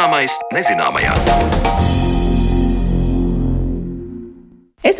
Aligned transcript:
Zināmais 0.00 0.32
nezināmajā. 0.56 1.99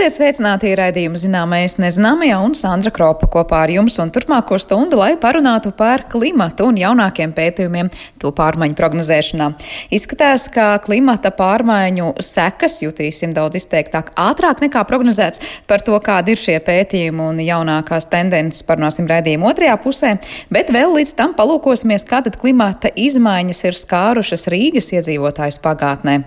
Esiet 0.01 0.15
sveicināti 0.17 0.71
raidījuma 0.79 1.19
zināmais 1.21 1.75
nezināmajā 1.77 2.39
un 2.41 2.55
Sandra 2.57 2.89
Kropa 2.89 3.27
kopā 3.29 3.59
ar 3.67 3.73
jums 3.75 3.99
un 4.01 4.09
turpmāko 4.09 4.57
stundu, 4.57 4.97
lai 4.97 5.11
parunātu 5.21 5.75
par 5.77 6.07
klimatu 6.09 6.71
un 6.71 6.79
jaunākiem 6.81 7.35
pētījumiem 7.37 7.91
to 8.23 8.31
pārmaiņu 8.33 8.79
prognozēšanā. 8.79 9.51
Izskatās, 9.93 10.47
ka 10.55 10.71
klimata 10.81 11.35
pārmaiņu 11.37 12.15
sekas 12.25 12.79
jutīsim 12.81 13.37
daudz 13.37 13.61
izteiktāk 13.61 14.15
ātrāk 14.17 14.65
nekā 14.65 14.87
prognozēts. 14.89 15.45
Par 15.69 15.85
to, 15.85 16.01
kādi 16.01 16.33
ir 16.33 16.41
šie 16.41 16.57
pētījumi 16.65 17.27
un 17.27 17.45
jaunākās 17.45 18.09
tendences 18.09 18.65
parunāsim 18.65 19.05
raidījuma 19.11 19.53
otrajā 19.53 19.77
pusē, 19.85 20.15
bet 20.49 20.73
vēl 20.73 20.97
līdz 20.97 21.13
tam 21.21 21.37
palūkosimies, 21.37 22.09
kā 22.09 22.25
tad 22.25 22.41
klimata 22.41 22.89
izmaiņas 22.97 23.67
ir 23.69 23.85
skārušas 23.85 24.49
Rīgas 24.49 24.95
iedzīvotājus 24.97 25.61
pagātnē. 25.61 26.23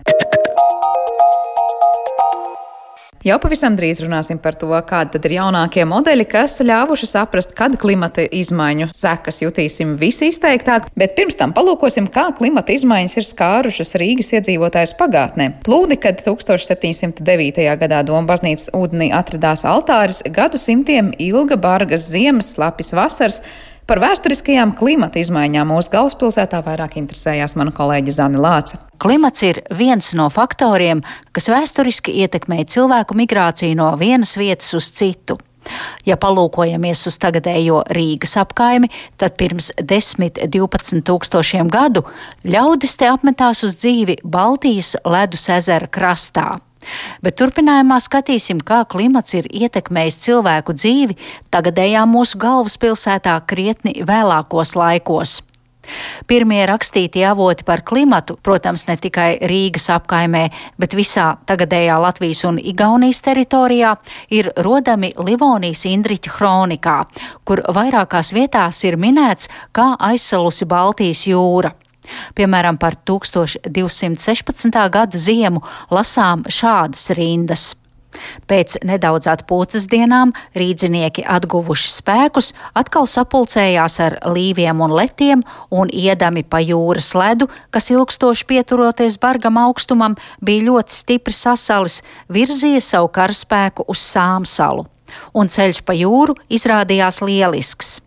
Jau 3.24 3.38
pavisam 3.40 3.72
drīz 3.80 4.02
runāsim 4.04 4.36
par 4.44 4.58
to, 4.60 4.68
kādi 4.84 5.14
tad 5.14 5.24
ir 5.30 5.38
jaunākie 5.38 5.86
modeļi, 5.88 6.26
kas 6.28 6.58
ļāvuši 6.60 7.08
saprast, 7.08 7.54
kad 7.56 7.78
klimata 7.80 8.26
izmaiņu 8.28 8.90
sekas 8.92 9.40
jutīsim 9.40 9.94
visi 10.02 10.28
izteiktāk, 10.28 10.90
bet 11.00 11.16
pirms 11.16 11.40
tam 11.40 11.54
palūkosim, 11.56 12.10
kā 12.12 12.26
klimata 12.36 12.76
izmaiņas 12.76 13.16
ir 13.22 13.28
skārušas 13.30 13.96
Rīgas 14.02 14.34
iedzīvotājus 14.36 14.98
pagātnē. 15.00 15.54
Plūdi, 15.64 16.02
kad 16.04 16.20
1709. 16.20 17.64
gadā 17.86 18.04
Doma 18.04 18.28
baznīcas 18.34 18.74
ūdenī 18.76 19.14
atradās 19.16 19.64
altāris, 19.64 20.20
gadsimtiem 20.28 21.16
ilga 21.16 21.56
bargas 21.56 22.10
ziemas, 22.12 22.52
slapjas 22.58 22.92
vasaras, 22.92 23.40
Par 23.84 24.00
vēsturiskajām 24.00 24.72
klimata 24.80 25.20
izmaiņām 25.20 25.68
mūsu 25.74 25.92
galvaspilsētā 25.92 26.62
vairāk 26.64 26.96
interesējās 27.02 27.58
mana 27.60 27.74
kolēģe 27.76 28.14
Zana 28.16 28.40
Lāce. 28.40 28.78
Klimats 29.04 29.44
ir 29.44 29.60
viens 29.76 30.14
no 30.16 30.30
faktoriem, 30.32 31.02
kas 31.36 31.50
vēsturiski 31.52 32.16
ietekmēja 32.24 32.70
cilvēku 32.78 33.18
migrāciju 33.20 33.76
no 33.76 33.90
vienas 34.00 34.38
vietas 34.40 34.72
uz 34.80 34.88
citu. 34.96 35.36
Ja 36.08 36.16
palūkojamies 36.20 37.04
uz 37.12 37.20
tagadējo 37.20 37.84
Rīgas 37.96 38.38
apkaimi, 38.40 38.88
tad 39.20 39.36
pirms 39.40 39.74
10-12 39.80 41.04
tūkstošiem 41.08 41.72
gadu 41.72 42.06
ļaudis 42.48 42.96
te 43.00 43.12
apmetās 43.12 43.66
uz 43.68 43.76
dzīvi 43.80 44.22
Baltijas 44.24 44.96
ledus 45.04 45.50
ezera 45.52 45.92
krastā. 45.92 46.54
Bet 47.24 47.40
turpinājumā 47.40 48.00
skatīsim, 48.04 48.60
kā 48.66 48.84
klimats 48.90 49.38
ir 49.40 49.48
ietekmējis 49.52 50.22
cilvēku 50.28 50.76
dzīvi 50.78 51.18
tagadējā 51.54 52.04
mūsu 52.10 52.42
galvaspilsētā 52.42 53.40
krietni 53.48 54.00
vēlākos 54.08 54.78
laikos. 54.80 55.42
Pirmie 56.28 56.62
rakstītie 56.68 57.26
avoti 57.28 57.66
par 57.68 57.84
klimatu, 57.84 58.38
protams, 58.44 58.86
ne 58.88 58.96
tikai 58.98 59.36
Rīgas 59.52 59.90
apkaimē, 59.92 60.44
bet 60.80 60.96
visā 60.96 61.34
tagadējā 61.50 61.98
Latvijas 62.00 62.46
un 62.48 62.60
Igaunijas 62.60 63.20
teritorijā, 63.26 63.96
ir 64.32 64.52
rodami 64.64 65.12
Livonijas 65.20 65.84
Indriķa 65.92 66.36
kronikā, 66.38 66.98
kur 67.44 67.66
vairākās 67.76 68.32
vietās 68.36 68.84
ir 68.88 69.00
minēts, 69.00 69.52
kā 69.76 69.94
aizsalusi 70.12 70.70
Baltijas 70.70 71.28
jūra. 71.28 71.76
Piemēram, 72.36 72.80
par 72.82 72.98
1216. 73.08 74.74
gada 74.92 75.18
ziemu 75.18 75.64
lasām 75.92 76.44
šādas 76.50 77.10
rindas. 77.18 77.72
Pēc 78.50 78.78
nedaudz 78.86 79.28
atpūtas 79.32 79.88
dienām 79.90 80.34
rīdzinieki 80.58 81.26
atguvuši 81.30 81.90
spēkus, 81.96 82.52
atkal 82.78 83.08
sapulcējās 83.10 84.00
ar 84.06 84.18
līviem 84.36 84.84
un 84.86 84.94
letiem 84.94 85.44
un 85.74 85.90
iedami 85.90 86.46
pa 86.46 86.62
jūras 86.64 87.14
ledu, 87.18 87.50
kas 87.74 87.90
ilgstoši 87.94 88.48
pieturoties 88.50 89.18
bargam 89.22 89.58
augstumam, 89.62 90.18
bija 90.42 90.70
ļoti 90.70 91.00
stipri 91.00 91.36
sasalis, 91.38 92.02
virzīja 92.30 92.84
savu 92.84 93.12
karaspēku 93.14 93.88
uz 93.90 94.06
Sāmsalu, 94.14 94.86
un 95.34 95.50
ceļš 95.50 95.84
pa 95.88 95.98
jūru 95.98 96.38
izrādījās 96.54 97.24
lielisks. 97.26 98.03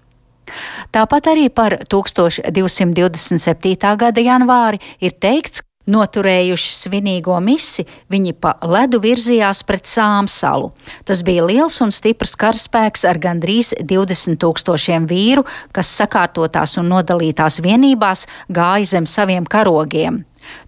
Tāpat 0.95 1.27
arī 1.34 1.49
par 1.53 1.79
1227. 1.91 3.97
gada 3.97 4.21
janvāri 4.21 4.81
ir 5.01 5.12
teikts, 5.21 5.62
Noturējuši 5.87 6.73
svinīgo 6.75 7.37
misi, 7.39 7.84
viņi 8.11 8.33
pa 8.43 8.57
ledu 8.67 8.99
virzījās 9.05 9.61
pret 9.67 9.87
Sāmsalu. 9.87 10.73
Tas 11.07 11.23
bija 11.23 11.45
liels 11.47 11.79
un 11.84 11.95
stiprs 11.95 12.34
karaspēks 12.41 13.07
ar 13.07 13.21
gandrīz 13.23 13.71
20 13.79 14.41
tūkstošiem 14.43 15.07
vīru, 15.07 15.47
kas 15.71 15.93
sakārtotās 16.01 16.75
un 16.83 16.91
nodalītās 16.91 17.61
vienībās 17.63 18.27
gāja 18.51 18.97
zem 18.97 19.07
saviem 19.07 19.47
karogiem. 19.47 20.25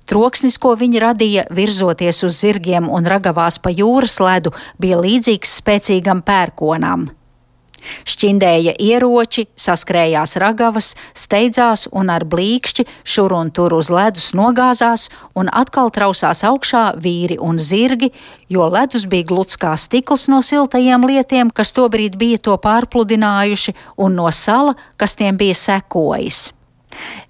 Troksnis, 0.06 0.58
ko 0.58 0.76
viņi 0.78 1.02
radīja, 1.02 1.48
virzoties 1.54 2.22
uz 2.26 2.38
zirgiem 2.38 2.86
un 2.86 3.06
ragavās 3.06 3.58
pa 3.58 3.74
jūras 3.74 4.20
ledu, 4.22 4.54
bija 4.78 5.02
līdzīgs 5.02 5.58
spēcīgam 5.58 6.22
pērkonam. 6.22 7.08
Šķindēja 8.08 8.74
ieroči, 8.82 9.46
saskrējās 9.58 10.36
ragavas, 10.42 10.94
steidzās 11.16 11.86
un 11.92 12.12
ar 12.12 12.26
blīkšķi 12.28 12.86
šur 13.04 13.34
un 13.38 13.52
tur 13.54 13.76
uz 13.78 13.90
ledus 13.92 14.32
nogāzās 14.38 15.08
un 15.38 15.50
atkal 15.52 15.92
trausās 15.94 16.44
augšā 16.46 16.84
vīri 17.00 17.38
un 17.40 17.58
zirgi, 17.58 18.12
jo 18.48 18.68
ledus 18.68 19.06
bija 19.08 19.28
gluds 19.30 19.58
kā 19.60 19.76
stikls 19.76 20.28
no 20.32 20.42
siltajiem 20.44 21.06
lietiem, 21.08 21.50
kas 21.50 21.72
tobrīd 21.76 22.18
bija 22.20 22.38
to 22.38 22.58
pārpludinājuši, 22.60 23.74
un 23.96 24.18
no 24.18 24.30
sala, 24.34 24.76
kas 24.96 25.16
tiem 25.18 25.36
bija 25.40 25.56
sekojis. 25.58 26.57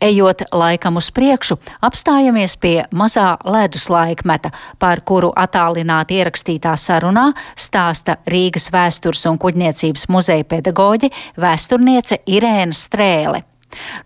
Ejot 0.01 0.45
laikam 0.53 0.97
uz 1.01 1.11
priekšu, 1.15 1.59
apstājamies 1.83 2.57
pie 2.61 2.77
mazā 2.93 3.37
ledus 3.45 3.89
laikmeta, 3.91 4.53
par 4.79 5.03
kuru 5.05 5.33
attālināti 5.37 6.21
ierakstītā 6.21 6.77
sarunā 6.79 7.33
stāsta 7.59 8.19
Rīgas 8.31 8.71
vēstures 8.75 9.27
un 9.31 9.39
kuģniecības 9.43 10.09
muzeja 10.13 10.47
pedagoģe 10.49 11.13
vēsturniece 11.39 12.23
Irēna 12.27 12.77
Strēle. 12.77 13.45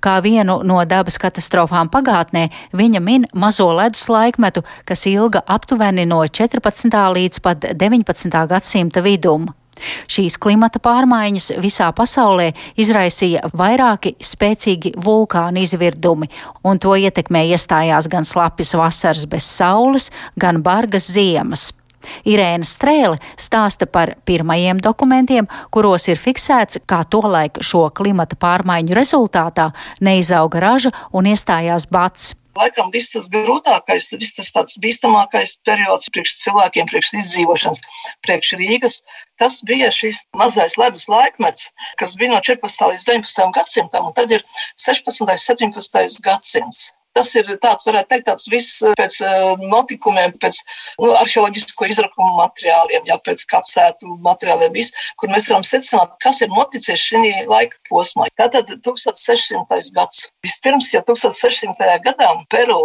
Kā 0.03 0.19
vienu 0.23 0.59
no 0.67 0.81
dabas 0.89 1.19
katastrofām 1.23 1.91
pagātnē, 1.93 2.49
viņa 2.75 3.00
min 3.00 3.27
mazo 3.34 3.69
ledus 3.71 4.09
laikmetu, 4.11 4.65
kas 4.89 5.06
ilga 5.06 5.44
aptuveni 5.47 6.06
no 6.09 6.23
14. 6.27 7.03
līdz 7.17 7.43
pat 7.44 7.71
19. 7.71 8.47
gadsimta 8.50 9.05
vidum. 9.06 9.50
Šīs 10.10 10.38
klimata 10.43 10.81
pārmaiņas 10.82 11.53
visā 11.62 11.91
pasaulē 11.97 12.50
izraisīja 12.81 13.48
vairāki 13.56 14.15
spēcīgi 14.22 14.94
vulkānu 15.03 15.62
izvirdumi, 15.62 16.31
un 16.65 16.81
to 16.82 16.97
ietekmē 16.97 17.44
iestājās 17.53 18.10
gan 18.12 18.26
slapjas 18.26 18.75
vasaras 18.78 19.28
bez 19.31 19.47
saules, 19.48 20.10
gan 20.37 20.62
bargas 20.62 21.10
ziemas. 21.12 21.70
Irēna 22.26 22.66
Strēle 22.66 23.19
stāsta 23.38 23.87
par 23.87 24.16
pirmajiem 24.26 24.81
dokumentiem, 24.82 25.48
kuros 25.70 26.09
ir 26.10 26.20
fiksēts, 26.20 26.82
kā 26.87 27.03
tolaik 27.06 27.62
šo 27.62 27.88
klimata 27.94 28.38
pārmaiņu 28.38 28.99
rezultātā 28.99 29.70
neizauga 30.00 30.62
raža 30.66 30.94
un 31.12 31.31
iestājās 31.32 31.88
bats. 31.91 32.32
Laikam 32.59 32.91
viss 32.93 33.15
tas 33.15 33.29
grūtākais, 33.33 34.11
viss 34.21 34.37
tas 34.37 34.51
tāds 34.53 34.79
bīstamākais 34.83 35.57
periods 35.67 36.11
priekš 36.13 36.37
cilvēkiem, 36.43 36.89
priekš 36.91 37.13
izdzīvošanas, 37.23 37.83
priekš 38.27 38.55
Rīgas, 38.61 38.99
tas 39.41 39.61
bija 39.69 39.89
šis 39.95 40.27
mazais 40.37 40.77
ledus 40.81 41.09
laikmets, 41.09 41.71
kas 42.01 42.17
bija 42.19 42.35
no 42.35 42.41
14. 42.45 42.89
līdz 42.93 43.07
19. 43.09 43.53
gadsimtam, 43.57 44.11
un 44.11 44.17
tad 44.17 44.35
ir 44.37 44.45
16. 44.77 45.25
un 45.25 45.33
17. 45.33 46.21
gadsimts. 46.25 46.91
Tas 47.17 47.28
ir 47.37 47.49
tāds, 47.61 47.84
varētu 47.89 48.09
teikt, 48.09 48.27
tāds 48.31 48.49
viss 48.49 48.81
eh, 48.87 48.95
pēc 48.97 49.19
eh, 49.27 49.65
notikumiem, 49.69 50.33
pēc 50.41 50.62
nu, 51.03 51.11
arheoloģisko 51.20 51.88
izrakumu 51.93 52.38
materiāliem, 52.38 53.05
jā, 53.11 53.19
pēc 53.26 53.44
kapsētu 53.50 54.17
materiāliem, 54.25 54.73
viss, 54.76 54.97
kur 55.20 55.32
mēs 55.32 55.50
varam 55.53 55.67
secināt, 55.67 56.17
kas 56.25 56.41
ir 56.44 56.53
noticis 56.53 57.05
šī 57.05 57.23
laika 57.50 57.76
posmā. 57.91 58.31
Tātad 58.41 58.73
1600. 58.87 59.93
gads. 59.97 60.26
Vispirms, 60.47 60.93
jau 60.94 61.05
1600. 61.12 62.00
gadā 62.06 62.32
Peru 62.53 62.81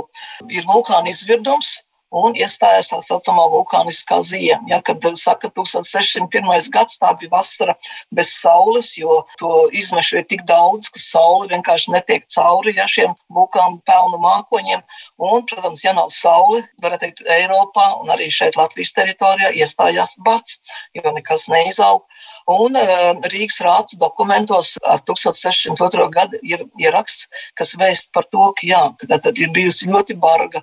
ir 0.51 0.67
vulkāna 0.67 1.11
izvirdums, 1.13 1.77
un 2.13 2.35
iestājās 2.37 2.91
tā 2.91 2.99
saucamā 3.03 3.45
vulkāniskā 3.51 4.19
ziema. 4.23 4.61
Ja, 4.69 4.79
kad 4.85 5.03
saka 5.19 5.49
1601. 5.51 6.69
gads, 6.73 6.99
tā 7.01 7.11
bija 7.19 7.31
vasara 7.33 7.75
bez 8.13 8.31
saules, 8.37 8.93
jo 8.97 9.23
to 9.39 9.67
izmešu 9.75 10.21
ir 10.21 10.27
tik 10.29 10.45
daudz, 10.47 10.89
ka 10.93 11.01
saule 11.01 11.49
vienkārši 11.51 11.91
netiek 11.95 12.27
cauri 12.31 12.75
ja, 12.77 12.87
šiem 12.87 13.15
vulkānu 13.33 13.81
pelnu 13.87 14.21
mākoņiem. 14.23 14.83
Un, 15.17 15.43
protams, 15.49 15.83
ja 15.83 15.95
nav 15.97 16.11
saule, 16.13 16.63
varētu 16.83 17.05
teikt, 17.05 17.25
Eiropā 17.37 17.89
un 18.01 18.11
arī 18.13 18.29
šeit 18.33 18.57
Latvijas 18.59 18.95
teritorijā 18.97 19.51
iestājās 19.57 20.17
bats, 20.23 20.61
jo 20.95 21.15
nekas 21.15 21.47
neizaug. 21.51 22.05
Un 22.47 22.77
Rīgas 23.27 23.57
rāds 23.59 23.97
dokumentos 23.99 24.77
ar 24.87 25.01
1602. 25.03 26.05
gadu 26.13 26.37
ir 26.47 26.61
ieraksts, 26.79 27.27
kas 27.59 27.73
vēst 27.75 28.13
par 28.15 28.23
to, 28.31 28.53
ka 28.55 28.63
jā, 28.63 28.79
tad 29.03 29.33
ir 29.35 29.51
bijusi 29.51 29.89
ļoti 29.91 30.15
barga 30.15 30.61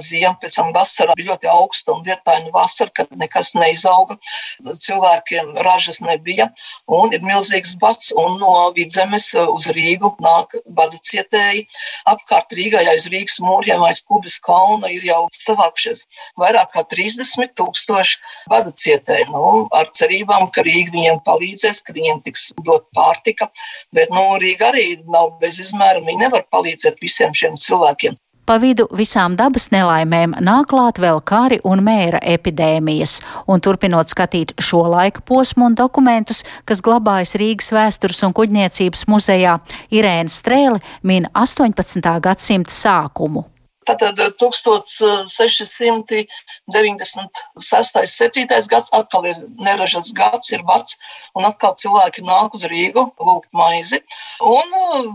ziema, 0.00 0.32
pēc 0.40 0.56
tam 0.56 0.72
vasarā 0.72 1.12
bija 1.18 1.34
ļoti 1.34 1.50
augsta 1.52 1.92
un 1.92 2.00
lietaina 2.06 2.48
vasara, 2.54 2.88
kad 2.96 3.12
nekas 3.20 3.52
neizauga, 3.52 4.16
cilvēkiem 4.64 5.52
ražas 5.66 6.00
nebija 6.00 6.48
un 6.88 7.12
ir 7.12 7.20
milzīgs 7.20 7.76
bats 7.84 8.14
un 8.16 8.38
no 8.40 8.54
vidzemes 8.76 9.28
uz 9.36 9.68
Rīgu 9.76 10.14
nāk 10.24 10.56
bada 10.72 10.96
cietēji. 11.04 11.66
Apkārt 12.08 12.56
Rīgai 12.56 12.86
aiz 12.94 13.10
Rīgas 13.12 13.42
mūriem, 13.44 13.84
aiz 13.84 14.00
Kubas 14.00 14.38
kalna 14.40 14.88
ir 14.94 15.04
jau 15.04 15.26
savākšies 15.36 16.06
vairāk 16.40 16.72
kā 16.72 16.86
30 16.96 17.52
tūkstoši 17.60 18.24
bada 18.48 18.72
cietēji. 18.72 19.28
Nu, 19.36 19.66
ar 19.76 19.92
cerībām, 19.92 20.48
ka 20.48 20.64
Rīga 20.64 20.96
viņiem 20.96 21.24
palīdzēs, 21.26 21.82
ka 21.84 21.96
viņiem 21.96 22.22
tiks 22.24 22.50
dot 22.66 22.86
pārtika, 22.96 23.50
bet 23.94 24.12
nu, 24.14 24.28
Rīga 24.40 24.70
arī 24.72 24.86
nav 25.10 25.36
bez 25.42 25.60
izmēra, 25.62 26.04
viņi 26.04 26.24
nevar 26.26 26.46
palīdzēt 26.52 27.02
visiem 27.02 27.34
šiem 27.36 27.58
cilvēkiem. 27.60 28.16
Pa 28.46 28.60
vidu 28.62 28.84
visām 28.94 29.34
dabas 29.34 29.64
nelaimēm 29.72 30.36
nāk 30.46 30.68
klāt 30.70 31.00
vēl 31.02 31.18
kari 31.26 31.56
un 31.66 31.80
mēra 31.82 32.20
epidēmijas, 32.22 33.16
un 33.50 33.58
turpinot 33.58 34.12
skatīt 34.12 34.54
šo 34.62 34.84
laika 34.92 35.24
posmu 35.26 35.66
un 35.66 35.74
dokumentus, 35.74 36.44
kas 36.62 36.84
glabājas 36.86 37.34
Rīgas 37.42 37.72
vēstures 37.74 38.22
un 38.22 38.36
kuģniecības 38.38 39.02
muzejā, 39.10 39.58
Irēna 39.90 40.30
Strēle 40.30 40.78
min 41.02 41.26
18. 41.34 42.06
gadsimta 42.22 42.70
sākumu. 42.70 43.48
Tātad 43.86 44.18
1696. 44.42 46.26
7. 48.16 48.46
gads 48.70 48.90
atkal 48.96 49.26
ir 49.30 49.36
neražas 49.62 50.08
gads, 50.16 50.50
ir 50.50 50.62
bats, 50.66 50.96
un 51.38 51.46
atkal 51.46 51.74
cilvēki 51.78 52.24
nāk 52.26 52.50
uz 52.56 52.64
Rīgu 52.66 53.04
lūgt 53.22 53.50
maizi. 53.54 53.98
Un 54.42 54.66
uh, 54.74 55.06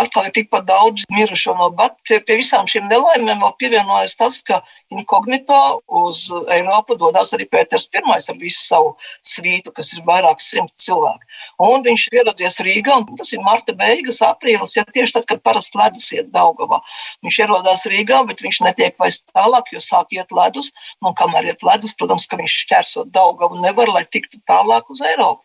atkal 0.00 0.24
ir 0.28 0.32
tikpat 0.38 0.64
daudz 0.70 1.04
mirušo 1.12 1.52
no 1.58 1.68
bata. 1.76 1.96
Pie, 2.08 2.18
pie 2.24 2.34
visām 2.40 2.64
šīm 2.70 2.84
nelaimēm 2.90 3.40
vēl 3.44 3.54
pievienojas 3.60 4.14
tas, 4.18 4.34
ka 4.46 4.56
inkognito 4.94 5.60
uz 6.00 6.16
Eiropu 6.54 6.92
dodas 6.98 7.34
arī 7.36 7.44
Pēters 7.50 7.86
I 7.92 7.94
ar 8.00 8.38
visu 8.40 8.62
savu 8.64 8.90
svītu, 9.26 9.72
kas 9.76 9.88
ir 9.96 10.02
vairākas 10.06 10.50
simts 10.50 10.84
cilvēku. 10.86 11.24
Un 11.68 11.78
viņš 11.84 12.02
ieradies 12.14 12.56
Rīgā, 12.64 12.92
un 12.96 13.04
tas 13.18 13.32
ir 13.34 13.40
marta 13.44 13.72
beigas, 13.76 14.22
aprīlis, 14.24 14.76
ja 14.76 14.84
tieši 14.88 15.12
tad, 15.18 15.24
kad 15.28 15.38
parasti 15.44 15.78
ledus 15.80 16.08
iet 16.16 16.28
Daugavā. 16.32 16.78
Viņš 17.24 17.36
ierodās 17.44 17.82
Rīgā, 17.90 18.22
bet 18.28 18.42
viņš 18.44 18.62
netiek 18.66 18.96
vairs 19.00 19.20
tālāk, 19.28 19.72
jo 19.74 19.82
sāk 19.84 20.14
iet 20.16 20.32
ledus. 20.34 20.72
Nu, 21.02 21.14
kamēr 21.16 21.52
iet 21.52 21.64
ledus, 21.66 21.94
protams, 21.98 22.28
ka 22.30 22.38
viņš 22.40 22.56
šķērsot 22.64 23.12
Daugavu 23.14 23.60
nevar, 23.64 23.92
lai 23.92 24.06
tiktu 24.06 24.42
tālāk 24.48 24.90
uz 24.92 25.02
Eiropu. 25.04 25.44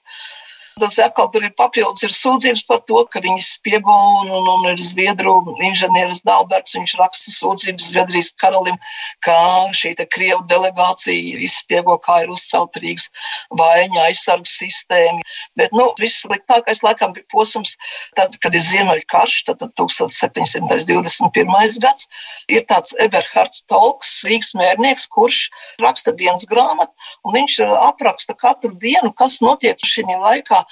Tas 0.76 0.98
atkal 1.00 1.30
tur 1.32 1.46
ir 1.48 1.54
papildus 1.56 2.04
ir 2.04 2.12
sūdzības 2.12 2.66
par 2.68 2.82
to, 2.84 3.00
ka 3.08 3.22
viņi 3.24 3.40
spiego 3.48 3.94
un, 3.96 4.28
un, 4.28 4.48
un 4.58 4.66
ir 4.74 4.82
Zviedru 4.84 5.38
inženieris 5.64 6.20
Dalberts. 6.28 6.76
Viņš 6.76 6.98
raksta 7.00 7.32
sūdzības 7.32 7.94
Zviedrijas 7.94 8.34
karalim, 8.36 8.76
ka 9.24 9.32
šī 9.72 9.94
Krievu 10.12 10.44
delegācija 10.52 11.40
izspiego, 11.48 11.96
kā 12.04 12.26
ir 12.26 12.34
uzcelt 12.34 12.76
Rīgas 12.84 13.08
vaiņa 13.56 14.04
aizsargas 14.10 14.58
sistēma. 14.60 15.24
Bet 15.56 15.72
nu, 15.72 15.86
viss 16.02 16.26
sliktākais 16.26 16.84
laikam 16.84 17.16
bija 17.16 17.24
posms, 17.32 17.78
tad, 18.20 18.36
kad 18.44 18.52
ir 18.52 18.68
Ziemeļkarš, 18.68 19.40
tad 19.48 19.64
1721. 19.80 21.80
gads, 21.88 22.12
ir 22.52 22.68
tāds 22.68 22.92
Eberhards 23.00 23.64
Tolks, 23.72 24.28
Rīgas 24.28 24.52
mērnieks, 24.60 25.08
kurš 25.08 25.48
raksta 25.80 26.12
dienas 26.20 26.44
grāmatu, 26.52 26.92
un 27.24 27.40
viņš 27.40 27.64
apraksta 27.80 28.36
katru 28.36 28.76
dienu, 28.76 29.16
kas 29.16 29.40
notiek 29.40 29.80
šī 29.80 30.04
laikā 30.12 30.65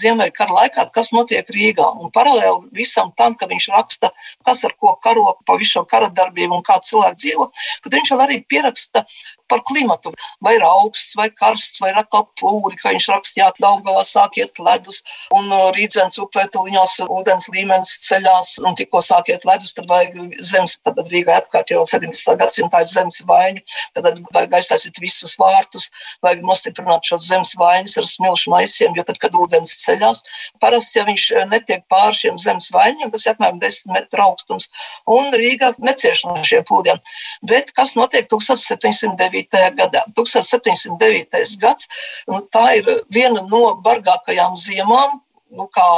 Ziemeļkara 0.00 0.56
laikā, 0.60 0.86
kas 0.94 1.12
notiek 1.16 1.48
Rīgā. 1.54 1.86
Un 2.02 2.12
paralēli 2.14 2.72
visam 2.80 3.12
tam, 3.18 3.36
ka 3.38 3.48
viņš 3.50 3.68
raksta, 3.74 4.12
kas 4.46 4.64
ar 4.68 4.74
ko 4.80 4.94
karo 5.02 5.36
pa 5.46 5.58
visu 5.60 5.78
šo 5.78 5.84
kara 5.88 6.10
darbību 6.14 6.58
un 6.58 6.64
kā 6.66 6.78
cilvēki 6.84 7.22
dzīvo, 7.22 7.50
bet 7.84 7.98
viņš 7.98 8.14
vēl 8.14 8.24
arī 8.24 8.40
pieraksta 8.48 9.04
par 9.48 9.62
klimatu. 9.66 10.12
Vai 10.44 10.54
ir 10.56 10.64
augsts, 10.66 11.16
vai 11.18 11.28
karsts, 11.30 11.80
vai 11.82 11.92
atkal 11.96 12.26
plūdi, 12.38 12.78
kā 12.80 12.92
viņš 12.94 13.08
rakstīja, 13.14 13.50
Daugavā 13.58 14.04
sāk 14.06 14.38
iet 14.38 14.60
ledus, 14.62 15.00
un 15.34 15.48
uh, 15.50 15.68
Rīdzens 15.74 16.18
upē 16.22 16.46
tuviņās 16.54 16.98
ūdens 17.08 17.48
līmenis 17.54 17.94
ceļās, 18.06 18.54
un 18.64 18.76
tikko 18.78 19.00
sāk 19.04 19.32
iet 19.32 19.46
ledus, 19.48 19.74
tad 19.76 19.88
vajag 19.90 20.36
zemes, 20.44 20.76
tad 20.84 21.00
Rīgā 21.10 21.38
apkārt 21.40 21.72
jau 21.72 21.84
17. 21.88 22.36
gadsimtā 22.38 22.82
ir 22.84 22.90
zemes 22.92 23.20
vaiņu, 23.28 23.64
tad 23.98 24.20
vajag 24.36 24.58
aiztaisīt 24.60 25.00
visus 25.02 25.34
vārtus, 25.40 25.88
vajag 26.24 26.44
nostiprināt 26.46 27.08
šos 27.08 27.26
zemes 27.28 27.54
vaiņas 27.58 27.98
ar 27.98 28.08
smilšu 28.12 28.54
maisiem, 28.54 28.94
jo 28.96 29.06
tad, 29.08 29.18
kad 29.22 29.34
ūdens 29.34 29.74
ceļās, 29.82 30.22
parasti, 30.62 31.00
ja 31.00 31.06
viņš 31.08 31.26
uh, 31.34 31.44
netiek 31.50 31.84
pāri 31.90 32.20
šiem 32.22 32.38
zemes 32.42 32.70
vaiņiem, 32.74 33.12
tas 33.14 33.26
ir 33.26 33.34
apmēram 33.34 33.60
10 33.62 33.92
metru 33.96 34.26
augstums, 34.28 34.68
un 35.08 35.32
Rīgā 35.34 35.72
necieš 35.82 36.24
no 36.28 36.38
šiem 36.46 36.64
plūdiem. 36.68 37.02
Bet 37.48 37.72
kas 37.76 37.96
notiek 37.98 38.28
1709. 38.30 39.37
1709. 39.44 39.78
gadā. 39.78 40.02
1709. 40.16 41.56
gads 41.62 41.88
nu, 42.28 42.42
tā 42.52 42.66
ir 42.80 42.90
viena 43.12 43.44
no 43.46 43.62
bargākajām 43.84 44.56
ziemām, 44.60 45.20
nu, 45.54 45.68
kā 45.72 45.88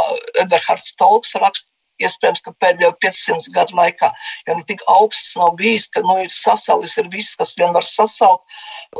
Eberhards 0.43 0.95
Tolks 0.99 1.37
raksta. 1.41 1.69
Iespējams, 2.01 2.41
ka 2.41 2.55
pēdējo 2.57 2.95
500 2.97 3.51
gadu 3.53 3.75
laikā 3.77 4.09
jau 4.47 4.55
nu, 4.57 4.63
tik 4.65 4.81
augsts 4.89 5.35
nav 5.37 5.51
bijis, 5.59 5.85
ka 5.93 6.01
nu, 6.01 6.15
ir 6.25 6.31
sasalis 6.33 6.95
ir 6.97 7.11
viss, 7.13 7.37
kas 7.37 7.53
vien 7.59 7.75
var 7.77 7.85
sasalt. 7.85 8.41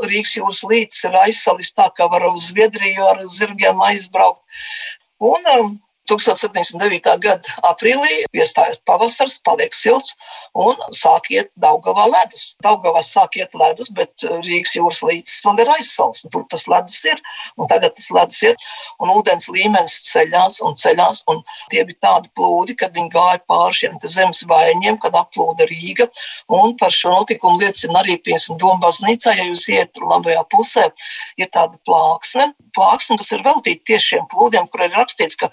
Rīgas 0.03 0.35
jūras 0.37 0.59
līcis 0.69 1.07
ir 1.09 1.17
aizsalis 1.23 1.73
tā, 1.73 1.87
ka 1.97 2.05
var 2.13 2.27
uz 2.29 2.51
Zviedriju 2.51 3.07
ar 3.09 3.23
zirgiem 3.25 3.81
aizbraukt. 3.87 4.45
Un, 5.17 5.49
um, 5.55 5.73
1709. 6.11 7.15
gada 7.23 7.55
aprīlī 7.71 8.25
iestājas 8.35 8.81
pavasaris, 8.87 9.39
paliek 9.45 9.75
silts 9.75 10.15
un 10.57 10.75
sāk 10.95 11.29
iet 11.31 11.51
Daugavā 11.61 12.07
ledus. 12.09 12.55
Daugavā 12.63 13.03
sāk 13.05 13.37
iet 13.39 13.55
ledus, 13.57 13.91
bet 13.95 14.25
uh, 14.27 14.39
Rīgas 14.43 14.75
jūras 14.75 15.01
līcis 15.07 15.41
vēl 15.45 15.63
ir 15.63 15.71
aizsals. 15.77 16.25
Tur 16.31 16.45
tas 16.51 16.67
ledus 16.71 16.99
ir, 17.07 17.21
un 17.57 17.69
tagad 17.71 17.95
tas 17.95 18.09
ledus 18.13 18.41
ir, 18.49 18.67
un 18.99 19.13
ūdens 19.15 19.47
līmenis 19.51 19.97
ceļās 20.09 20.59
un 20.65 20.75
ceļās, 20.79 21.23
un 21.31 21.41
tie 21.71 21.85
bija 21.87 22.01
tādi 22.07 22.31
plūdi, 22.37 22.75
kad 22.79 22.95
viņi 22.95 23.13
gāja 23.13 23.41
pāri 23.47 23.79
šiem 23.81 23.99
zemes 24.03 24.43
vaiņiem, 24.49 24.99
kad 25.01 25.15
aplūda 25.17 25.67
Rīga, 25.69 26.09
un 26.51 26.75
par 26.79 26.93
šo 26.95 27.13
notikumu 27.15 27.61
liecina 27.61 28.01
arī, 28.01 28.17
piemēram, 28.19 28.59
Doma 28.61 28.87
baznīcā, 28.87 29.33
ja 29.37 29.47
jūs 29.47 29.67
iet 29.71 29.99
labajā 30.01 30.43
pusē, 30.51 30.87
ir 31.39 31.49
tāda 31.53 31.77
plāksne, 31.87 32.51
plāksne, 32.75 33.17
kas 33.21 33.31
ir 33.35 33.43
veltīta 33.45 33.87
tieši 33.91 34.15
šiem 34.15 34.27
plūdiem, 34.31 34.67
kur 34.71 34.85
ir 34.85 34.93
rakstīts, 34.95 35.37
ka 35.39 35.51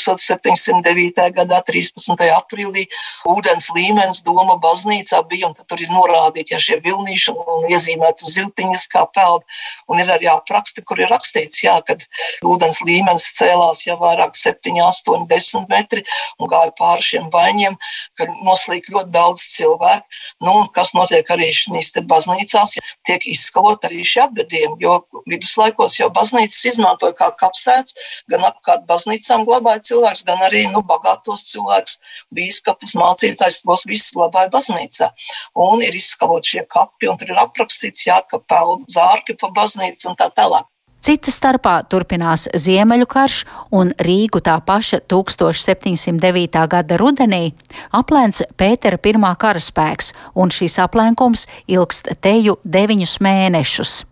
1709. 0.00 1.28
gadā, 1.36 1.60
13. 1.66 2.28
aprīlī, 2.36 2.86
ūdens 3.28 3.68
līmenis 3.74 4.22
Doma 4.26 4.58
baznīcā 4.62 5.22
bija, 5.30 5.50
un 5.50 5.56
tur 5.68 5.82
ir 5.82 5.92
norādīti 5.92 6.54
ja, 6.54 6.60
šie 6.62 6.80
vilnīši 6.84 7.34
un 7.34 7.68
iezīmētas 7.72 8.34
ziltiņas 8.36 8.88
kā 8.92 9.04
peld. 9.14 9.46
Un 9.88 10.02
ir 10.02 10.12
arī 10.14 10.30
apraksti, 10.32 10.84
kur 10.86 11.00
ir 11.00 11.10
rakstīts, 11.12 11.62
jā, 11.64 11.76
kad 11.86 12.04
ūdens 12.46 12.82
līmenis 12.86 13.30
cēlās 13.38 13.84
jau 13.86 13.98
vairāk 14.00 14.36
7, 14.38 14.74
8, 14.84 15.26
10 15.30 15.68
metri 15.70 16.04
un 16.38 16.50
gāja 16.50 16.72
pāri 16.78 17.04
šiem 17.04 17.28
vaņiem, 17.32 17.76
kad 18.18 18.32
noslīk 18.46 18.90
ļoti 18.92 19.12
daudz 19.14 19.44
cilvēku. 19.54 20.20
Nu, 20.44 20.54
kas 20.74 20.94
notiek 20.96 21.28
arī 21.34 21.50
šīs 21.54 21.92
baznīcās, 22.08 22.76
ja 22.78 22.84
tiek 23.08 23.24
izskalot 23.30 23.84
arī 23.88 24.04
šie 24.06 24.24
apbedījumi, 24.26 24.78
jo 24.82 24.98
viduslaikos 25.28 25.98
jau 25.98 26.10
baznīcas 26.14 26.60
izmantoja 26.72 27.16
kā 27.18 27.30
kapsēts, 27.40 27.96
gan 28.30 28.46
apkārt 28.48 28.86
baznīcām 28.88 29.46
glabāja 29.48 29.77
glabāja 29.78 29.86
cilvēks, 29.86 30.24
gan 30.26 30.42
arī 30.42 30.66
nu, 30.70 30.82
bagātos 30.82 31.46
cilvēkus, 31.52 31.98
biskupus, 32.32 32.94
mācītājus, 32.94 33.64
tos 33.64 33.86
visus 33.86 34.14
glabāja 34.14 34.50
baznīcā. 34.50 35.12
Un 35.54 35.82
ir 35.82 35.94
izskalot 35.94 36.44
šie 36.44 36.66
kapi, 36.68 37.08
un 37.08 37.16
tur 37.16 37.30
ir 37.30 37.38
aprakstīts, 37.38 38.06
jā, 38.06 38.20
ka 38.28 38.38
peld 38.38 38.88
zārki 38.88 39.36
pa 39.38 39.50
baznīcu 39.50 40.10
un 40.10 40.16
tā 40.16 40.30
tālāk. 40.34 40.66
Cita 40.98 41.30
starpā 41.30 41.84
turpinās 41.86 42.48
Ziemeļu 42.58 43.06
karš, 43.06 43.44
un 43.70 43.92
Rīgu 44.02 44.40
tā 44.42 44.58
paša 44.60 44.98
1709. 45.06 46.66
gada 46.66 46.98
rudenī 46.98 47.54
aplēns 47.94 48.42
Pētera 48.58 48.98
I 48.98 49.14
karaspēks, 49.38 50.12
un 50.34 50.50
šīs 50.50 50.78
aplēkums 50.82 51.46
ilgst 51.68 52.10
teju 52.20 52.58
deviņus 52.64 53.20
mēnešus. 53.22 54.07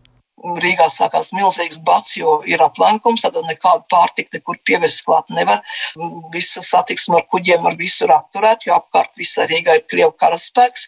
Rīgā 0.46 0.86
sākās 0.92 1.32
milzīgs 1.34 1.80
bats, 1.84 2.14
jo 2.18 2.38
ir 2.46 2.62
aplenkums, 2.62 3.24
tad 3.24 3.36
nekādu 3.48 3.86
pārtiku 3.90 4.36
nekur 4.36 4.58
pievest 4.66 5.02
klāt 5.06 5.30
nevar. 5.34 5.62
Visa 6.34 6.62
satiksme 6.62 7.18
ar 7.20 7.26
kuģiem 7.32 7.66
ar 7.66 7.76
visur 7.78 8.12
apturēt, 8.14 8.66
jo 8.68 8.76
apkārt 8.76 9.16
visai 9.18 9.48
Rīgai 9.50 9.80
ir 9.80 9.86
Krievu 9.90 10.14
karaspēks. 10.20 10.86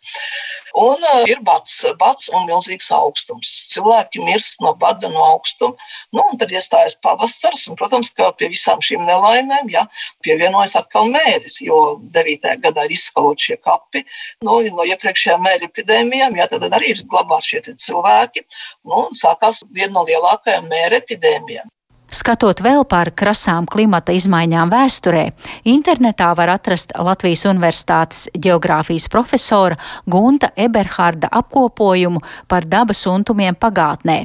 Un 0.79 1.03
uh, 1.03 1.25
ir 1.27 1.41
bats, 1.47 1.81
bats 1.99 2.29
un 2.31 2.47
milzīgs 2.49 2.91
augstums. 2.95 3.51
Cilvēki 3.73 4.23
mirst 4.23 4.63
no 4.65 4.75
bada, 4.79 5.11
no 5.11 5.25
augstuma. 5.33 5.75
Nu, 6.15 6.25
un 6.31 6.39
tad 6.41 6.53
iestājas 6.55 6.99
pavasaris, 7.03 7.67
un, 7.71 7.79
protams, 7.81 8.13
ka 8.15 8.31
pie 8.39 8.51
visām 8.53 8.83
šīm 8.85 9.03
nelaimēm 9.09 9.73
ja, 9.73 9.85
pievienojas 10.25 10.77
atkal 10.79 11.11
mēris, 11.11 11.59
jo 11.65 11.99
9. 12.15 12.53
gadā 12.65 12.87
ir 12.87 12.95
izskalot 12.95 13.43
šie 13.43 13.59
kapi. 13.65 14.05
Nu, 14.45 14.61
no 14.77 14.87
iepriekšējām 14.87 15.45
mēri 15.45 15.69
epidēmijām, 15.71 16.39
ja, 16.39 16.49
tad 16.51 16.69
arī 16.71 16.95
ir 16.95 17.05
glabāti 17.09 17.55
šie 17.55 17.77
cilvēki. 17.87 18.45
Nu, 18.89 19.07
sākās 19.17 19.48
viena 19.75 19.99
no 19.99 20.07
lielākajām 20.09 20.71
mēra 20.71 21.03
epidēmijām. 21.03 21.69
Skatot 22.09 22.63
vēl 22.65 22.87
par 22.89 23.11
krasām 23.13 23.67
klimata 23.69 24.15
izmaiņām 24.17 24.71
vēsturē, 24.73 25.27
internetā 25.69 26.31
var 26.39 26.49
atrast 26.55 26.95
Latvijas 26.97 27.43
Universitātes 27.51 28.23
geogrāfijas 28.33 29.11
profesora 29.13 29.77
Gunta 30.09 30.49
Eberharda 30.57 31.29
apkopojumu 31.29 32.23
par 32.49 32.65
dabas 32.65 33.05
untumiem 33.11 33.59
pagātnē. 33.61 34.23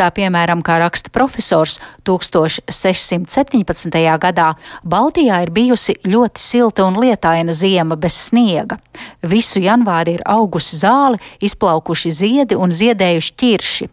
Tā 0.00 0.06
piemēram, 0.16 0.62
kā 0.64 0.78
raksta 0.80 1.12
profesors, 1.12 1.76
1617. 2.08 4.00
gadā 4.24 4.48
Baltijā 4.80 5.42
ir 5.44 5.52
bijusi 5.52 5.98
ļoti 6.08 6.40
silta 6.40 6.88
un 6.88 6.96
lietaina 6.96 7.52
ziema 7.52 8.00
bez 8.00 8.16
sniega. 8.30 8.80
Visu 9.20 9.60
janvāri 9.60 10.16
ir 10.16 10.24
augusi 10.24 10.80
zāli, 10.80 11.20
izplaukuši 11.44 12.16
ziedi 12.22 12.56
un 12.56 12.72
ziedējuši 12.72 13.36
ķirši 13.36 13.92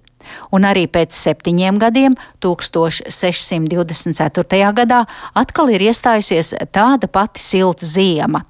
un 0.51 0.65
arī 0.65 0.87
pēc 0.87 1.11
septiņiem 1.15 1.79
gadiem, 1.81 2.15
1624. 2.45 4.73
gadā, 4.81 5.05
atkal 5.33 5.69
ir 5.73 5.81
iestājusies 5.89 6.53
tāda 6.75 7.07
pati 7.11 7.39
silta 7.43 7.85
ziema. 7.85 8.41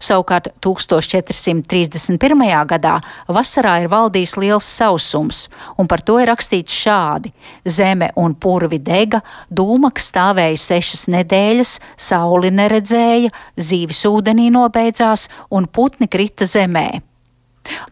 Savukārt 0.00 0.48
1431. 0.64 2.66
gadā 2.68 3.00
vasarā 3.28 3.82
ir 3.84 3.90
valdījis 3.92 4.36
liels 4.40 4.66
sausums, 4.66 5.48
un 5.78 5.88
par 5.90 6.02
to 6.04 6.18
ir 6.20 6.28
rakstīts 6.30 6.76
šādi: 6.84 7.32
Zeme 7.64 8.10
un 8.16 8.34
purvi 8.34 8.78
dega, 8.82 9.20
dūmaka 9.50 10.00
stāvēja 10.04 10.58
sešas 10.60 11.06
nedēļas, 11.14 11.76
sauli 11.96 12.50
neredzēja, 12.54 13.30
zīves 13.56 14.04
ūdenī 14.10 14.50
nobeidzās 14.54 15.28
un 15.50 15.68
putni 15.68 16.10
krita 16.10 16.48
zemē. 16.48 17.09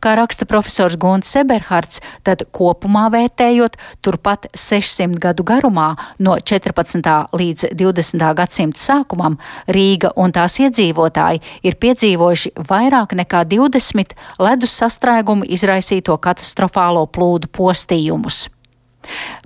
Kā 0.02 0.14
raksta 0.18 0.46
profesors 0.48 0.96
Gunts 1.00 1.30
Seberhards, 1.34 2.02
tad 2.26 2.44
kopumā 2.54 3.06
vērtējot 3.14 3.78
turpat 4.04 4.48
600 4.54 5.18
gadu 5.22 5.46
garumā, 5.46 5.94
no 6.18 6.36
14. 6.38 7.14
līdz 7.38 7.72
20. 7.78 8.26
gadsimta 8.38 8.82
sākumam, 8.82 9.38
Rīga 9.68 10.12
un 10.16 10.34
tās 10.34 10.58
iedzīvotāji 10.62 11.42
ir 11.62 11.78
piedzīvojuši 11.80 12.54
vairāk 12.68 13.16
nekā 13.18 13.44
20 13.48 14.14
ledus 14.42 14.76
sastrēgumu 14.82 15.48
izraisīto 15.48 16.16
katastrofālo 16.22 17.06
plūdu 17.12 17.50
postījumus. 17.52 18.46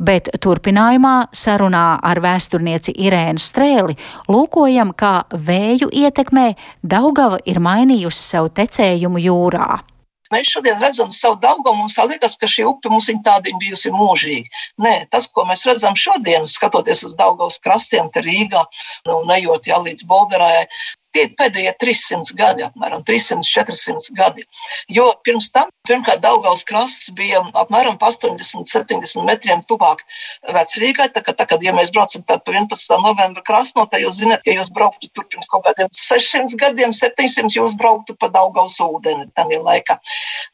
Bet 0.03 0.31
turpinājumā 0.43 1.29
sarunā 1.37 1.87
ar 2.03 2.21
vēsturnieci 2.25 2.95
Irēnu 3.07 3.43
Strēli 3.43 3.97
lūkojam, 4.33 4.93
kā 4.97 5.15
vēju 5.31 5.91
ietekmē 5.93 6.49
Daugava 6.83 7.39
ir 7.47 7.63
mainījusi 7.63 8.29
savu 8.33 8.53
tecējumu 8.59 9.23
jūrā. 9.23 9.71
Mēs 10.33 10.49
šodien 10.55 10.81
redzam 10.81 11.13
savu 11.13 11.37
daudzgumu, 11.43 11.83
mums 11.85 11.97
tā 11.97 12.07
liekas, 12.09 12.39
ka 12.41 12.49
šī 12.49 12.65
upe 12.71 12.93
mums 12.93 13.11
ir 13.13 13.21
tāda 13.25 13.53
bijusi 13.61 13.93
mūžīga. 13.93 14.63
Nē, 14.83 14.95
tas, 15.13 15.29
ko 15.29 15.45
mēs 15.49 15.67
redzam 15.69 15.99
šodien, 15.99 16.49
skatoties 16.49 17.05
uz 17.09 17.17
Daugavas 17.19 17.61
krastiem, 17.63 18.09
te 18.13 18.25
Rīgā, 18.25 18.65
nu, 19.09 19.21
nejot 19.29 19.69
jā, 19.69 19.81
līdz 19.83 20.09
Bolderai, 20.09 20.67
Tie 21.13 21.27
pēdējie 21.37 21.73
300 21.77 22.37
gadi, 22.39 22.65
apmēram 22.65 23.03
300, 23.05 23.45
400 23.45 24.15
gadi. 24.17 24.47
Jo 24.89 25.11
pirms 25.25 25.51
tam, 25.53 25.69
pirmkārt, 25.89 26.23
Daugaus 26.25 26.65
krasts 26.65 27.11
bija 27.17 27.43
apmēram 27.59 27.99
80, 28.01 28.65
70 28.71 29.27
metriem 29.29 29.61
tuvāk 29.69 30.01
vecrīgai. 30.57 31.11
Tā 31.13 31.21
kā, 31.25 31.35
tā, 31.37 31.45
kad, 31.51 31.61
ja 31.65 31.75
mēs 31.77 31.93
braucam 31.93 32.25
pa 32.25 32.39
11. 32.41 32.97
novembra 33.05 33.45
krastu, 33.45 33.81
no 33.81 33.87
tā 33.91 34.01
jūs 34.01 34.23
zināt, 34.23 34.47
ja 34.49 34.57
jūs 34.57 34.73
brauktu 34.73 35.11
tur 35.13 35.27
pirms 35.29 35.51
kaut 35.53 35.67
kādiem 35.67 35.91
600 35.93 36.57
gadiem, 36.61 36.97
700, 36.97 37.53
jūs 37.59 37.77
brauktu 37.77 38.17
pa 38.17 38.31
Daugaus 38.33 38.79
ūdeni 38.81 39.29
tam 39.37 39.53
ir 39.53 39.61
laikā. 39.67 39.99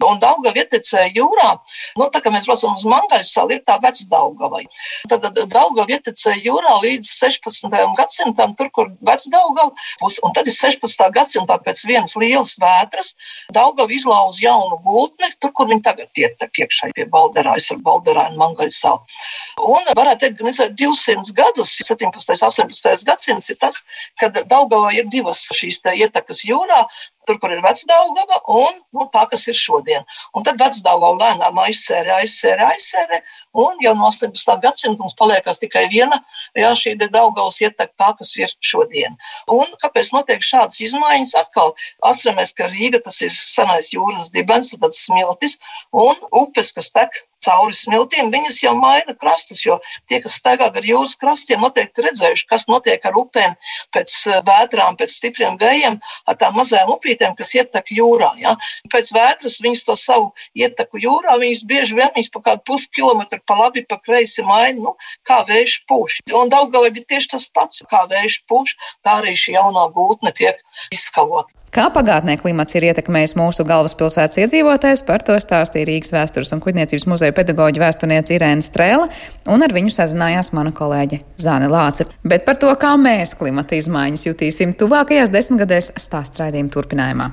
Un 0.09 0.19
Daugava 0.23 0.59
ietecēja 0.59 1.13
jūrā, 1.15 1.53
nu, 2.01 2.11
tā 2.11 2.23
kā 2.25 2.35
mēs 2.35 2.49
braucam 2.49 2.75
uz 2.75 2.87
Mangaļas 2.89 3.33
salu, 3.37 3.55
ir 3.55 3.63
tā 3.67 3.79
vec 3.83 4.03
Daugavai. 4.11 4.65
Tad 5.11 5.31
Daugava 5.39 5.87
ietecēja 5.87 6.43
jūrā 6.49 6.79
līdz 6.83 7.15
16. 7.15 7.79
gadsimtam, 7.99 8.59
tur, 8.59 8.73
kur 8.75 8.91
vec 9.07 9.27
Daugava 9.31 9.71
būs. 10.03 10.19
Un 10.27 10.35
tad 10.35 10.48
ir 10.49 10.55
16. 10.57 11.05
gadsimtā 11.15 11.59
pēc 11.65 11.85
vienas 11.89 12.17
lielas 12.19 12.55
vētras 12.61 13.15
Daugava 13.55 13.95
izlauza 13.95 14.43
jaunu 14.43 14.79
gultni, 14.85 15.31
tur, 15.41 15.53
kur 15.57 15.69
viņi 15.71 15.85
tagad 15.87 16.23
ietek 16.23 16.63
iekšā 16.65 16.91
pie 16.97 17.07
Balderājas 17.13 17.71
ar 17.75 17.83
Balderāju 17.85 18.41
Mangaļu 18.41 18.75
salu. 18.75 19.21
Un 19.63 19.93
varētu 19.99 20.25
teikt, 20.25 20.41
ka 20.41 20.69
200 20.83 21.37
gadus, 21.37 21.77
17. 21.85 22.09
un 22.09 22.49
18. 22.49 23.07
gadsimts 23.09 23.53
ir 23.53 23.61
tas, 23.61 23.83
kad 24.21 24.43
Daugavā 24.51 24.93
ir 24.97 25.09
divas 25.13 25.47
šīs 25.55 25.81
ietekas 25.95 26.45
jūrā, 26.49 26.83
tur, 27.29 27.39
kur 27.43 27.53
ir 27.53 27.63
vecdaugava, 27.65 28.41
un 28.49 28.81
nu, 28.97 29.07
tā, 29.13 29.27
kas 29.31 29.45
ir 29.51 29.57
šodien. 29.59 30.07
Un 30.37 30.47
tad 30.47 30.61
vecdaugava 30.61 31.17
lēnām 31.21 31.61
aizsērē, 31.67 32.23
aizsērē, 32.23 32.71
aizsērē, 32.73 33.21
un 33.59 33.79
jau 33.83 33.95
no 33.99 34.09
18. 34.09 34.57
gadsimta 34.63 35.03
mums 35.03 35.17
paliekas 35.19 35.61
tikai 35.63 35.87
viena, 35.93 36.21
jā, 36.57 36.73
šī 36.79 36.95
daugavas 37.05 37.61
ietek 37.65 37.95
tā, 37.99 38.13
kas 38.19 38.35
ir 38.39 38.55
šodien. 38.65 39.17
Un 39.53 39.73
kāpēc 39.83 40.13
notiek 40.17 40.45
šādas 40.45 40.81
izmaiņas? 40.89 41.37
Atkal 41.43 41.75
atceramies, 42.07 42.55
ka 42.57 42.71
Rīga 42.71 43.03
tas 43.05 43.21
ir 43.25 43.35
senais 43.35 43.93
jūras 43.95 44.31
dibens, 44.35 44.75
tad 44.79 44.95
smiltis, 44.97 45.59
un 45.93 46.17
upes, 46.45 46.73
kas 46.77 46.93
tek 46.95 47.25
cauri 47.45 47.75
smiltīm, 47.77 48.31
viņas 48.33 48.61
jau 48.65 48.75
maina 48.79 49.15
krastus. 49.19 49.63
Jo 49.65 49.79
tie, 50.11 50.21
kas 50.23 50.39
staigā 50.41 50.69
gar 50.75 50.87
jūras 50.87 51.15
krastiem, 51.21 51.63
noteikti 51.63 52.05
redzējuši, 52.07 52.47
kas 52.51 52.67
notiek 52.71 53.05
ar 53.07 53.19
upēm 53.19 53.55
pēc 53.95 54.15
eh, 54.29 54.41
vētrām, 54.47 54.99
pēc 54.99 55.15
stipriem 55.15 55.59
vējiem, 55.61 55.99
ar 56.29 56.39
tām 56.41 56.59
mazām 56.59 56.91
upītēm, 56.95 57.37
kas 57.39 57.55
ietek 57.57 57.93
jūrā. 57.95 58.33
Ja? 58.43 58.57
Pēc 58.93 59.13
vētras 59.15 59.61
viņas 59.65 59.87
to 59.87 59.99
savu 59.99 60.33
ieteku 60.59 61.01
jūrā, 61.03 61.39
viņas 61.41 61.65
bieži 61.69 61.99
vien 61.99 62.13
viņas 62.17 62.33
pa 62.35 62.45
kādu 62.51 62.67
puskilometru 62.73 63.41
pa 63.49 63.57
labi, 63.59 63.85
pa 63.89 63.99
kreisi 64.05 64.45
maina, 64.47 64.79
nu, 64.85 64.95
kā 65.27 65.41
vējš 65.49 65.79
pūš. 65.89 66.21
Un 66.39 66.53
Daugavai 66.53 66.93
bija 66.95 67.15
tieši 67.15 67.33
tas 67.35 67.47
pats, 67.55 67.83
kā 67.91 68.05
vējš 68.11 68.43
pūš, 68.51 68.75
tā 69.07 69.21
arī 69.23 69.35
šī 69.39 69.57
jaunā 69.57 69.89
gūtne 69.95 70.35
tiek 70.37 70.61
izskalota. 70.95 71.57
Kā 71.75 71.91
pagātnē 71.93 72.39
klimats 72.41 72.77
ir 72.79 72.87
ietekmējis 72.89 73.35
mūsu 73.37 73.65
galvaspilsētas 73.69 74.39
iedzīvotājs, 74.41 75.03
par 75.05 75.25
to 75.25 75.37
stāstīja 75.43 75.89
Rīgas 75.91 76.15
vēstures 76.15 76.55
un 76.57 76.63
kuģniecības 76.65 77.05
muzeja 77.11 77.35
pedagoģa 77.37 77.83
vēsturniece 77.83 78.39
Irēna 78.39 78.65
Strēla, 78.65 79.11
un 79.53 79.67
ar 79.67 79.75
viņu 79.77 79.93
sazinājās 79.93 80.55
mana 80.57 80.73
kolēģe 80.73 81.21
Zāne 81.41 81.69
Lāce. 81.69 82.09
Bet 82.25 82.49
par 82.49 82.57
to, 82.61 82.73
kā 82.81 82.95
mēs 83.01 83.37
klimata 83.37 83.77
izmaiņas 83.77 84.25
jutīsim 84.31 84.73
tuvākajās 84.81 85.35
desmitgadēs, 85.35 85.93
stāsts 86.01 86.41
raidījuma 86.41 86.73
turpinājumā. 86.73 87.29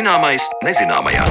Zināmais 0.00 0.46
nezināmajā. 0.64 1.26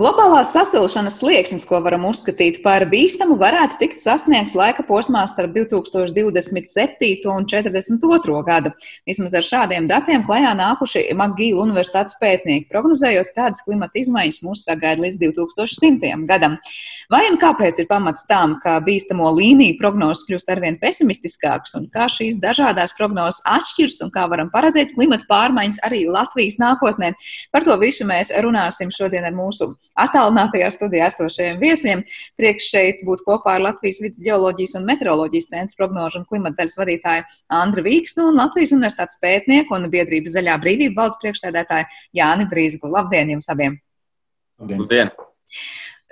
Globālās 0.00 0.54
sasilšanas 0.54 1.18
slieksnis, 1.20 1.66
ko 1.68 1.76
varam 1.84 2.06
uzskatīt 2.08 2.62
par 2.64 2.86
bīstamu, 2.88 3.34
varētu 3.36 3.76
tikt 3.82 4.00
sasniegts 4.00 4.54
laika 4.56 4.80
posmā 4.88 5.26
starp 5.28 5.52
2027. 5.52 7.18
un 7.28 7.44
42. 7.44 8.38
gadu. 8.46 8.72
Vismaz 9.04 9.34
ar 9.36 9.44
šādiem 9.44 9.90
datiem 9.90 10.24
klajā 10.24 10.54
nākuši 10.56 11.02
Magīla 11.20 11.66
universitātes 11.66 12.16
pētnieki, 12.16 12.70
prognozējot, 12.72 13.34
kādas 13.36 13.60
klimata 13.66 14.00
izmaiņas 14.00 14.40
mūs 14.46 14.62
sagaida 14.70 15.04
līdz 15.04 15.18
2100. 15.20 16.14
gadam. 16.30 16.56
Vai 17.12 17.20
un 17.28 17.36
kāpēc 17.42 17.82
ir 17.84 17.90
pamats 17.92 18.24
tam, 18.30 18.56
ka 18.64 18.78
bīstamo 18.86 19.28
līniju 19.36 19.76
prognozes 19.82 20.24
kļūst 20.30 20.54
arvien 20.56 20.80
pesimistiskākas 20.80 21.76
un 21.76 21.90
kā 21.92 22.08
šīs 22.08 22.40
dažādās 22.40 22.96
prognozes 22.96 23.42
atšķiras 23.44 24.00
un 24.08 24.16
kā 24.16 24.24
varam 24.32 24.48
paredzēt 24.56 24.96
klimata 24.96 25.28
pārmaiņas 25.28 25.84
arī 25.84 26.06
Latvijas 26.08 26.56
nākotnē? 26.62 27.12
Par 27.52 27.68
to 27.68 27.76
visu 27.84 28.08
mēs 28.08 28.32
runāsim 28.40 28.96
šodien 28.96 29.28
ar 29.28 29.36
mūsu 29.36 29.74
attālinātajā 29.98 30.70
studijā 30.74 31.08
esošajiem 31.10 31.60
viesiem. 31.60 32.04
Priekš 32.38 32.70
šeit 32.74 33.02
būt 33.06 33.24
kopā 33.26 33.56
ar 33.58 33.64
Latvijas 33.68 34.00
vidus 34.04 34.22
geoloģijas 34.24 34.76
un 34.78 34.86
meteoroloģijas 34.88 35.50
centra 35.52 35.82
prognožu 35.82 36.22
un 36.22 36.28
klimata 36.30 36.60
daļas 36.62 36.78
vadītāju 36.80 37.26
Andru 37.60 37.84
Vīkstu 37.86 38.28
un 38.30 38.40
Latvijas 38.40 38.74
universitātes 38.76 39.20
pētnieku 39.22 39.76
un 39.76 39.90
biedrības 39.92 40.38
zaļā 40.38 40.56
brīvība 40.62 41.02
valsts 41.02 41.20
priekšsēdētāju 41.24 41.90
Jāni 42.20 42.48
Brīzgu. 42.50 42.90
Labdien 42.92 43.36
jums 43.36 43.50
abiem! 43.52 43.78
Labdien! 44.60 45.12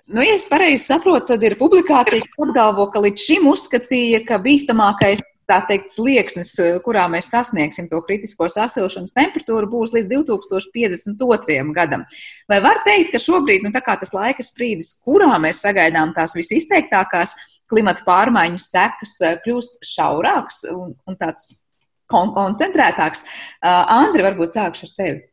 Nu, 0.09 0.23
ja 0.25 0.39
es 0.39 0.47
pareizi 0.49 0.87
saprotu, 0.87 1.35
tad 1.35 1.43
ir 1.45 1.59
publikācija, 1.61 2.25
kas 2.25 2.47
apgalvo, 2.47 2.87
ka 2.89 3.03
līdz 3.05 3.25
šim 3.27 3.51
uzskatīja, 3.51 4.23
ka 4.25 4.39
bīstamākais 4.41 5.21
tā 5.49 5.59
teikt, 5.69 5.93
slieksnis, 5.95 6.53
eh, 6.63 6.79
kurā 6.85 7.07
mēs 7.11 7.31
sasniegsim 7.33 7.89
to 7.91 8.01
kritisko 8.05 8.49
sasilšanas 8.53 9.15
temperatūru, 9.17 9.71
būs 9.73 9.95
līdz 9.97 10.11
2052. 10.13 11.73
gadam. 11.77 12.05
Vai 12.49 12.61
var 12.65 12.83
teikt, 12.87 13.13
ka 13.13 13.23
šobrīd 13.23 13.65
nu, 13.65 13.73
tas 13.73 14.13
laika 14.13 14.45
sprīdis, 14.45 14.99
kurā 15.05 15.31
mēs 15.41 15.63
sagaidām 15.65 16.15
tās 16.15 16.37
visizteiktākās 16.37 17.35
klimata 17.69 18.05
pārmaiņu 18.05 18.61
sekas, 18.61 19.21
eh, 19.23 19.39
kļūst 19.45 19.81
šaurāks 19.85 20.65
un, 20.73 20.95
un 21.07 21.17
tāds 21.17 21.65
kon 22.09 22.33
koncentrētāks? 22.33 23.25
Uh, 23.61 23.85
Andri, 24.01 24.23
varbūt 24.25 24.55
sākšu 24.55 24.89
ar 24.89 24.95
tevi. 24.97 25.25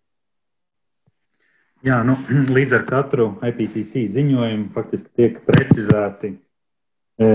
Jā, 1.85 1.99
nu, 2.07 2.17
līdz 2.57 2.79
ar 2.79 2.87
katru 2.87 3.29
IPCC 3.45 4.07
ziņojumu 4.15 4.71
faktiski 4.75 5.11
tiek 5.15 5.37
precizēti. 5.47 6.33
E, 7.15 7.27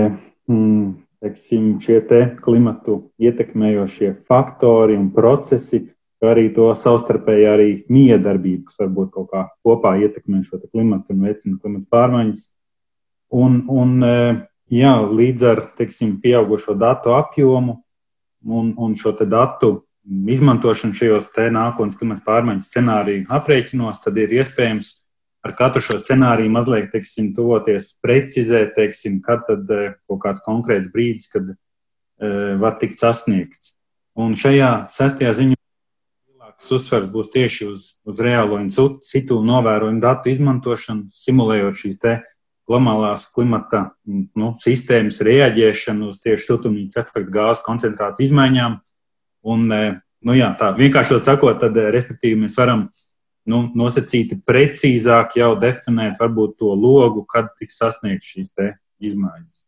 mm, 0.51 0.89
teiksim, 1.21 1.75
šie 1.81 1.99
te 2.09 2.21
klimatu 2.41 3.11
ietekmējošie 3.21 4.13
faktori 4.29 4.97
un 4.97 5.11
procesi, 5.13 5.83
kā 6.21 6.33
arī 6.33 6.47
to 6.55 6.69
savstarpēji 6.77 7.47
arī 7.49 7.69
miedarbību, 7.89 8.65
kas 8.69 8.81
varbūt 8.81 9.13
kaut 9.15 9.29
kā 9.33 9.45
kopā 9.65 9.95
ietekmē 10.01 10.41
šo 10.45 10.61
klimatu 10.63 11.15
un 11.15 11.27
veicina 11.27 11.61
klimatu 11.61 11.87
pārmaiņas. 11.93 12.47
Un, 13.31 13.61
un, 13.71 13.93
jā, 14.71 14.95
līdz 15.07 15.47
ar 15.53 15.63
teiksim, 15.77 16.17
pieaugušo 16.21 16.75
datu 16.77 17.15
apjomu 17.15 17.79
un, 18.45 18.73
un 18.77 18.97
šo 18.99 19.13
datu 19.21 19.79
izmantošanu 20.05 20.97
šajos 20.97 21.29
nākotnes 21.53 21.97
klimata 21.99 22.25
pārmaiņu 22.25 22.65
scenāriju 22.65 23.29
aprēķinos, 23.29 24.01
tad 24.03 24.17
ir 24.17 24.33
iespējams 24.41 25.00
ar 25.45 25.55
katru 25.57 25.81
šo 25.83 25.99
scenāriju 26.01 26.53
mazliet 26.53 26.91
teiksim, 26.93 27.31
tuvoties, 27.37 27.91
precizēt, 28.03 28.75
teiksim, 28.77 29.19
kad 29.25 29.45
tad 29.47 29.69
eh, 29.73 29.95
kaut 30.09 30.21
kāds 30.25 30.43
konkrēts 30.45 30.91
brīdis, 30.93 31.29
kad 31.31 31.53
uh, 31.53 31.57
var 32.61 32.77
tikt 32.81 32.99
sasniegts. 33.01 33.75
Un 34.19 34.35
šajā 34.37 34.69
sestajā 34.93 35.31
ziņā 35.39 35.57
lielāks 35.57 36.69
uzsvers 36.77 37.09
būs 37.09 37.31
tieši 37.33 37.69
uz, 37.71 37.87
uz 38.05 38.21
reālo 38.21 38.59
citu 39.07 39.39
novērojumu 39.47 40.03
datu 40.03 40.29
izmantošanu, 40.29 41.09
simulējot 41.09 41.81
šīs 41.81 41.99
te 42.01 42.19
globālās 42.69 43.25
klimata 43.33 43.89
nu, 44.05 44.53
sistēmas 44.61 45.23
reaģēšanu 45.25 46.11
uz 46.11 46.21
tieši 46.23 46.51
siltumnīca 46.51 47.01
efekta 47.01 47.25
gāzes 47.33 47.65
koncentrācijas 47.65 48.29
izmaiņām. 48.29 48.77
Un, 49.41 49.71
eh, 49.73 49.95
nu, 50.21 50.37
jā, 50.37 50.53
tā 50.59 50.75
vienkāršot 50.77 51.25
sakot, 51.25 51.57
tad, 51.63 51.79
respektīvi, 51.95 52.43
mēs 52.43 52.59
varam 52.61 52.85
uh, 52.85 53.00
nu, 53.51 53.65
nosacīti 53.77 54.39
precīzāk 54.47 55.35
jau 55.41 55.51
definēt 55.59 56.21
varbūt 56.21 56.57
to 56.61 56.71
logu, 56.77 57.25
kad 57.29 57.51
tiks 57.59 57.81
sasniegts 57.81 58.31
šīs 58.31 58.55
izmaiņas. 59.01 59.61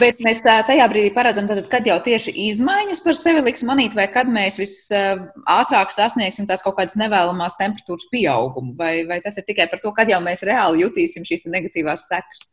Bet 0.00 0.20
mēs 0.24 0.44
tajā 0.44 0.86
brīdī 0.90 1.12
paredzam, 1.14 1.48
tad, 1.50 1.60
kad 1.70 1.86
jau 1.88 1.98
tieši 2.04 2.32
izmaiņas 2.48 3.02
par 3.04 3.18
sevi 3.18 3.42
liks 3.44 3.64
manīt, 3.68 3.96
vai 3.98 4.08
kad 4.12 4.30
mēs 4.32 4.58
visātrāk 4.60 5.92
sasniegsim 5.94 6.48
tās 6.48 6.64
kaut 6.64 6.78
kādas 6.78 6.96
nevēlamās 7.00 7.58
temperatūras 7.60 8.08
pieaugumu, 8.12 8.74
vai, 8.78 9.02
vai 9.08 9.20
tas 9.24 9.36
ir 9.40 9.46
tikai 9.48 9.68
par 9.70 9.82
to, 9.84 9.92
kad 9.96 10.10
jau 10.10 10.20
mēs 10.24 10.44
reāli 10.46 10.84
jutīsim 10.86 11.26
šīs 11.28 11.46
negatīvās 11.48 12.08
sekas? 12.08 12.46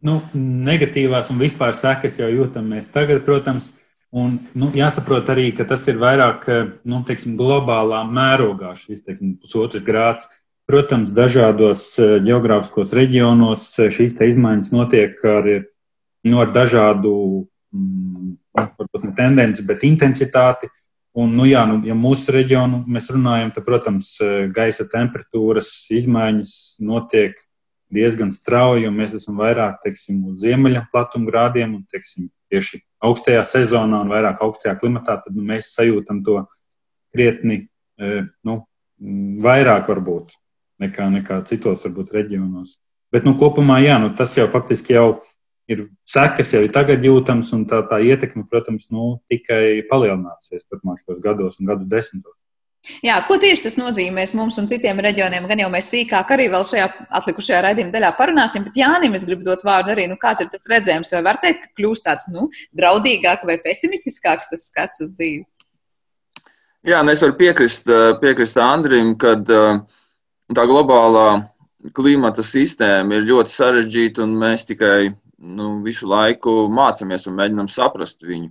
Nu, 0.00 0.16
negatīvās 0.34 1.28
un 1.32 1.40
vispār 1.42 1.76
sekas 1.76 2.16
jau 2.22 2.30
jūtam 2.32 2.70
mēs 2.72 2.88
tagad, 2.92 3.20
protams. 3.26 3.74
Un, 4.10 4.32
nu, 4.58 4.66
jāsaprot 4.74 5.28
arī, 5.30 5.52
ka 5.54 5.62
tas 5.70 5.84
ir 5.86 6.00
vairāk 6.00 6.46
eh, 6.50 6.70
nu, 6.90 6.98
teiksim, 7.06 7.36
globālā 7.38 8.02
mērogā, 8.10 8.72
šis 8.74 9.04
teiksim, 9.06 9.36
pusotrs 9.38 9.84
grāds. 9.86 10.26
Protams, 10.66 11.12
dažādos 11.14 11.84
eh, 12.02 12.16
geogrāfiskos 12.26 12.90
reģionos 12.96 13.68
eh, 13.78 13.92
šīs 13.94 14.16
izmaiņas 14.32 14.72
notiek 14.74 15.22
ar, 15.30 15.46
nu, 16.26 16.40
ar 16.42 16.50
dažādu 16.50 17.12
mm, 17.70 19.14
tendenci, 19.14 19.66
bet 19.68 19.86
intensitāti. 19.86 20.66
Un, 21.14 21.30
nu, 21.38 21.46
jā, 21.46 21.62
nu, 21.70 21.78
ja 21.86 21.94
mūsu 21.94 22.34
reģionu 22.34 22.82
mēs 22.90 23.08
runājam, 23.14 23.54
tad, 23.54 23.66
protams, 23.66 24.10
gaisa 24.54 24.86
temperatūras 24.90 25.70
izmaiņas 25.94 26.52
notiek 26.86 27.38
diezgan 27.94 28.34
strauji, 28.34 28.90
un 28.90 28.98
mēs 28.98 29.14
esam 29.18 29.38
vairāk 29.38 29.80
teiksim, 29.86 30.20
uz 30.30 30.42
ziemeļa 30.42 30.88
platuma 30.90 31.30
grādiem 31.30 31.78
un 31.78 31.86
teiksim, 31.90 32.30
tieši 32.50 32.82
augstajā 33.06 33.42
sezonā 33.46 34.02
un 34.04 34.12
vairāk 34.12 34.42
augstajā 34.44 34.76
klimatā, 34.80 35.20
tad 35.24 35.36
nu, 35.36 35.44
mēs 35.46 35.72
sajūtam 35.76 36.22
to 36.26 36.42
krietni 37.14 37.62
e, 38.00 38.24
nu, 38.46 38.60
vairāk 39.44 39.88
varbūt 39.90 40.34
nekā, 40.82 41.08
nekā 41.20 41.40
citos 41.48 41.84
varbūt, 41.86 42.14
reģionos. 42.16 42.78
Bet 43.10 43.26
nu, 43.26 43.34
kopumā 43.38 43.80
jā, 43.82 43.98
nu, 44.02 44.12
tas 44.16 44.36
jau 44.38 44.46
faktiski 44.50 44.94
jau 44.94 45.20
ir 45.70 45.86
sekas, 46.08 46.52
jau 46.54 46.62
ir 46.64 46.72
tagad 46.74 47.04
jūtams, 47.06 47.52
un 47.56 47.64
tā, 47.70 47.82
tā 47.86 48.00
ietekme, 48.06 48.44
protams, 48.50 48.90
nu, 48.94 49.16
tikai 49.30 49.82
palielināsies 49.90 50.66
turpmākajos 50.66 51.22
gados 51.22 51.58
un 51.60 51.70
gadu 51.70 51.86
desmitos. 51.90 52.39
Jā, 53.04 53.18
ko 53.28 53.36
tieši 53.40 53.66
tas 53.66 53.76
nozīmēs 53.76 54.32
mums 54.36 54.56
un 54.60 54.68
citiem 54.70 55.02
reģioniem? 55.04 55.44
Gan 55.50 55.60
jau 55.60 55.68
mēs 55.72 55.90
sīkāk 55.92 56.30
arī 56.32 56.46
vēl 56.52 56.64
šajā 56.64 56.86
atlikušajā 57.18 57.60
raidījuma 57.66 57.92
daļā 57.92 58.10
parunāsim, 58.16 58.64
bet 58.66 58.78
Jānim 58.80 59.16
es 59.18 59.26
gribu 59.28 59.44
dot 59.44 59.64
vārdu 59.66 59.92
arī, 59.92 60.06
nu, 60.08 60.16
kāds 60.20 60.40
ir 60.40 60.48
tas 60.52 60.64
redzējums, 60.70 61.12
vai 61.12 61.20
var 61.26 61.38
teikt, 61.42 61.66
ka 61.66 61.80
kļūst 61.80 62.06
tāds, 62.08 62.24
nu, 62.32 62.48
draudīgāk 62.80 63.44
vai 63.48 63.58
pesimistiskāks 63.60 64.48
tas 64.52 64.64
skats 64.72 65.04
uz 65.04 65.12
dzīvi? 65.18 65.44
Jā, 66.88 67.02
nu 67.04 67.12
es 67.12 67.20
varu 67.20 67.36
piekrist, 67.36 67.84
eh, 67.92 68.14
piekrist 68.22 68.56
Andrim, 68.64 69.12
ka 69.20 69.34
eh, 69.36 69.82
tā 70.56 70.64
globālā 70.70 71.26
klimata 71.96 72.40
sistēma 72.44 73.18
ir 73.18 73.28
ļoti 73.28 73.52
sarežģīta 73.52 74.24
un 74.24 74.38
mēs 74.40 74.64
tikai 74.68 75.10
nu, 75.52 75.74
visu 75.84 76.08
laiku 76.08 76.64
mācāmies 76.72 77.28
un 77.28 77.36
mēģinām 77.36 77.68
saprast 77.72 78.24
viņu 78.24 78.48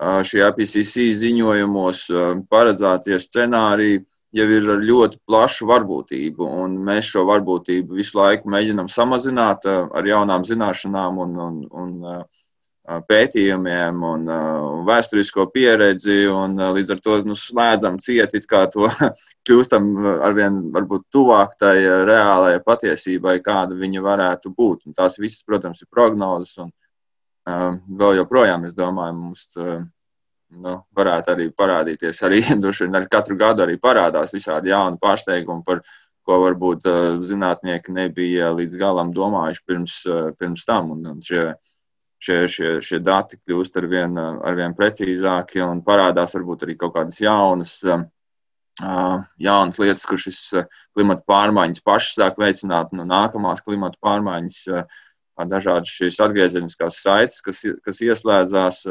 šie 0.00 0.42
IPCC 0.42 1.08
ziņojumos 1.20 2.06
paredzētie 2.50 3.18
scenāriji 3.22 4.02
jau 4.34 4.46
ir 4.50 4.70
ar 4.72 4.80
ļoti 4.82 5.20
plašu 5.28 5.68
varbūtību, 5.70 6.46
un 6.64 6.78
mēs 6.86 7.12
šo 7.14 7.22
varbūtību 7.28 8.00
visu 8.00 8.18
laiku 8.18 8.50
mēģinām 8.50 8.90
samazināt 8.90 9.66
ar 9.70 10.08
jaunām 10.08 10.46
zināšanām 10.48 11.20
un, 11.22 11.36
un, 11.44 11.60
un 11.70 12.24
pētījumiem 13.08 14.02
un 14.04 14.26
vēsturisko 14.84 15.46
pieredzi, 15.54 16.24
un 16.28 16.58
līdz 16.76 16.92
ar 16.92 17.00
to 17.04 17.20
nu, 17.24 17.36
slēdzam 17.38 17.96
cieti, 18.02 18.42
kā 18.48 18.66
to 18.72 18.90
kļūstam 19.46 19.88
arvien 20.26 20.60
varbūt 20.74 21.06
tuvāk 21.14 21.54
tai 21.60 21.78
reālajai 21.80 22.60
patiesībai, 22.66 23.38
kāda 23.44 23.78
viņa 23.78 24.04
varētu 24.04 24.52
būt. 24.52 24.84
Un 24.88 24.98
tās 24.98 25.16
visas, 25.22 25.46
protams, 25.46 25.80
ir 25.80 25.88
prognozes, 25.94 26.58
un 26.60 26.74
vēl 27.44 28.16
joprojām, 28.20 28.64
es 28.64 28.74
domāju, 28.76 29.16
mums 29.18 29.48
nu, 29.56 30.78
varētu 30.96 31.34
arī 31.34 31.50
parādīties. 31.50 32.22
Arī 32.24 32.40
ar 32.98 33.08
katru 33.10 33.36
gadu 33.36 33.64
arī 33.64 33.76
parādās 33.80 34.34
visādi 34.34 34.72
jauni 34.72 35.00
pārsteigumi, 35.02 35.64
par 35.66 35.82
ko 36.24 36.40
varbūt 36.40 36.86
zinātnieki 37.26 37.92
nebija 37.92 38.48
līdz 38.56 38.78
galam 38.80 39.12
domājuši 39.12 39.62
pirms, 39.66 40.00
pirms 40.38 40.64
tam. 40.64 40.94
Un, 40.94 41.04
un 41.12 41.20
šie, 41.20 41.50
šie, 42.18 42.40
šie, 42.48 42.74
šie 42.80 43.00
dati 43.04 43.36
kļūst 43.36 43.76
ar 43.76 43.88
vien, 43.92 44.16
ar 44.18 44.56
vien 44.56 44.76
precīzāki 44.76 45.60
un 45.64 45.84
parādās 45.84 46.32
varbūt 46.36 46.64
arī 46.64 46.78
kaut 46.80 46.96
kādas 46.96 47.20
jaunas. 47.20 47.76
Jaunas 49.38 49.76
lietas, 49.78 50.02
kur 50.08 50.18
šis 50.18 50.38
klimata 50.96 51.22
pārmaiņas 51.30 51.84
pašas 51.86 52.16
sāk 52.16 52.40
veicināt, 52.42 52.88
no 52.90 53.04
nākamās 53.06 53.60
klimata 53.62 54.00
pārmaiņas 54.02 54.56
uh, 54.72 55.03
dažādas 55.38 55.90
šīs 55.90 56.20
atgriezeniskās 56.22 57.00
saites, 57.02 57.42
kas, 57.42 57.64
kas 57.84 58.00
ieslēdzās. 58.04 58.84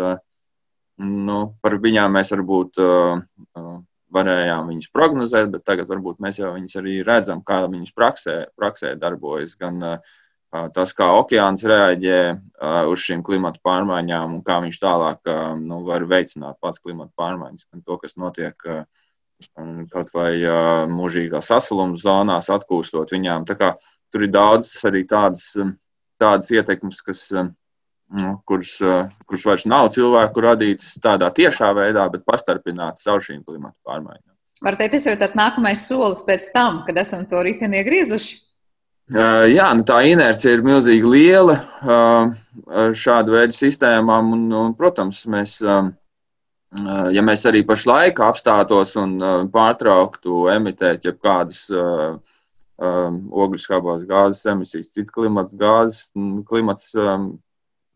Nu, 1.03 1.37
par 1.63 1.79
viņām 1.81 2.11
mēs 2.13 2.33
varbūt 2.35 2.77
varējām 4.13 4.67
viņus 4.69 4.91
prognozēt, 4.93 5.47
bet 5.53 5.63
tagad 5.65 5.89
varbūt 5.89 6.19
mēs 6.21 6.37
jau 6.37 6.51
viņus 6.53 6.77
arī 6.81 6.99
redzam, 7.05 7.41
kā 7.45 7.63
viņas 7.65 7.95
praksē, 7.97 8.35
praksē 8.59 8.93
darbojas. 9.01 9.55
Gan 9.57 9.79
tas, 10.75 10.93
kā 10.93 11.07
okeāns 11.17 11.65
reaģē 11.65 12.19
uz 12.91 13.05
šīm 13.07 13.23
klimatu 13.25 13.63
pārmaiņām 13.65 14.35
un 14.37 14.43
kā 14.45 14.59
viņš 14.61 14.77
tālāk 14.83 15.33
nu, 15.63 15.81
var 15.87 16.05
veicināt 16.05 16.59
pats 16.61 16.83
klimatu 16.83 17.09
pārmaiņas, 17.17 17.65
gan 17.71 17.81
to, 17.87 17.97
kas 18.03 18.19
notiek 18.21 18.67
kaut 19.91 20.13
vai 20.13 20.37
mūžīgā 20.93 21.41
sasaluma 21.43 21.97
zonās, 21.99 22.51
atkūstot 22.53 23.15
viņām. 23.15 23.49
Kā 23.49 23.73
tur 24.13 24.27
ir 24.27 24.31
daudz 24.31 24.69
arī 24.85 25.07
tādas 25.09 25.49
tādas 26.23 26.51
ietekmes, 26.53 27.01
kas, 27.05 27.25
um, 27.35 27.51
nu, 28.15 28.35
kuras, 28.49 28.75
uh, 28.83 29.09
kuras 29.29 29.47
vairs 29.49 29.65
nav 29.69 29.91
cilvēku 29.95 30.43
radītas 30.47 30.95
tādā 31.03 31.29
tiešā 31.35 31.73
veidā, 31.77 32.07
bet 32.13 32.25
pastarpinātas 32.29 33.05
caur 33.07 33.23
šīm 33.23 33.43
klimatu 33.43 33.77
pārmaiņām. 33.87 34.29
Var 34.63 34.79
teikt, 34.79 34.95
tas 34.95 35.07
jau 35.07 35.13
ir 35.15 35.19
tas 35.19 35.35
nākamais 35.35 35.83
solis 35.89 36.23
pēc 36.23 36.47
tam, 36.55 36.83
kad 36.87 36.97
esam 37.01 37.25
to 37.27 37.41
riteni 37.43 37.81
iegriezuši. 37.81 38.39
Uh, 39.11 39.49
jā, 39.51 39.65
nu 39.75 39.83
tā 39.83 39.97
inercija 40.07 40.53
ir 40.55 40.63
milzīgi 40.63 41.09
liela 41.09 41.57
uh, 41.83 42.31
šāda 42.95 43.33
veida 43.33 43.55
sistēmām. 43.55 44.31
Un, 44.37 44.45
un, 44.55 44.75
protams, 44.79 45.25
mēs, 45.27 45.57
um, 45.65 45.91
ja 47.11 47.23
mēs 47.25 47.43
arī 47.49 47.65
pašlaik 47.67 48.21
apstātos 48.23 48.95
un 48.97 49.17
pārtrauktu 49.53 50.47
emitēt 50.53 51.09
jebkādas 51.09 51.65
um, 52.83 53.19
ogļuskābās 53.43 54.05
gāzes 54.09 54.45
emisijas, 54.51 54.91
citu 54.93 55.11
klimata 55.15 55.57
gāzes, 55.59 56.05
klimats, 56.49 56.91
um, 56.99 57.29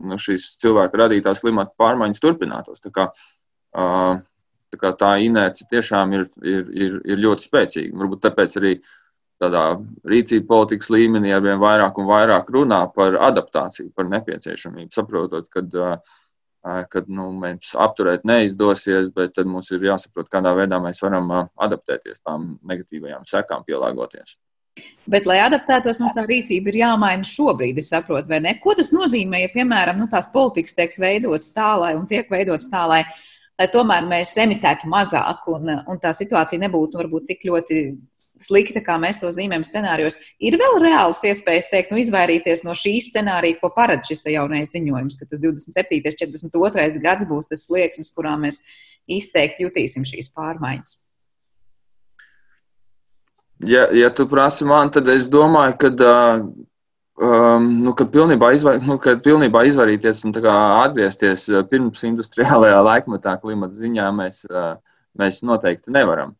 nu, 0.04 0.19
šīs 0.21 0.54
cilvēku 0.62 1.02
radītās 1.02 1.41
klimata 1.43 1.76
pārmaiņas 1.82 2.23
turpinātos. 2.23 2.84
Tā 2.84 2.93
kā, 2.95 3.08
uh, 3.78 4.19
tā, 4.71 4.82
kā 4.84 4.93
tā 5.00 5.15
inerce 5.26 5.67
tiešām 5.71 6.15
ir, 6.17 6.30
ir, 6.43 6.69
ir, 6.86 7.02
ir 7.06 7.26
ļoti 7.26 7.50
spēcīga. 7.50 7.97
Varbūt 8.04 8.23
tāpēc 8.28 8.60
arī 8.62 8.78
tādā 9.41 9.65
rīcība 10.10 10.50
politikas 10.50 10.89
līmenī 10.93 11.34
ar 11.36 11.43
vien 11.45 11.60
vairāk 11.62 12.00
un 12.02 12.08
vairāk 12.10 12.47
runā 12.54 12.86
par 12.95 13.19
adaptāciju, 13.28 13.91
par 13.95 14.10
nepieciešamību, 14.10 14.89
saprotot, 14.95 15.52
ka 15.54 15.65
uh, 15.67 16.15
kad 16.91 17.10
nu, 17.10 17.30
mums 17.38 17.71
apturēt 17.78 18.26
neizdosies, 18.28 19.12
bet 19.15 19.36
tad 19.38 19.47
mums 19.47 19.69
ir 19.71 19.86
jāsaprot, 19.88 20.30
kādā 20.34 20.54
veidā 20.58 20.82
mēs 20.84 21.00
varam 21.06 21.30
adaptēties 21.56 22.23
tām 22.26 22.56
negatīvajām 22.67 23.28
sekām, 23.30 23.63
pielāgoties. 23.67 24.36
Bet, 25.07 25.27
lai 25.29 25.37
adaptētos, 25.39 26.01
mums 26.03 26.15
tā 26.17 26.25
rīcība 26.27 26.71
ir 26.71 26.81
jāmaina 26.81 27.23
šobrīd, 27.27 27.77
es 27.79 27.93
saprotu, 27.93 28.27
vai 28.27 28.41
ne? 28.43 28.57
Ko 28.59 28.75
tas 28.75 28.91
nozīmē, 28.91 29.45
ja, 29.45 29.51
piemēram, 29.53 30.01
nu, 30.01 30.09
tās 30.11 30.27
politikas 30.33 30.75
tiek 30.75 30.91
veidotas 30.99 31.53
tā, 31.55 31.69
lai, 31.79 31.93
un 31.95 32.03
tiek 32.09 32.27
veidotas 32.31 32.67
tā, 32.73 32.83
lai, 32.91 32.99
lai 33.55 33.69
tomēr 33.71 34.03
mēs 34.09 34.35
emitētu 34.43 34.91
mazāk, 34.91 35.47
un, 35.53 35.71
un 35.87 36.03
tā 36.03 36.11
situācija 36.17 36.59
nebūtu 36.65 36.99
varbūt 36.99 37.29
tik 37.31 37.47
ļoti 37.47 37.81
slikta, 38.43 38.83
kā 38.83 38.97
mēs 39.01 39.21
to 39.21 39.31
zīmējam 39.33 39.63
scenārijos. 39.65 40.19
Ir 40.43 40.59
vēl 40.59 40.77
reāls 40.83 41.23
iespējas 41.25 41.71
teikt, 41.71 41.95
nu, 41.95 42.01
izvairīties 42.03 42.65
no 42.67 42.75
šī 42.77 42.97
scenārija, 43.07 43.61
ko 43.61 43.71
paredz 43.75 44.11
šis 44.11 44.27
jaunais 44.33 44.75
ziņojums, 44.75 45.19
ka 45.21 45.31
tas 45.31 45.41
27. 45.43 46.03
un 46.03 46.51
42. 46.51 47.01
gads 47.07 47.31
būs 47.31 47.49
tas 47.51 47.63
slieksnis, 47.69 48.11
kurā 48.15 48.35
mēs 48.41 48.61
izteikti 49.07 49.65
jutīsim 49.65 50.05
šīs 50.07 50.33
pārmaiņas. 50.35 51.06
Ja, 53.59 53.87
ja 53.91 54.09
tu 54.13 54.27
prasi 54.29 54.65
man, 54.65 54.91
tad 54.93 55.07
es 55.09 55.25
domāju, 55.33 55.77
ka, 55.81 55.89
um, 57.17 57.69
nu, 57.81 57.93
ka 57.97 58.05
pilnībā, 58.13 58.51
izvar, 58.53 58.81
nu, 58.85 58.99
ka 59.01 59.15
pilnībā 59.23 59.63
izvairīties 59.65 60.21
un 60.27 60.35
atgriezties 60.37 61.47
pirms 61.71 62.03
industriālajā 62.05 62.83
laikmetā 62.85 63.37
klimata 63.41 63.73
ziņā 63.79 64.11
mēs, 64.13 64.43
mēs 65.17 65.41
noteikti 65.41 65.95
nevaram. 65.95 66.35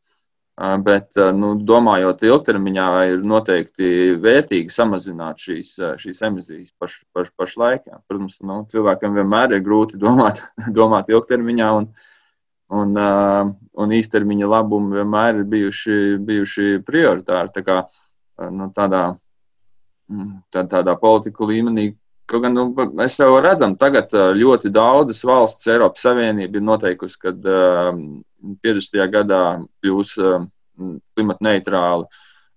Bet, 0.86 1.12
nu, 1.38 1.52
domājot 1.70 2.24
ilgtermiņā, 2.26 2.86
ir 3.12 3.26
noteikti 3.26 3.90
vērtīgi 4.22 4.74
samazināt 4.74 5.42
šīs, 5.42 5.76
šīs 6.02 6.22
emisijas 6.26 6.72
paš, 6.82 6.96
paš, 7.14 7.30
pašlaik. 7.38 7.84
Protams, 8.10 8.40
nu, 8.42 8.64
cilvēkam 8.72 9.18
vienmēr 9.18 9.54
ir 9.54 9.66
grūti 9.66 10.02
domāt, 10.02 10.42
domāt 10.80 11.14
ilgtermiņā. 11.14 11.74
Un, 11.82 11.90
uh, 11.90 12.17
un, 12.74 12.98
uh, 13.00 13.52
un 13.80 13.96
īstermiņa 14.00 14.50
labumi 14.52 15.00
vienmēr 15.00 15.42
ir 15.42 15.48
bijuši, 15.54 16.02
bijuši 16.28 16.82
prioritāri. 16.88 17.54
Tā 17.56 17.64
kā, 17.64 17.78
nu, 18.52 18.70
tādā, 18.76 19.06
mm, 20.12 20.34
tā, 20.54 20.66
tādā 20.72 20.98
politiku 21.00 21.48
līmenī, 21.50 21.92
Kaut 22.28 22.44
gan 22.44 22.52
nu, 22.52 22.66
mēs 22.76 23.14
jau 23.22 23.38
redzam, 23.40 23.78
tagad 23.80 24.12
ļoti 24.36 24.68
daudzas 24.76 25.22
valsts 25.24 25.70
Eiropas 25.72 26.04
Savienība 26.04 26.60
ir 26.60 26.66
noteikusi, 26.68 27.16
ka 27.22 27.32
uh, 27.32 28.02
50. 28.68 28.98
gadā 29.14 29.44
kļūs 29.80 30.12
uh, 30.20 30.42
klimata 31.16 31.48
neitrāli. 31.48 32.04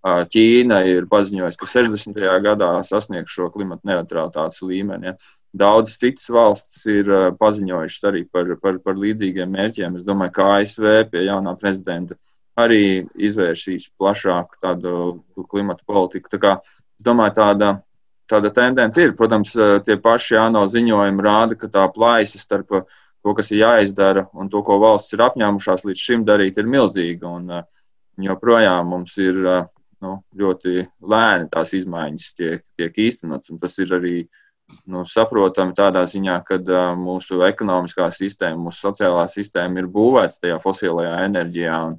Uh, 0.00 0.24
Ķīna 0.32 0.80
ir 0.90 1.06
paziņojusi, 1.12 1.60
ka 1.60 1.68
60. 1.70 2.18
gadā 2.42 2.72
sasniegs 2.88 3.36
šo 3.36 3.46
klimata 3.54 3.86
neutralitātes 3.92 4.58
līmeni. 4.66 5.12
Ja. 5.12 5.14
Daudzas 5.52 5.98
citas 5.98 6.28
valstis 6.30 6.84
ir 6.86 7.08
uh, 7.10 7.28
paziņojušas 7.34 8.04
arī 8.06 8.22
par, 8.30 8.52
par, 8.62 8.76
par 8.84 8.98
līdzīgiem 8.98 9.50
mērķiem. 9.50 9.96
Es 9.98 10.06
domāju, 10.06 10.34
ka 10.36 10.46
ASV 10.60 10.90
pie 11.10 11.24
jaunā 11.26 11.56
prezidenta 11.58 12.14
arī 12.60 13.08
izvērsīs 13.18 13.88
plašāku 13.98 14.60
tādu 14.62 14.92
klimatu 15.50 15.82
politiku. 15.88 16.30
Tā 16.30 16.38
kā, 16.38 16.52
es 17.00 17.06
domāju, 17.06 17.34
tāda, 17.40 17.70
tāda 18.30 18.52
tendence 18.54 19.02
ir. 19.02 19.16
Protams, 19.18 19.56
uh, 19.58 19.80
tie 19.82 19.96
paši 19.98 20.38
ANO 20.38 20.62
ziņojumi 20.70 21.26
rāda, 21.26 21.58
ka 21.58 21.70
tā 21.72 21.88
plaisa 21.90 22.38
starp 22.38 22.70
to, 22.70 23.34
kas 23.34 23.50
ir 23.50 23.64
jāizdara, 23.64 24.28
un 24.38 24.52
to, 24.52 24.62
ko 24.62 24.78
valsts 24.82 25.16
ir 25.16 25.24
apņēmušās 25.26 25.82
līdz 25.88 26.04
šim 26.04 26.22
darīt, 26.28 26.62
ir 26.62 26.70
milzīga. 26.70 27.34
Un, 27.40 27.50
joprojām 28.20 28.90
mums 28.92 29.16
ir 29.18 29.38
nu, 29.40 30.14
ļoti 30.36 30.84
lēni 31.08 31.50
tās 31.50 31.72
izmaiņas 31.74 32.30
tiek, 32.36 32.62
tiek 32.76 33.02
īstenotas. 33.08 33.54
Tas 33.62 33.78
ir 33.80 33.94
arī 33.96 34.14
uh, 34.22 34.49
nu, 34.90 35.04
saprotami 35.09 35.74
tādā 35.76 36.02
ziņā, 36.09 36.37
ka 36.46 36.59
uh, 36.61 36.92
mūsu 36.98 37.42
ekonomiskā 37.46 38.11
sistēma, 38.14 38.68
mūsu 38.68 38.88
sociālā 38.88 39.26
sistēma 39.33 39.83
ir 39.83 39.90
būvēta 39.90 40.40
tajā 40.44 40.61
fosilajā 40.62 41.16
enerģijā, 41.26 41.78
un, 41.90 41.98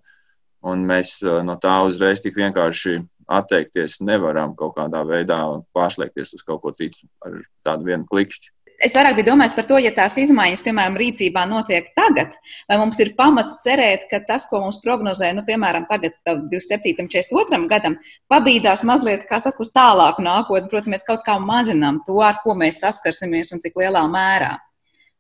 un 0.72 0.86
mēs 0.88 1.18
uh, 1.26 1.42
no 1.48 1.58
tā 1.62 1.80
uzreiz 1.88 2.24
tik 2.24 2.40
vienkārši 2.40 3.00
atteikties 3.32 4.02
nevaram 4.04 4.56
kaut 4.60 4.76
kādā 4.78 5.04
veidā 5.08 5.40
pārslēgties 5.76 6.34
uz 6.36 6.44
kaut 6.44 6.62
ko 6.66 6.74
citu 6.76 7.08
ar 7.26 7.38
tādu 7.68 7.88
vienu 7.88 8.08
klikšķi 8.10 8.52
es 8.86 8.96
vairāk 8.98 9.18
biju 9.18 9.30
domājis 9.32 9.56
par 9.56 9.68
to, 9.70 9.78
ja 9.82 9.92
tās 9.96 10.16
izmaiņas, 10.22 10.64
piemēram, 10.66 10.98
rīcībā 11.00 11.44
notiek 11.50 11.92
tagad, 11.98 12.36
vai 12.70 12.78
mums 12.82 13.00
ir 13.04 13.14
pamats 13.18 13.58
cerēt, 13.64 14.08
ka 14.12 14.22
tas, 14.28 14.48
ko 14.50 14.64
mums 14.64 14.82
prognozē, 14.84 15.32
nu, 15.38 15.46
piemēram, 15.48 15.88
tagad, 15.90 16.18
27. 16.26 16.96
un 17.04 17.12
42. 17.12 17.62
gadam, 17.72 17.98
pabīdās 18.32 18.86
mazliet, 18.88 19.28
kā 19.30 19.42
saka, 19.44 19.62
uz 19.64 19.74
tālāku 19.76 20.26
nākotni. 20.26 20.72
Protams, 20.72 20.96
mēs 20.96 21.08
kaut 21.08 21.26
kā 21.28 21.38
mazinām 21.42 22.02
to, 22.08 22.18
ar 22.26 22.42
ko 22.44 22.58
mēs 22.58 22.82
saskarsimies 22.84 23.54
un 23.56 23.62
cik 23.64 23.78
lielā 23.84 24.04
mērā. 24.10 24.56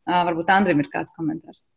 Varbūt 0.09 0.49
Andrim 0.51 0.81
ir 0.81 0.89
kāds 0.91 1.13
komentārs. 1.15 1.67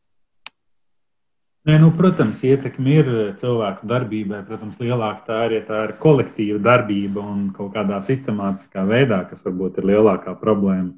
Nē, 1.65 1.79
nu, 1.81 1.89
protams, 1.97 2.43
ietekme 2.45 2.97
ir 2.99 3.07
cilvēku 3.41 3.87
darbībai. 3.89 4.43
Protams, 4.45 4.77
lielāka 4.83 5.25
tā 5.29 5.39
ir, 5.47 5.55
ja 5.61 5.69
tā 5.69 5.79
ir 5.87 5.95
kolektīva 6.01 6.59
darbība 6.61 7.25
un 7.25 7.47
kaut 7.57 7.73
kādā 7.77 8.03
sistemātiskā 8.05 8.85
veidā, 8.89 9.23
kas 9.31 9.41
varbūt 9.47 9.81
ir 9.81 9.89
lielākā 9.95 10.37
problēma 10.43 10.93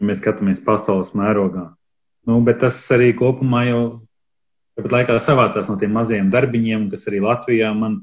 ja 0.00 0.08
mēs 0.08 0.20
skatāmies 0.22 0.62
pasaules 0.64 1.14
mērogā. 1.16 1.70
Nu, 2.26 2.40
bet 2.44 2.60
tas 2.64 2.78
arī 2.94 3.12
kopumā 3.16 3.62
jau 3.68 3.82
tāpat 4.76 4.98
laikā 4.98 5.16
savācās 5.22 5.70
no 5.70 5.78
tiem 5.80 5.94
maziem 5.96 6.30
darbiņiem, 6.32 6.90
kas 6.92 7.06
arī 7.10 7.22
Latvijā 7.24 7.70
man 7.76 8.00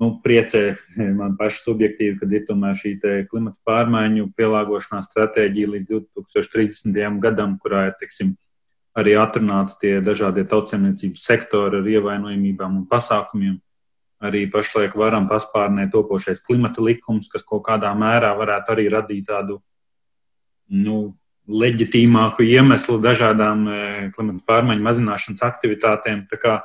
nu, 0.00 0.10
priecē, 0.24 0.62
man 1.20 1.36
paši 1.38 1.62
subjektīvi, 1.66 2.18
kad 2.22 2.32
ir 2.32 2.44
tomēr 2.48 2.78
šī 2.78 2.96
klimata 3.30 3.58
pārmaiņu 3.68 4.30
pielāgošanās 4.38 5.10
stratēģija 5.10 5.72
līdz 5.74 5.88
2030. 5.92 7.22
gadam, 7.22 7.58
kurā 7.62 7.88
ir 7.90 7.96
teiksim, 8.00 8.34
arī 8.98 9.14
atrunāti 9.20 9.78
tie 9.82 9.94
dažādie 10.02 10.46
tautsēmniecības 10.48 11.24
sektori 11.30 11.78
ar 11.78 11.90
ievainojumībām 11.96 12.80
un 12.80 12.86
pasākumiem. 12.90 13.58
Arī 14.18 14.48
pašlaik 14.50 14.96
varam 14.98 15.28
paspārnēt 15.30 15.92
topošais 15.94 16.40
klimata 16.42 16.82
likums, 16.82 17.28
kas 17.30 17.44
kaut 17.46 17.62
kādā 17.68 17.92
mērā 17.94 18.32
varētu 18.34 18.74
arī 18.74 18.88
radīt 18.90 19.28
tādu 19.28 19.60
nu, 20.74 21.12
leģitīmāku 21.48 22.44
iemeslu 22.44 22.98
dažādām 23.02 23.62
e, 23.68 23.78
klimata 24.14 24.44
pārmaiņu 24.48 24.84
mazināšanas 24.84 25.44
aktivitātēm. 25.46 26.26
Kā, 26.40 26.58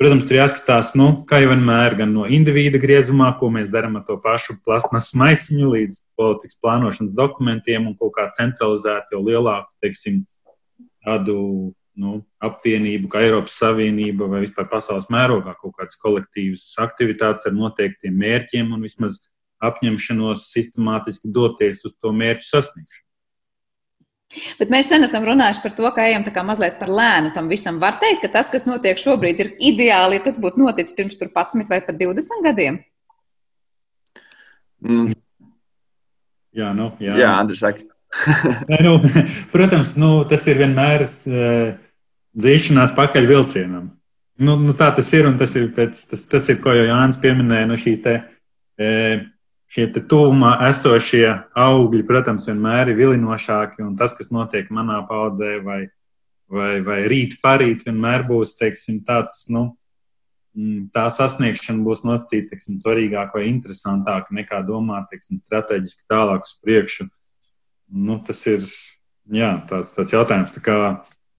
protams, 0.00 0.26
tur 0.28 0.38
jāskatās, 0.38 0.92
nu, 1.00 1.08
kā 1.28 1.40
jau 1.42 1.52
vienmēr, 1.54 1.96
gan 2.02 2.12
no 2.12 2.26
indivīda 2.28 2.80
griezumā, 2.82 3.30
ko 3.40 3.48
mēs 3.54 3.72
darām 3.72 3.96
ar 4.00 4.04
to 4.08 4.18
pašu 4.20 4.58
plasmas 4.64 5.12
maisiņu, 5.16 5.70
līdz 5.76 6.02
politikas 6.20 6.60
plānošanas 6.60 7.16
dokumentiem 7.16 7.88
un 7.88 7.96
kaut 8.00 8.12
kā 8.18 8.28
centralizēt 8.36 9.14
jau 9.14 9.22
lielāku, 9.24 9.72
teiksim, 9.84 10.22
tādu 11.04 11.38
nu, 11.94 12.18
apvienību, 12.42 13.08
kā 13.08 13.22
Eiropas 13.24 13.56
Savienība 13.60 14.26
vai 14.30 14.42
vispār 14.44 14.66
pasaules 14.70 15.06
mērogā 15.12 15.54
kaut 15.60 15.76
kādas 15.78 15.96
kolektīvas 16.02 16.66
aktivitātes 16.82 17.46
ar 17.48 17.54
noteiktiem 17.54 18.16
mērķiem 18.18 18.74
un 18.74 18.82
vismaz 18.84 19.20
apņemšanos 19.64 20.48
sistemātiski 20.50 21.30
doties 21.32 21.84
uz 21.86 21.94
to 22.02 22.12
mērķu 22.12 22.48
sasniegšanu. 22.50 23.04
Bet 24.58 24.70
mēs 24.72 24.88
sen 24.90 25.04
esam 25.06 25.26
runājuši 25.26 25.62
par 25.62 25.74
to, 25.76 25.86
ka 25.94 26.06
ejam 26.08 26.24
mazliet 26.46 26.78
par 26.80 26.90
lēnu 26.90 27.32
tam 27.34 27.48
visam. 27.50 27.78
Var 27.82 27.98
teikt, 28.02 28.24
ka 28.24 28.32
tas, 28.38 28.50
kas 28.50 28.66
notiek 28.66 28.98
šobrīd, 28.98 29.40
ir 29.40 29.52
ideāli, 29.60 30.18
ja 30.18 30.24
tas 30.24 30.38
būtu 30.40 30.62
noticis 30.62 30.96
pirms 30.96 31.20
11 31.20 31.70
vai 31.70 31.80
pat 31.84 31.98
20 32.00 32.46
gadiem. 32.46 32.80
Mm. 34.84 35.12
Jā, 36.54 36.70
nu, 36.76 36.92
jā. 37.02 37.16
jā 37.18 37.32
Andris, 37.34 37.62
saka. 37.64 37.86
Nē, 38.70 38.78
nu, 38.86 38.98
protams, 39.50 39.96
nu, 39.98 40.10
tas 40.30 40.44
ir 40.50 40.60
vienmēr 40.60 41.06
uh, 41.06 41.74
dzīšanās 42.38 42.94
pakaļ 42.94 43.26
vilcienam. 43.30 43.88
Nu, 44.38 44.56
nu, 44.58 44.74
tā 44.74 44.90
tas 44.94 45.10
ir, 45.14 45.28
un 45.30 45.38
tas 45.38 45.54
ir, 45.58 45.68
pēc, 45.74 45.98
tas, 46.10 46.26
tas 46.30 46.50
ir 46.50 46.60
ko 46.62 46.74
jau 46.74 46.86
Jānis 46.88 47.18
pieminēja, 47.22 47.70
nu, 47.70 47.78
šī 47.80 47.96
te, 48.04 48.14
uh, 48.22 49.24
šie 49.74 49.88
tuvumā 49.96 50.54
esošie 50.68 51.26
augļi, 51.58 52.04
protams, 52.06 52.46
vienmēr 52.50 52.92
ir 52.92 52.98
vilinošāki. 53.00 53.82
Un 53.82 53.96
tas, 53.98 54.14
kas 54.14 54.30
notiek 54.34 54.70
manā 54.74 55.00
paudzē, 55.08 55.56
vai, 55.64 55.80
vai, 56.50 56.78
vai 56.86 57.00
rīt, 57.10 57.40
parīt, 57.42 57.82
vienmēr 57.88 58.26
būs 58.28 58.54
teiksim, 58.60 59.02
tāds. 59.06 59.44
Nu, 59.50 59.66
mm, 60.54 60.88
Tā 60.94 61.08
sasniegšana 61.10 61.82
būs 61.86 62.04
nosacīta 62.06 62.60
svarīgāka 62.62 63.40
vai 63.40 63.48
interesantāka 63.50 64.36
nekā 64.36 64.62
domāt 64.66 65.10
teiksim, 65.10 65.42
strateģiski 65.42 66.06
tālāk 66.10 66.46
uz 66.46 66.54
priekšu. 66.62 67.10
Nu, 67.94 68.20
tas 68.22 68.46
ir 68.50 68.62
jā, 69.34 69.56
tāds, 69.70 69.90
tāds 69.96 70.14
jautājums. 70.14 70.54
Tā 70.54 70.62
kā, 70.62 70.78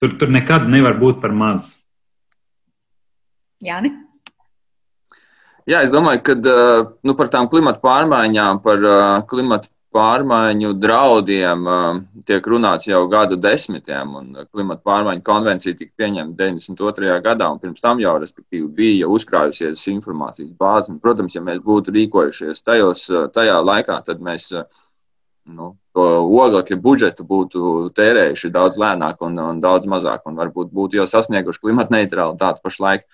tur, 0.02 0.18
tur 0.20 0.32
nekad 0.32 0.68
nevar 0.68 1.00
būt 1.00 1.24
par 1.24 1.32
maz. 1.32 1.86
Jāni? 3.64 4.05
Jā, 5.66 5.80
es 5.82 5.90
domāju, 5.90 6.20
ka 6.22 6.34
nu, 7.02 7.16
par 7.18 7.30
tām 7.32 7.48
klimatu 7.50 7.80
pārmaiņām, 7.82 8.60
par 8.62 8.84
klimatu 9.26 9.66
pārmaiņu 9.96 10.72
draudiem 10.78 11.64
tiek 12.28 12.46
runāts 12.52 12.86
jau 12.86 13.00
gadu 13.10 13.38
desmitiem. 13.40 14.12
Klimata 14.52 14.82
pārmaiņu 14.86 15.24
konvencija 15.26 15.76
tika 15.78 15.92
pieņemta 16.02 16.38
92. 16.42 17.18
gadā, 17.24 17.48
un 17.50 17.60
pirms 17.62 17.82
tam 17.82 18.02
jau 18.02 18.14
bija 18.76 19.10
uzkrājusies 19.10 19.86
informācijas 19.94 20.52
bāze. 20.60 20.92
Un, 20.92 21.00
protams, 21.02 21.34
ja 21.34 21.42
mēs 21.42 21.62
būtu 21.64 21.94
rīkojušies 21.96 22.62
tajos, 22.66 23.06
tajā 23.34 23.58
laikā, 23.64 24.00
tad 24.06 24.22
mēs 24.22 24.50
nu, 25.46 25.72
to 25.96 26.04
oglekļa 26.26 26.78
budžetu 26.82 27.24
būtu 27.26 27.76
tērējuši 27.96 28.52
daudz 28.54 28.78
lēnāk 28.82 29.22
un, 29.24 29.38
un 29.38 29.62
daudz 29.62 29.88
mazāk, 29.88 30.26
un 30.26 30.36
varbūt 30.38 30.74
būtu 30.74 31.00
jau 31.00 31.06
sasnieguši 31.10 31.62
klimata 31.62 31.94
neutralitāti 31.96 32.62
pašlaik. 32.62 33.06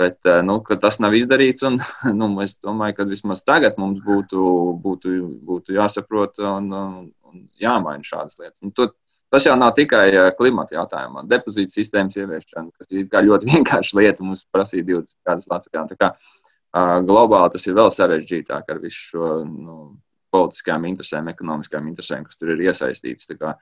Bet 0.00 0.28
nu, 0.46 0.56
tas 0.80 0.98
nav 1.02 1.14
izdarīts. 1.16 1.64
Un, 1.68 1.78
nu, 2.20 2.30
es 2.44 2.56
domāju, 2.62 2.98
ka 2.98 3.08
vismaz 3.10 3.44
tagad 3.46 3.78
mums 3.80 4.02
būtu, 4.04 4.42
būtu, 4.82 5.14
būtu 5.48 5.76
jāsaprot 5.76 6.40
un, 6.48 6.70
un 6.72 7.46
jāmaina 7.60 8.06
šādas 8.06 8.38
lietas. 8.40 8.62
Nu, 8.64 8.72
to, 8.76 8.88
tas 9.32 9.48
jau 9.48 9.56
nav 9.58 9.74
tikai 9.78 10.06
klimata 10.38 10.78
jautājumā. 10.78 11.26
Depozīta 11.30 11.74
sistēmas 11.74 12.16
ieviešana, 12.18 12.70
kas 12.78 12.92
ir 12.92 13.10
ļoti 13.28 13.50
vienkārša 13.52 14.00
lieta, 14.00 14.24
mums 14.26 14.46
prasīja 14.52 14.88
20 14.94 15.18
gadus 15.28 15.50
Latvijā. 15.52 16.14
Globāli 17.04 17.52
tas 17.52 17.68
ir 17.68 17.76
vēl 17.76 17.92
sarežģītāk 17.92 18.72
ar 18.72 18.80
visu 18.80 19.10
šo 19.10 19.30
nu, 19.44 19.78
politiskajām 20.32 20.86
interesēm, 20.88 21.28
ekonomiskajām 21.28 21.90
interesēm, 21.90 22.24
kas 22.24 22.40
tur 22.40 22.54
ir 22.54 22.62
iesaistītas. 22.64 23.28
Tā 23.28 23.56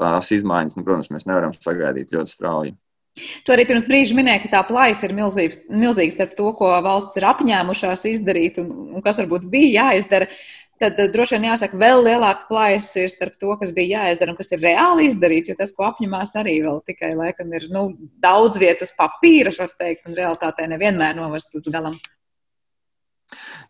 tās 0.00 0.30
izmaiņas, 0.36 0.76
nu, 0.76 0.84
protams, 0.86 1.10
mēs 1.14 1.26
nevaram 1.28 1.54
sagaidīt 1.56 2.12
ļoti 2.14 2.32
strauji. 2.32 2.74
Tu 3.16 3.54
arī 3.54 3.64
pirms 3.64 3.86
brīža 3.88 4.16
minēji, 4.16 4.42
ka 4.44 4.52
tā 4.52 4.60
plājas 4.68 5.00
ir 5.06 5.14
milzīgs, 5.16 5.62
milzīgs 5.72 6.18
starp 6.18 6.34
to, 6.36 6.50
ko 6.58 6.68
valsts 6.84 7.16
ir 7.16 7.24
apņēmušās 7.30 8.04
izdarīt 8.12 8.60
un, 8.60 8.72
un 8.92 9.04
kas 9.04 9.20
varbūt 9.22 9.46
bija 9.52 9.86
jāizdara. 9.86 10.28
Tad 10.76 10.98
droši 11.08 11.38
vien 11.38 11.46
jāsaka, 11.48 11.78
vēl 11.80 12.02
lielāka 12.04 12.44
plājas 12.50 12.90
ir 13.00 13.08
starp 13.08 13.38
to, 13.40 13.54
kas 13.56 13.70
bija 13.72 14.02
jāizdara 14.02 14.34
un 14.34 14.36
kas 14.36 14.52
ir 14.52 14.60
reāli 14.60 15.06
izdarīts. 15.08 15.48
Jo 15.48 15.56
tas, 15.56 15.72
ko 15.72 15.86
apņemās, 15.86 16.34
arī 16.36 16.58
vēl 16.66 16.82
tikai 16.84 17.14
laikam 17.16 17.54
ir 17.56 17.64
nu, 17.72 17.86
daudz 18.20 18.60
vietas 18.60 18.92
papīra, 18.98 19.54
var 19.56 19.72
teikt, 19.72 20.04
un 20.04 20.18
realitātē 20.18 20.68
nevienmēr 20.74 21.16
novest 21.16 21.56
līdz 21.56 21.72
galam. 21.72 21.96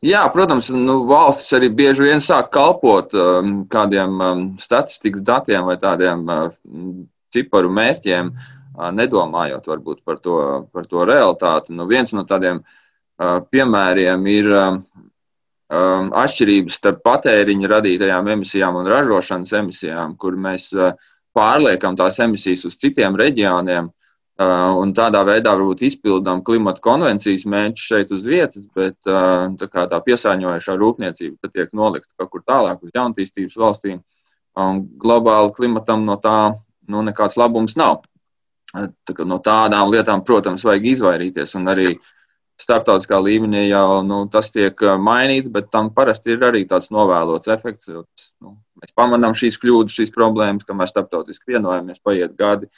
Jā, 0.04 0.24
protams, 0.34 0.72
nu, 0.74 0.98
valstis 1.06 1.54
arī 1.56 1.70
bieži 1.72 2.08
vien 2.08 2.18
sāk 2.20 2.50
kalpot 2.52 3.14
um, 3.14 3.60
kādiem 3.70 4.18
um, 4.18 4.44
statistikas 4.60 5.22
datiem 5.24 5.70
vai 5.70 5.78
tādiem 5.80 6.26
uh, 6.26 6.50
ciparu 7.32 7.70
mērķiem, 7.72 8.34
uh, 8.34 8.65
nedomājot 8.76 9.66
varbūt 9.66 10.02
par 10.04 10.20
to, 10.22 10.68
par 10.72 10.86
to 10.90 11.04
realitāti. 11.08 11.74
Nu, 11.76 11.86
viens 11.88 12.12
no 12.16 12.24
tādiem 12.28 12.62
piemēriem 13.16 14.26
ir 14.28 14.50
atšķirības 15.66 16.78
starp 16.78 17.02
patēriņa 17.06 17.70
radītajām 17.72 18.28
emisijām 18.36 18.76
un 18.78 18.88
ražošanas 18.90 19.52
emisijām, 19.60 20.16
kur 20.20 20.36
mēs 20.38 20.70
pārliekam 21.36 21.96
tās 21.98 22.20
emisijas 22.22 22.64
uz 22.68 22.76
citiem 22.80 23.16
reģioniem. 23.18 23.90
Un 24.36 24.92
tādā 24.92 25.22
veidā 25.24 25.54
varbūt 25.56 25.80
izpildām 25.88 26.42
klimata 26.44 26.82
konvencijas 26.84 27.46
mērķus 27.48 27.86
šeit 27.88 28.10
uz 28.12 28.26
vietas, 28.28 28.66
bet 28.76 28.98
tā, 29.00 29.86
tā 29.88 30.00
piesārņojošā 30.08 30.76
rūpniecība 30.76 31.48
tiek 31.48 31.72
nolikta 31.72 32.12
kaut 32.20 32.30
kur 32.34 32.44
tālāk 32.44 32.84
uz 32.84 32.92
jaunatīstības 32.92 33.56
valstīm. 33.56 34.02
Un 34.60 34.84
globāli 35.00 35.54
klimatam 35.56 36.04
no 36.04 36.18
tā 36.20 36.52
nu, 36.88 37.00
nekāds 37.02 37.40
labums 37.40 37.78
nav. 37.80 38.04
Tā, 38.72 39.14
no 39.24 39.38
tādām 39.40 39.90
lietām, 39.92 40.22
protams, 40.26 40.64
vajag 40.66 40.88
izvairīties. 40.92 41.54
Un 41.58 41.70
arī 41.72 41.88
starptautiskā 42.60 43.18
līmenī 43.20 43.66
jau 43.68 44.02
nu, 44.06 44.22
tas 44.32 44.50
tiek 44.52 44.80
mainīts, 45.02 45.52
bet 45.52 45.70
tam 45.72 45.92
parasti 45.94 46.34
ir 46.34 46.44
arī 46.48 46.64
tāds 46.68 46.90
novēlots 46.94 47.52
efekts. 47.52 47.90
Jo, 47.92 48.04
nu, 48.44 48.56
mēs 48.82 48.94
pamanām 48.96 49.36
šīs 49.36 49.58
kļūdas, 49.62 49.96
šīs 50.00 50.14
problēmas, 50.14 50.66
kamēr 50.68 50.90
starptautiski 50.90 51.54
vienojamies, 51.54 52.02
paiet 52.04 52.36
gadi. 52.38 52.70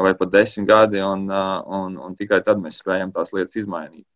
Vai 0.00 0.14
pat 0.16 0.30
desmit 0.32 0.64
gadi, 0.68 1.02
un, 1.04 1.26
uh, 1.28 1.58
un, 1.76 1.98
un 2.00 2.14
tikai 2.16 2.38
tad 2.44 2.60
mēs 2.62 2.78
spējam 2.80 3.10
tās 3.12 3.34
lietas 3.36 3.58
izmainīt. 3.60 4.06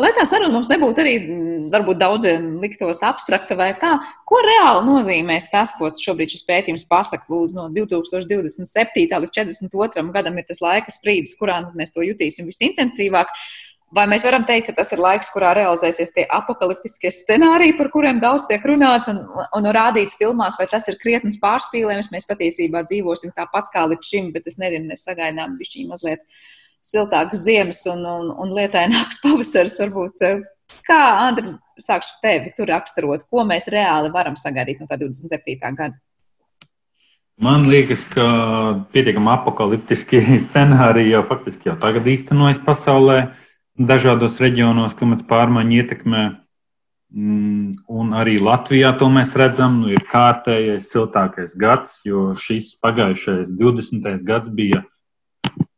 Lai 0.00 0.10
tā 0.16 0.24
saruna 0.28 0.54
mums 0.54 0.68
nebūtu 0.70 1.02
arī 1.02 1.14
mm, 1.20 1.64
varbūt 1.72 1.98
daudziem 2.00 2.46
liktos 2.62 3.02
abstrakta 3.04 3.56
vai 3.58 3.72
kā, 3.78 3.94
ko 4.28 4.38
reāli 4.44 4.86
nozīmēs 4.88 5.50
tas, 5.52 5.74
ko 5.78 5.90
šobrīd 5.92 6.32
šis 6.32 6.46
pētījums 6.48 6.86
pasaka, 6.88 7.28
lūdzu, 7.32 7.58
no 7.58 7.66
2027. 7.74 9.04
līdz 9.24 9.34
42. 9.36 10.06
gadam 10.14 10.38
ir 10.40 10.48
tas 10.48 10.62
laika 10.64 10.94
sprīdis, 10.94 11.36
kurā 11.40 11.60
mēs 11.76 11.92
to 11.92 12.06
jutīsim 12.06 12.48
visintensīvāk. 12.48 13.34
Vai 13.92 14.06
mēs 14.08 14.24
varam 14.24 14.46
teikt, 14.48 14.70
ka 14.70 14.78
tas 14.78 14.88
ir 14.94 15.02
laiks, 15.04 15.28
kurā 15.34 15.50
realizēsies 15.52 16.14
tie 16.16 16.22
apakaliptiskie 16.32 17.10
scenāriji, 17.12 17.74
par 17.76 17.90
kuriem 17.92 18.22
daudz 18.22 18.46
tiek 18.48 18.64
runāts 18.64 19.10
un, 19.12 19.18
un 19.58 19.68
rādīts 19.76 20.16
filmās, 20.16 20.56
vai 20.56 20.64
tas 20.70 20.88
ir 20.88 20.96
krietnes 21.02 21.36
pārspīlējums? 21.42 22.08
Mēs 22.14 22.24
patiesībā 22.30 22.86
dzīvosim 22.88 23.36
tāpat 23.36 23.68
kā 23.74 23.84
līdz 23.92 24.08
šim, 24.08 24.32
bet 24.32 24.48
es 24.48 24.56
nezinu, 24.62 24.88
mēs 24.88 25.04
sagaidām 25.04 25.58
bišķī 25.60 25.84
mazliet 25.90 26.24
siltākas 26.82 27.44
ziemas 27.46 27.82
un, 27.90 28.04
un, 28.06 28.30
un 28.42 28.54
lietaināks 28.56 29.20
pavasaris. 29.24 29.78
Varbūt. 29.82 30.26
Kā, 30.86 31.00
Andri, 31.28 31.54
sākšu 31.80 32.16
ar 32.16 32.22
tevi 32.24 32.54
tur 32.56 32.70
raksturot, 32.72 33.26
ko 33.30 33.44
mēs 33.48 33.68
reāli 33.72 34.12
varam 34.14 34.38
sagaidīt 34.40 34.82
no 34.82 34.88
tā 34.90 34.98
27. 35.00 35.60
gada? 35.78 35.96
Man 37.42 37.64
liekas, 37.66 38.04
ka 38.12 38.26
pietiekami 38.92 39.32
apakaliptiski 39.32 40.20
scenāriji 40.46 41.16
jau 41.16 41.24
faktiski 41.26 41.72
jau 41.72 41.78
tagad 41.80 42.06
īstenojas 42.06 42.60
pasaulē. 42.62 43.32
Dažādos 43.72 44.36
reģionos 44.42 44.94
klimata 44.98 45.24
pārmaiņu 45.30 45.78
ietekmē. 45.80 46.22
Mm, 47.12 47.72
un 47.92 48.12
arī 48.16 48.38
Latvijā 48.40 48.92
to 49.00 49.08
mēs 49.12 49.34
redzam, 49.36 49.80
nu, 49.82 49.90
ir 49.92 50.00
kārtējais 50.08 50.88
siltākais 50.92 51.56
gads, 51.60 51.98
jo 52.08 52.30
šis 52.40 52.70
pagājušais 52.80 53.50
20. 53.58 54.22
gads 54.28 54.52
bija 54.52 54.84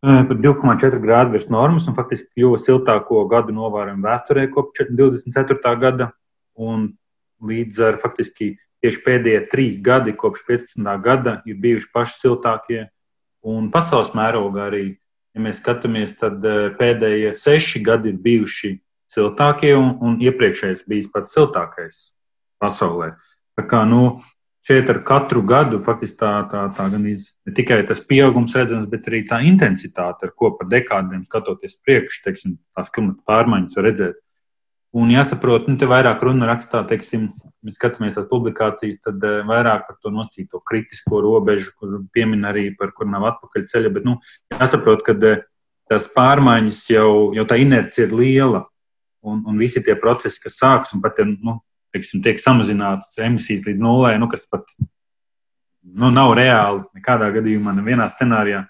pat 0.04 0.40
2,4 0.44 1.00
grādi 1.02 1.36
virs 1.36 1.48
normas, 1.52 1.88
un 1.88 1.96
faktiski 1.96 2.30
kļuva 2.36 2.58
siltāko 2.60 3.22
gadu 3.30 3.54
novērojam 3.56 4.02
vēsturē 4.04 4.48
kopš 4.52 4.90
24. 4.90 5.76
gada. 5.80 6.10
Un 6.54 6.90
līdz 7.44 7.80
ar 7.88 7.96
faktiski 8.02 8.54
tieši 8.84 9.00
pēdējie 9.04 9.46
trīs 9.50 9.80
gadi 9.82 10.12
kopš 10.16 10.44
15. 10.48 10.90
gada 11.02 11.38
ir 11.48 11.56
bijuši 11.62 11.90
paši 11.94 12.20
siltākie, 12.20 12.82
un 13.44 13.70
pasaules 13.72 14.12
mērogā 14.16 14.68
arī 14.68 14.84
ja 15.34 15.42
mēs 15.42 15.60
skatāmies, 15.60 16.14
tad 16.20 16.44
pēdējie 16.78 17.34
seši 17.38 17.82
gadi 17.84 18.12
ir 18.12 18.20
bijuši 18.22 18.76
siltākie, 19.10 19.74
un, 19.78 19.94
un 20.02 20.18
iepriekšējais 20.22 20.84
bijis 20.90 21.10
pats 21.12 21.34
siltākais 21.34 22.02
pasaulē. 22.62 23.14
Tā 23.58 23.66
kā, 23.70 23.82
nu, 23.86 24.20
šeit 24.64 24.88
ar 24.88 25.00
katru 25.04 25.42
gadu 25.44 25.78
faktiski 25.84 26.18
tā, 26.22 26.32
tā, 26.48 26.64
tā 26.76 26.88
gan 26.92 27.04
iz, 27.10 27.34
ne 27.44 27.52
tikai 27.56 27.82
tas 27.88 28.00
pieaugums 28.08 28.56
redzams, 28.56 28.88
bet 28.90 29.08
arī 29.10 29.24
tā 29.28 29.42
intensitāte, 29.44 30.28
ar 30.28 30.32
ko 30.36 30.54
pa 30.56 30.66
dekādiem 30.68 31.24
skatoties 31.26 31.76
priekš, 31.84 32.22
teiksim, 32.24 32.58
tās 32.76 32.92
klimata 32.94 33.20
pārmaiņas 33.28 33.76
var 33.78 33.88
redzēt. 33.90 34.20
Un 34.94 35.10
jāsaprot, 35.10 35.66
nu, 35.66 35.74
te 35.76 35.88
vairāk 35.90 36.22
runa 36.22 36.46
rakstā, 36.46 36.84
teiksim, 36.86 37.26
mēs 37.66 37.80
skatāmies 37.80 38.14
tās 38.14 38.28
publikācijas, 38.30 39.00
tad 39.02 39.24
eh, 39.26 39.40
vairāk 39.48 39.88
par 39.88 39.96
to 39.98 40.12
nosīto 40.14 40.60
kritisko 40.62 41.18
robežu, 41.24 41.72
kur 41.80 41.96
piemin 42.14 42.46
arī 42.46 42.68
par 42.78 42.92
kur 42.94 43.08
nav 43.10 43.26
atpakaļ 43.32 43.66
ceļa. 43.72 43.90
Bet 43.96 44.06
nu, 44.06 44.20
jāsaprot, 44.54 45.02
ka 45.04 45.16
eh, 45.32 45.42
tās 45.90 46.06
pārmaiņas 46.14 46.84
jau, 46.94 47.10
jau 47.34 47.46
tā 47.50 47.58
inercija 47.60 48.06
ir 48.06 48.14
liela. 48.20 48.62
Un, 49.24 49.42
un 49.48 49.58
visi 49.58 49.82
tie 49.82 49.96
procesi, 49.98 50.38
kas 50.44 50.60
sākas 50.60 50.94
un 50.94 51.02
pat 51.02 51.18
nu, 51.26 51.58
teiksim, 51.94 52.22
tiek 52.24 52.42
samazināts 52.42 53.14
emisijas 53.22 53.64
līdz 53.68 53.82
nulē, 53.84 54.16
nu, 54.18 54.28
kas 54.32 54.48
pat 54.50 54.66
nu, 55.84 56.10
nav 56.10 56.34
reāli 56.38 56.82
nekādā 56.98 57.30
gadījumā, 57.34 57.76
nevienā 57.78 58.08
scenārijā. 58.10 58.64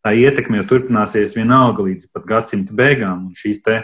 Tā 0.00 0.14
ietekme 0.16 0.60
jau 0.62 0.68
turpināsies 0.70 1.36
vienalga 1.36 1.84
līdz 1.84 2.08
pat 2.14 2.24
gadsimta 2.28 2.72
beigām. 2.76 3.26
Un 3.28 3.36
šīs 3.36 3.60
te, 3.66 3.82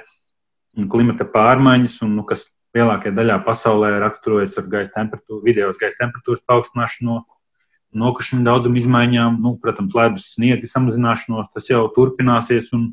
klimata 0.93 1.27
pārmaiņas, 1.29 1.99
un, 2.07 2.15
nu, 2.17 2.25
kas 2.29 2.47
lielākajā 2.77 3.15
daļā 3.17 3.39
pasaulē 3.45 3.95
raksturojas 4.03 4.57
ar 4.61 4.69
gaisa 4.73 4.93
temperatūru, 4.97 5.43
vidējos 5.45 5.81
gaisa 5.81 6.01
temperatūras 6.05 6.45
paaugstināšanu, 6.49 7.19
nokušanu 7.97 8.45
daudzumu 8.47 8.81
izmaiņām, 8.83 9.41
nu, 9.41 9.55
protams, 9.63 9.97
ledus 9.97 10.31
sniega 10.35 10.69
samazināšanos, 10.69 11.53
tas 11.55 11.69
jau 11.71 11.85
turpināsies. 11.97 12.73
Un, 12.77 12.91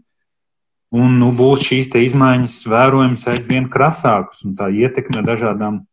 un 0.95 1.17
nu, 1.19 1.31
būs 1.35 1.65
šīs 1.67 1.91
izmaiņas 1.99 2.59
vērojamas 2.71 3.27
aizvien 3.33 3.67
krasākas, 3.71 4.45
un 4.47 4.55
tā 4.59 4.69
ietekme 4.71 5.25
dažādām 5.25 5.83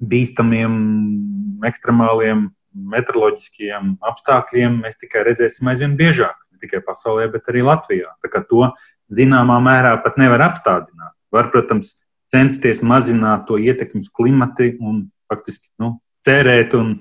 bīstamiem, 0.00 0.76
ekstremāliem 1.68 2.48
meteoroloģiskiem 2.72 3.96
apstākļiem 4.08 4.80
mēs 4.84 4.98
tikai 5.00 5.26
redzēsim 5.28 5.68
aizvien 5.70 5.96
biežāk. 5.98 6.36
Ne 6.52 6.62
tikai 6.62 6.80
pasaulē, 6.86 7.28
bet 7.32 7.50
arī 7.52 7.64
Latvijā. 7.66 8.14
Tā 8.24 8.30
kā 8.32 8.42
to 8.48 8.70
zināmā 9.12 9.58
mērā 9.62 9.96
pat 10.04 10.16
nevar 10.20 10.46
apstādināt. 10.48 11.14
Var, 11.32 11.50
protams, 11.52 11.98
censties 12.32 12.82
mazināt 12.84 13.46
to 13.48 13.58
ietekmi 13.60 14.02
uz 14.02 14.10
klimatu 14.12 14.70
un 14.80 15.04
faktiski 15.30 15.68
nu, 15.80 15.96
cerēt 16.24 16.76
un, 16.78 16.94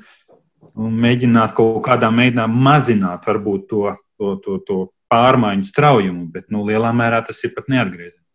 un 0.75 0.97
mēģināt 1.03 1.55
kaut 1.57 1.81
kādā 1.87 2.11
veidā 2.15 2.47
mazināt 2.51 3.27
varbūt 3.27 3.67
to, 3.69 3.85
to, 4.19 4.35
to, 4.43 4.57
to 4.67 4.79
pārmaiņu 5.11 5.67
straujumu, 5.67 6.29
bet 6.31 6.47
nu, 6.53 6.63
lielā 6.67 6.93
mērā 6.95 7.19
tas 7.27 7.41
ir 7.43 7.51
pat 7.55 7.67
neatgriezīgs. 7.71 8.30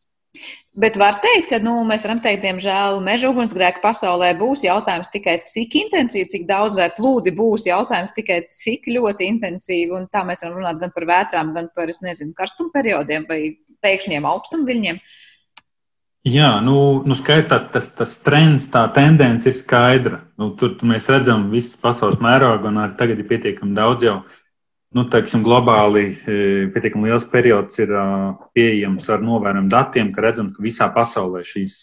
Bet 0.77 0.99
var 1.01 1.17
teikt, 1.25 1.47
ka 1.49 1.57
nu, 1.65 1.79
mēs 1.89 2.03
varam 2.05 2.19
teikt, 2.21 2.43
diemžēl, 2.43 2.99
meža 3.01 3.31
ugunsgrēka 3.33 3.81
pasaulē 3.81 4.35
būs 4.37 4.67
jautājums 4.67 5.09
tikai 5.09 5.39
cik 5.49 5.73
intensīvi, 5.81 6.29
cik 6.35 6.45
daudz 6.51 6.77
vai 6.77 6.91
plūdi 6.93 7.33
būs 7.37 7.65
jautājums 7.65 8.13
tikai 8.13 8.43
cik 8.53 8.91
ļoti 8.93 9.31
intensīvi. 9.33 9.95
Un 9.97 10.05
tā 10.13 10.21
mēs 10.29 10.45
varam 10.45 10.59
runāt 10.61 10.83
gan 10.83 10.93
par 10.93 11.09
vētrām, 11.09 11.55
gan 11.57 11.71
par, 11.73 11.89
es 11.89 12.03
nezinu, 12.05 12.37
karstuma 12.37 12.75
periodiem 12.75 13.25
vai 13.31 13.41
pēkšņiem 13.87 14.29
augstumviļņiem. 14.29 15.01
Jā, 16.27 16.53
nu, 16.61 16.77
nu 17.07 17.17
skaitā, 17.17 17.63
tas, 17.73 17.87
tas 17.97 18.19
trends, 18.21 18.69
tā 18.69 18.83
tendence 18.93 19.49
ir 19.49 19.57
skaidra. 19.57 20.25
Nu, 20.37 20.51
tur, 20.59 20.75
mēs 20.85 21.09
redzam 21.09 21.49
visas 21.53 21.79
pasaules 21.81 22.21
mērogu, 22.21 22.69
un 22.69 22.83
arī 22.83 22.99
tagad 22.99 23.23
ir 23.23 23.29
pietiekami 23.31 23.77
daudz 23.79 24.05
jau 24.05 24.17
nu, 24.97 25.05
teiksim, 25.13 25.43
globāli 25.45 26.07
e, 26.09 26.37
pietiekami 26.73 27.11
liels 27.11 27.27
periods 27.29 27.77
ir 27.83 27.93
pieejams 28.57 29.11
ar 29.13 29.21
novērojumu 29.25 29.69
datiem, 29.73 30.09
ka 30.15 30.25
redzam, 30.25 30.49
ka 30.55 30.65
visā 30.65 30.89
pasaulē 30.95 31.43
šīs 31.45 31.77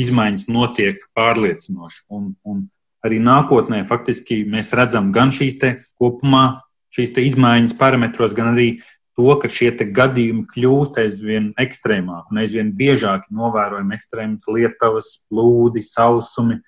izmaiņas 0.00 0.46
notiek 0.48 1.02
pārliecinoši. 1.18 2.06
Un, 2.14 2.32
un 2.48 2.64
arī 3.04 3.20
nākotnē 3.20 3.82
faktiski 3.90 4.44
mēs 4.48 4.72
redzam 4.78 5.12
gan 5.12 5.34
šīs 5.34 5.58
kopumā, 5.98 6.46
šīs 6.94 7.12
izmaiņas 7.34 7.76
parametros, 7.78 8.34
gan 8.36 8.54
arī 8.54 8.70
to, 9.18 9.28
ka 9.42 9.50
šie 9.50 9.72
gadījumi 9.74 10.46
kļūst 10.48 11.00
aizvien 11.02 11.52
ekstrēmāki 11.58 12.32
un 12.32 12.40
aizvien 12.40 12.72
biežāk 12.78 13.26
novērojami 13.34 13.96
ekstrēmas 13.96 14.46
lietavas, 14.48 15.14
plūdi, 15.28 15.82
sausumi. 15.84 16.62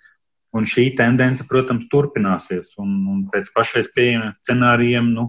Un 0.50 0.64
šī 0.66 0.88
tendence, 0.98 1.44
protams, 1.46 1.84
turpināsies. 1.92 2.72
Un, 2.82 2.96
un 3.06 3.18
pēc 3.30 3.52
pašais 3.54 3.86
pieejamiem 3.94 4.32
scenārijiem, 4.34 5.12
nu, 5.14 5.28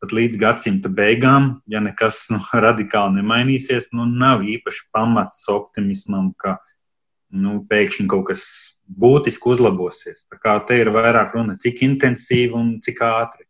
pat 0.00 0.14
līdz 0.16 0.40
gadsimta 0.40 0.90
beigām, 0.92 1.52
ja 1.70 1.82
nekas 1.84 2.26
nu, 2.32 2.40
radikāli 2.66 3.20
nemainīsies, 3.20 3.90
nu, 3.96 4.08
nav 4.08 4.44
īpaši 4.46 4.88
pamats 4.94 5.44
optimismam, 5.52 6.32
ka 6.40 6.58
nu, 7.30 7.60
pēkšņi 7.70 8.08
kaut 8.10 8.30
kas 8.32 8.44
būtiski 8.90 9.52
uzlabosies. 9.52 10.24
Tā 10.30 10.40
kā 10.40 10.56
te 10.66 10.80
ir 10.80 10.90
vairāk 10.94 11.36
runa, 11.36 11.56
cik 11.60 11.84
intensīvi 11.86 12.56
un 12.58 12.74
cik 12.82 13.04
ātri. 13.06 13.46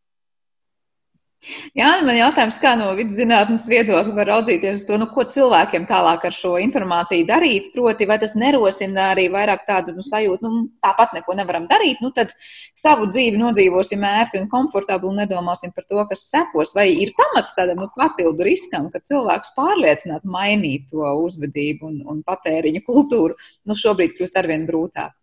Jā, 1.72 1.88
man 2.04 2.18
jautājums, 2.18 2.58
kā 2.60 2.74
no 2.76 2.90
viduszinātnes 2.98 3.64
viedokļa 3.70 4.12
var 4.12 4.28
raudzīties 4.28 4.82
uz 4.82 4.84
to, 4.84 4.98
nu, 5.00 5.06
ko 5.08 5.22
cilvēkiem 5.24 5.86
tālāk 5.88 6.26
ar 6.28 6.34
šo 6.36 6.50
informāciju 6.60 7.24
darīt. 7.30 7.70
Proti, 7.72 8.04
vai 8.10 8.18
tas 8.20 8.34
nerosina 8.36 9.06
arī 9.14 9.24
vairāk 9.32 9.62
tādu 9.68 9.94
nu, 9.96 10.04
sajūtu, 10.04 10.44
nu, 10.44 10.66
tāpat 10.84 11.14
neko 11.16 11.36
nevaram 11.38 11.64
darīt, 11.70 12.02
nu, 12.04 12.10
tad 12.16 12.34
savu 12.76 13.08
dzīvi 13.08 13.40
nodzīvosim 13.40 14.04
ērti 14.04 14.42
un 14.42 14.50
komfortabli 14.52 15.08
un 15.08 15.22
nedomāsim 15.22 15.72
par 15.72 15.88
to, 15.88 16.02
kas 16.10 16.26
sekos. 16.28 16.74
Vai 16.76 16.90
ir 17.06 17.14
pamats 17.16 17.56
tādam 17.56 17.80
nu, 17.86 17.88
papildu 17.96 18.44
riskam, 18.44 18.90
ka 18.92 19.00
cilvēks 19.00 19.54
pārliecināt 19.56 20.28
mainīt 20.28 20.90
to 20.92 21.08
uzvedību 21.24 21.88
un, 21.88 21.96
un 22.04 22.20
patēriņu 22.26 22.84
kultūru, 22.84 23.40
nu, 23.64 23.78
šobrīd 23.80 24.18
kļūst 24.18 24.36
arvien 24.42 24.68
grūtāk. 24.68 25.16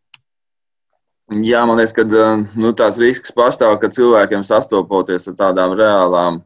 Jā, 1.28 1.66
man 1.68 1.76
liekas, 1.76 1.92
ka 1.92 2.06
nu, 2.56 2.70
tāds 2.72 3.02
risks 3.04 3.34
pastāv, 3.36 3.74
ka 3.82 3.90
cilvēkiem 3.92 4.46
sastopoties 4.48 5.28
ar 5.28 5.34
tādām 5.36 5.74
reālām 5.76 6.38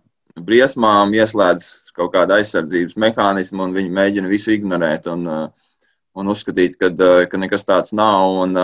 briesmām, 0.42 1.14
ieslēdz 1.14 1.92
kaut 1.94 2.16
kāda 2.16 2.40
aizsardzības 2.40 2.98
mehānisma, 2.98 3.68
un 3.68 3.76
viņi 3.76 3.94
mēģina 3.94 4.32
visu 4.32 4.56
ignorēt 4.56 5.06
un, 5.12 5.28
un 6.18 6.32
uzskatīt, 6.34 6.80
ka, 6.82 6.90
ka 7.30 7.38
nekas 7.38 7.68
tāds 7.68 7.94
nav, 7.94 8.40
un, 8.42 8.58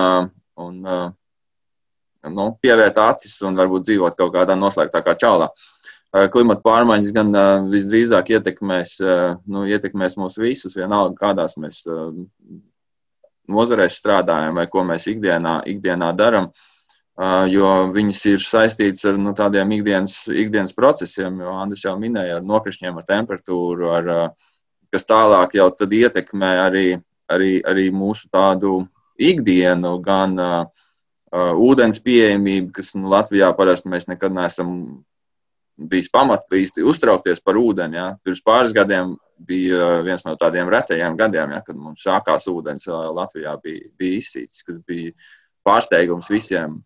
un 0.58 0.80
nu, 2.34 2.48
pievērt 2.66 2.98
acis 3.04 3.38
un 3.46 3.60
varbūt 3.62 3.86
dzīvot 3.86 4.18
kaut 4.18 4.34
kādā 4.34 4.58
noslēgtākā 4.58 5.14
čālā. 5.22 5.52
Klimata 6.34 6.66
pārmaiņas 6.66 7.14
gan 7.14 7.30
visdrīzāk 7.70 8.34
ietekmēs, 8.34 8.98
nu, 9.46 9.68
ietekmēs 9.70 10.18
mūs 10.18 10.42
visus, 10.42 10.80
vienalga 10.80 11.14
kādās 11.28 11.60
mēs 11.62 11.84
nozarēs 13.52 14.00
strādājam 14.00 14.58
vai 14.60 14.68
ko 14.72 14.84
mēs 14.88 15.08
ikdienā, 15.12 15.62
ikdienā 15.74 16.12
darām. 16.18 16.52
Jo 17.50 17.70
viņas 17.90 18.20
ir 18.30 18.44
saistītas 18.46 19.08
ar 19.10 19.16
nu, 19.18 19.32
tādiem 19.34 19.72
ikdienas, 19.80 20.20
ikdienas 20.30 20.76
procesiem, 20.78 21.40
jo 21.42 21.56
Andris 21.58 21.88
jau 21.88 21.96
minēja, 21.98 22.38
ar 22.38 22.46
nokrišņiem, 22.46 23.00
ar 23.00 23.08
temperatūru, 23.08 23.88
ar, 23.90 24.12
kas 24.94 25.08
tālāk 25.08 25.56
jau 25.58 25.72
ietekmē 25.74 26.52
arī, 26.68 26.88
arī, 27.34 27.56
arī 27.66 27.88
mūsu 27.90 28.30
tādu 28.30 28.84
ikdienu, 29.18 29.96
gan 30.06 30.38
uh, 30.38 30.86
ūdens 31.34 31.98
pieejamību, 32.06 32.72
kas 32.72 32.94
nu, 32.96 33.10
Latvijā 33.10 33.50
parasti 33.58 33.90
mēs 33.90 34.06
nekad 34.08 34.36
neesam 34.38 35.02
bijis 35.78 36.10
pamats 36.10 36.46
īsti 36.54 36.86
uztraukties 36.86 37.42
par 37.42 37.58
ūdeni. 37.58 37.98
Ja. 37.98 38.08
Pirms 38.24 38.42
pāris 38.46 38.74
gadiem 38.74 39.16
bija 39.46 40.02
viens 40.06 40.26
no 40.26 40.36
tādiem 40.40 40.70
retajiem 40.72 41.18
gadiem, 41.20 41.54
ja, 41.56 41.62
kad 41.66 41.78
mums 41.78 42.06
sākās 42.06 42.48
ūdens 42.52 42.88
Latvijā, 42.90 43.56
bija, 43.64 43.92
bija 44.00 44.22
izsīts, 44.22 44.64
kas 44.66 44.80
bija 44.88 45.14
pārsteigums 45.68 46.32
visiem. 46.32 46.82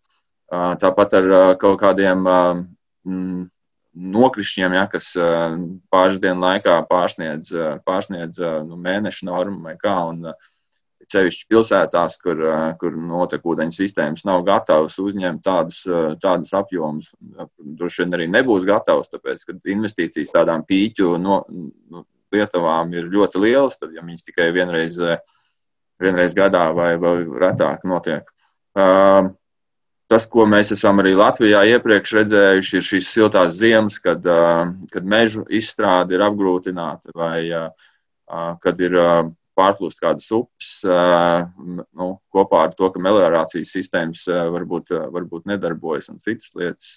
Tāpat 0.52 1.18
ar 1.20 1.28
kaut 1.60 1.78
kādiem 1.80 2.26
mm, 2.28 3.44
nokrišņiem, 4.16 4.74
ja, 4.76 4.86
kas 4.90 5.12
pāris 5.92 6.20
dienu 6.20 6.44
laikā 6.44 6.80
pārsniedz, 6.90 7.52
pārsniedz 7.86 8.42
nu, 8.66 8.80
mēneša 8.80 9.28
normu 9.30 9.62
vai 9.68 9.78
kā. 9.80 10.00
Un, 10.12 10.34
Cevišķi 11.12 11.44
pilsētās, 11.50 12.14
kur, 12.22 12.38
kur 12.80 12.94
notekūdeņu 12.96 13.74
sistēmas 13.76 14.22
nav 14.24 14.46
gatavas 14.46 14.94
uzņemt 15.02 15.42
tādus, 15.44 15.82
tādus 16.22 16.54
apjomus. 16.56 17.10
Droši 17.58 18.04
vien 18.04 18.16
arī 18.16 18.28
nebūs 18.32 18.64
gatavs, 18.64 19.10
tāpēc, 19.12 19.42
ka 19.44 19.56
investīcijas 19.74 20.32
tādām 20.32 20.64
pīķu 20.64 21.10
no, 21.20 21.42
nu, 21.50 22.04
lietavām 22.34 22.92
ir 22.96 23.10
ļoti 23.12 23.42
lielas, 23.42 23.78
tad, 23.80 23.92
ja 23.94 24.04
viņas 24.04 24.26
tikai 24.28 24.50
vienreiz, 24.54 24.98
vienreiz 26.02 26.34
gadā 26.36 26.68
vai, 26.76 26.94
vai 27.00 27.14
retāk 27.44 27.86
notiek. 27.88 28.28
Tas, 30.12 30.26
ko 30.28 30.44
mēs 30.44 30.74
esam 30.74 31.00
arī 31.00 31.14
Latvijā 31.16 31.62
iepriekš 31.72 32.10
redzējuši, 32.18 32.74
ir 32.76 32.84
šīs 32.84 33.12
siltās 33.14 33.54
ziemas, 33.56 33.96
kad, 34.02 34.26
kad 34.92 35.06
mežu 35.08 35.46
izstrāde 35.48 36.18
ir 36.18 36.24
apgrūtināta 36.26 37.14
vai 37.16 37.46
kad 38.60 38.80
ir 38.84 38.98
pārplūst 39.56 40.00
kādas 40.00 40.28
upes, 40.32 40.74
nu, 40.84 42.08
kopā 42.32 42.66
ar 42.66 42.76
to, 42.76 42.88
ka 42.92 43.00
meliorācijas 43.04 43.72
sistēmas 43.76 44.24
varbūt, 44.28 44.92
varbūt 45.16 45.48
nedarbojas 45.48 46.08
un 46.12 46.20
citas 46.24 46.52
lietas. 46.56 46.92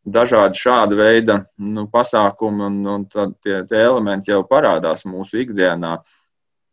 Dažādi 0.00 0.56
šāda 0.56 0.96
veida 0.96 1.34
nu, 1.60 1.84
pasākumi 1.92 2.64
un, 2.64 2.78
un 2.88 3.02
tie, 3.12 3.60
tie 3.68 3.82
elementi 3.84 4.32
jau 4.32 4.40
parādās 4.48 5.04
mūsu 5.04 5.42
ikdienā. 5.42 5.98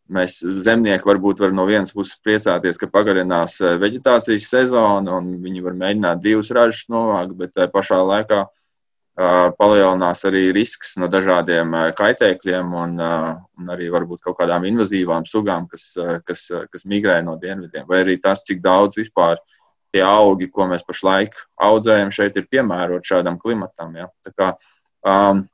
Mēs 0.08 0.38
zemnieki 0.40 1.04
varbūt 1.04 1.42
var 1.44 1.52
no 1.52 1.66
vienas 1.68 1.92
puses 1.92 2.16
priecāties, 2.24 2.80
ka 2.80 2.88
pagarinās 2.88 3.58
vegetācijas 3.82 4.48
sezona 4.48 5.18
un 5.20 5.34
viņi 5.44 5.64
var 5.66 5.76
mēģināt 5.76 6.22
divus 6.24 6.48
ražus 6.56 6.88
novākt, 6.88 7.34
bet 7.36 7.52
tajā 7.52 7.68
pašā 7.74 7.98
laikā 8.00 8.46
uh, 8.46 8.54
palielinās 9.58 10.24
arī 10.28 10.46
risks 10.54 10.94
no 10.96 11.08
dažādiem 11.10 11.74
kaitēkļiem 11.98 12.74
un, 12.82 12.96
un 13.58 13.72
arī 13.74 13.90
varbūt 13.90 14.22
kaut 14.22 14.38
kādām 14.38 14.64
invazīvām 14.68 15.26
sugām, 15.26 15.66
kas, 15.68 15.90
kas, 16.24 16.46
kas 16.72 16.84
migrē 16.86 17.20
no 17.26 17.36
dienvidiem, 17.36 17.86
vai 17.88 18.04
arī 18.04 18.18
tas, 18.22 18.44
cik 18.46 18.62
daudz 18.62 18.96
vispār 19.00 19.36
tie 19.94 20.02
augi, 20.04 20.50
ko 20.52 20.68
mēs 20.70 20.84
pašlaik 20.86 21.36
audzējam, 21.64 22.10
šeit 22.14 22.36
ir 22.36 22.48
piemērot 22.50 23.06
šādam 23.06 23.38
klimatam. 23.40 23.94
Ja? 23.96 24.08
Tā 24.24 24.32
kā, 24.34 24.50
um, 25.08 25.44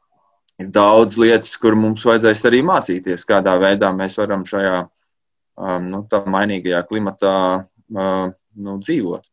ir 0.61 0.70
daudz 0.75 1.18
lietas, 1.20 1.55
kur 1.61 1.77
mums 1.79 2.05
vajadzēs 2.07 2.44
arī 2.51 2.62
mācīties, 2.66 3.27
kādā 3.29 3.57
veidā 3.62 3.92
mēs 3.94 4.18
varam 4.20 4.44
šajā 4.49 4.81
um, 4.85 5.90
nu, 5.90 6.03
mainīgajā 6.11 6.83
klimatā 6.90 7.37
uh, 7.62 8.27
nu, 8.55 8.77
dzīvot. 8.83 9.27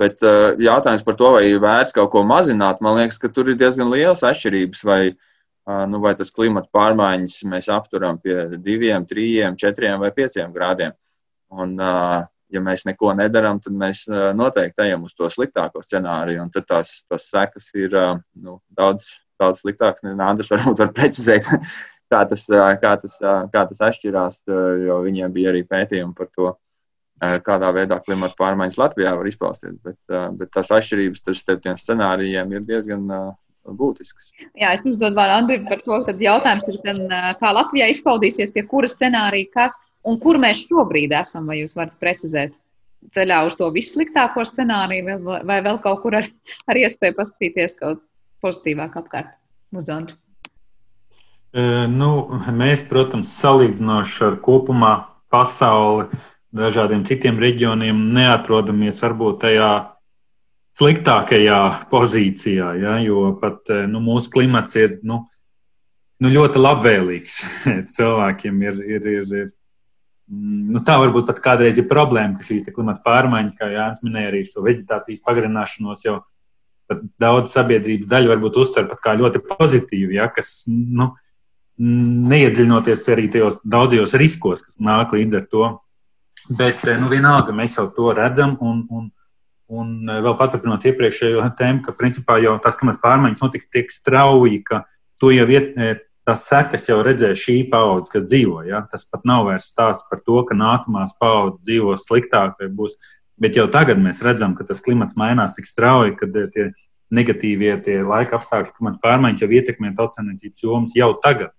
Bet 0.00 0.20
uh, 0.26 0.52
jautājums 0.60 1.04
par 1.06 1.16
to, 1.16 1.30
vai 1.38 1.46
ir 1.48 1.62
vērts 1.62 1.96
kaut 1.96 2.10
ko 2.12 2.22
mazināt, 2.28 2.82
man 2.84 2.98
liekas, 2.98 3.18
ka 3.20 3.30
tur 3.32 3.48
ir 3.48 3.56
diezgan 3.60 3.88
liels 3.88 4.20
atšķirības. 4.26 4.82
Vai, 4.84 5.00
uh, 5.14 5.84
nu, 5.88 6.02
vai 6.04 6.12
tas 6.18 6.32
klimata 6.34 6.68
pārmaiņas 6.76 7.38
mēs 7.48 7.70
apturam 7.72 8.20
pie 8.20 8.58
diviem, 8.60 9.06
trījiem, 9.08 9.56
četriem 9.56 10.02
vai 10.02 10.12
pieciem 10.14 10.52
grādiem. 10.52 10.92
Un, 11.56 11.78
uh, 11.80 12.26
ja 12.52 12.62
mēs 12.62 12.86
neko 12.86 13.12
nedarām, 13.18 13.60
tad 13.62 13.76
mēs 13.76 14.04
noteikti 14.38 14.86
ejam 14.86 15.06
uz 15.06 15.14
to 15.16 15.28
sliktāko 15.32 15.82
scenāriju. 15.84 16.44
Un 16.44 16.52
tad 16.54 16.68
tās, 16.68 16.98
tās 17.10 17.28
sekas 17.32 17.70
ir 17.78 17.94
nu, 17.94 18.58
daudz, 18.78 19.08
daudz 19.40 19.64
sliktākas. 19.64 20.06
Andris 20.14 20.52
varbūt 20.52 20.84
var 20.84 20.92
precizēt, 20.96 21.48
kā 22.12 22.22
tas, 22.30 22.46
kā 22.82 22.92
tas, 23.02 23.16
kā 23.52 23.64
tas 23.72 23.82
atšķirās, 23.90 24.44
jo 24.86 25.00
viņiem 25.06 25.34
bija 25.34 25.54
arī 25.54 25.66
pētījumi 25.66 26.16
par 26.18 26.30
to. 26.34 26.54
Kādā 27.16 27.70
veidā 27.72 27.96
klimata 28.04 28.36
pārmaiņas 28.36 28.76
Latvijā 28.76 29.14
var 29.16 29.24
izpausties. 29.24 29.78
Bet, 29.80 29.96
bet 30.36 30.50
tās 30.52 30.68
atšķirības 30.76 31.22
starp 31.38 31.62
tiem 31.64 31.78
scenārijiem 31.80 32.50
ir 32.52 32.66
diezgan 32.68 33.06
būtisks. 33.64 34.28
Jā, 34.52 34.74
es 34.76 34.84
uzdodu 34.84 35.16
vārdu 35.16 35.36
Andriu 35.40 35.64
par 35.64 35.80
to, 35.80 35.96
ka 36.04 36.14
jautājums 36.20 36.68
ir, 36.70 36.76
gan, 36.84 37.00
kā 37.40 37.52
Latvijā 37.56 37.88
izpaudīsies, 37.94 38.52
pie 38.54 38.66
kura 38.68 38.90
scenārija 38.90 39.48
kas 39.54 39.78
un 40.06 40.20
kur 40.22 40.38
mēs 40.42 40.66
šobrīd 40.68 41.14
esam, 41.18 41.48
vai 41.50 41.60
jūs 41.62 41.76
varat 41.78 41.96
precizēt? 42.02 42.54
Ceļā 43.14 43.42
uz 43.46 43.54
to 43.58 43.68
vissliktāko 43.70 44.42
scenāriju, 44.48 45.18
vai, 45.46 45.58
vēl 45.62 45.76
kaut 45.84 46.00
kur 46.02 46.16
ar, 46.18 46.26
ar 46.66 46.78
iespēju 46.80 47.14
paskatīties 47.18 47.76
kaut 47.78 48.00
pozitīvāk 48.42 48.96
apkārt? 48.98 49.36
Lūdzu, 49.74 49.92
Andri. 49.94 50.16
Nu, 51.92 52.08
mēs, 52.52 52.82
protams, 52.88 53.30
salīdzinoši 53.38 54.24
ar 54.26 54.40
kopumā 54.44 54.94
pasauli 55.32 56.08
dažādiem 56.56 57.04
citiem 57.06 57.38
reģioniem 57.40 58.00
neatrodamies 58.16 58.98
varbūt 59.02 59.40
tajā 59.44 59.70
sliktākajā 60.76 61.60
pozīcijā, 61.90 62.72
ja, 62.82 62.96
jo 63.04 63.30
pat 63.40 63.72
eh, 63.72 63.86
nu, 63.88 64.02
mūsu 64.04 64.32
klimats 64.34 64.76
ir 64.76 64.98
nu, 65.08 65.22
nu, 66.20 66.32
ļoti 66.32 66.60
labvēlīgs. 66.60 67.38
Cilvēkiem 67.96 68.60
ir, 68.66 68.82
ir, 68.98 69.08
ir, 69.14 69.36
ir 69.44 69.46
nu, 70.28 70.80
tā 70.86 70.96
varbūt 71.00 71.28
pat 71.30 71.42
kādreiz 71.44 71.78
ir 71.78 71.88
problēma, 71.90 72.38
ka 72.38 72.46
šīs 72.46 72.66
klimata 72.74 73.04
pārmaiņas, 73.06 73.58
kā 73.58 73.70
Jānis 73.70 74.02
minēja, 74.04 74.32
arī 74.32 74.42
šo 74.48 74.64
vegetācijas 74.66 75.22
pagarināšanos 75.26 76.02
jau 76.06 76.16
daudz 77.20 77.54
sabiedrības 77.54 78.10
daļu 78.10 78.30
varbūt 78.30 78.58
uztver 78.62 78.86
pat 78.90 79.02
kā 79.02 79.14
ļoti 79.18 79.42
pozitīvu, 79.46 80.14
ja, 80.18 80.28
kas 80.30 80.64
nu, 80.70 81.12
neiedziļinoties 81.78 83.04
arī 83.12 83.26
tajos 83.32 83.58
daudzajos 83.64 84.14
riskos, 84.20 84.64
kas 84.64 84.78
nāk 84.82 85.12
līdz 85.16 85.40
ar 85.40 85.44
to. 85.50 85.68
Bet 86.56 86.84
nu, 87.00 87.10
vienalga 87.10 87.54
mēs 87.56 87.76
jau 87.78 87.88
to 87.92 88.12
redzam. 88.16 88.54
Un, 88.62 88.84
un, 88.90 89.08
un 89.68 89.92
vēl 90.08 90.36
paturpinot 90.38 90.86
iepriekšējo 90.88 91.44
tēmu, 91.58 91.82
ka 91.84 91.94
principā 91.98 92.38
jau 92.42 92.54
tās 92.62 92.78
klimata 92.78 93.02
pārmaiņas 93.02 93.42
notiks 93.42 93.70
tik 93.72 93.92
strauji, 93.92 94.62
ka 94.66 94.84
to 95.20 95.32
jau 95.34 95.46
iet, 95.50 95.74
tās 96.26 96.48
sekas 96.50 96.88
jau 96.90 96.98
redzēs 97.06 97.38
šī 97.38 97.58
paudze, 97.70 98.10
kas 98.12 98.26
dzīvo. 98.26 98.64
Ja? 98.66 98.82
Tas 98.90 99.06
pat 99.08 99.22
nav 99.28 99.46
vairs 99.48 99.70
stāsts 99.70 100.08
par 100.10 100.20
to, 100.26 100.42
ka 100.48 100.58
nākamās 100.58 101.14
paudzes 101.20 101.64
dzīvos 101.68 102.08
sliktāk 102.08 102.58
vai 102.60 102.70
būs 102.72 102.98
Bet 103.36 103.56
jau 103.56 103.66
tagad 103.68 104.00
mēs 104.00 104.22
redzam, 104.24 104.54
ka 104.56 104.64
tas 104.64 104.80
klimats 104.80 105.16
mainās 105.20 105.52
tik 105.56 105.68
strauji, 105.68 106.14
ka 106.16 106.28
tie 106.32 106.70
negatīvie 107.12 107.74
tie 107.84 107.98
laika 108.02 108.38
apstākļi, 108.38 108.72
klimata 108.78 109.02
pārmaiņas 109.02 109.44
jau 109.44 109.48
ietekmē 109.58 109.92
tautsēmniecības 109.98 110.64
jomas 110.64 110.96
jau 110.96 111.10
tagad. 111.22 111.52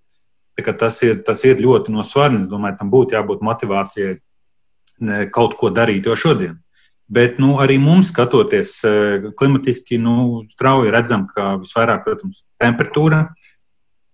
Tas 0.58 0.98
ir, 1.06 1.20
tas 1.22 1.44
ir 1.46 1.62
ļoti 1.62 1.94
no 1.94 2.02
svarīgi. 2.02 2.48
Es 2.48 2.50
domāju, 2.50 2.80
tam 2.80 2.90
būtu 2.90 3.14
jābūt 3.14 3.46
motivācijai 3.46 4.16
kaut 5.34 5.54
ko 5.60 5.70
darīt 5.70 6.10
jau 6.10 6.18
šodien. 6.18 6.58
Bet 7.08 7.38
nu, 7.40 7.54
arī 7.62 7.78
mums, 7.80 8.10
skatoties 8.10 8.72
e, 8.84 8.96
klimatiski, 9.38 10.00
nu, 10.02 10.42
strauji 10.50 10.92
redzam, 10.92 11.28
ka 11.30 11.54
visvairāk, 11.62 12.02
protams, 12.04 12.42
temperatūra, 12.60 13.22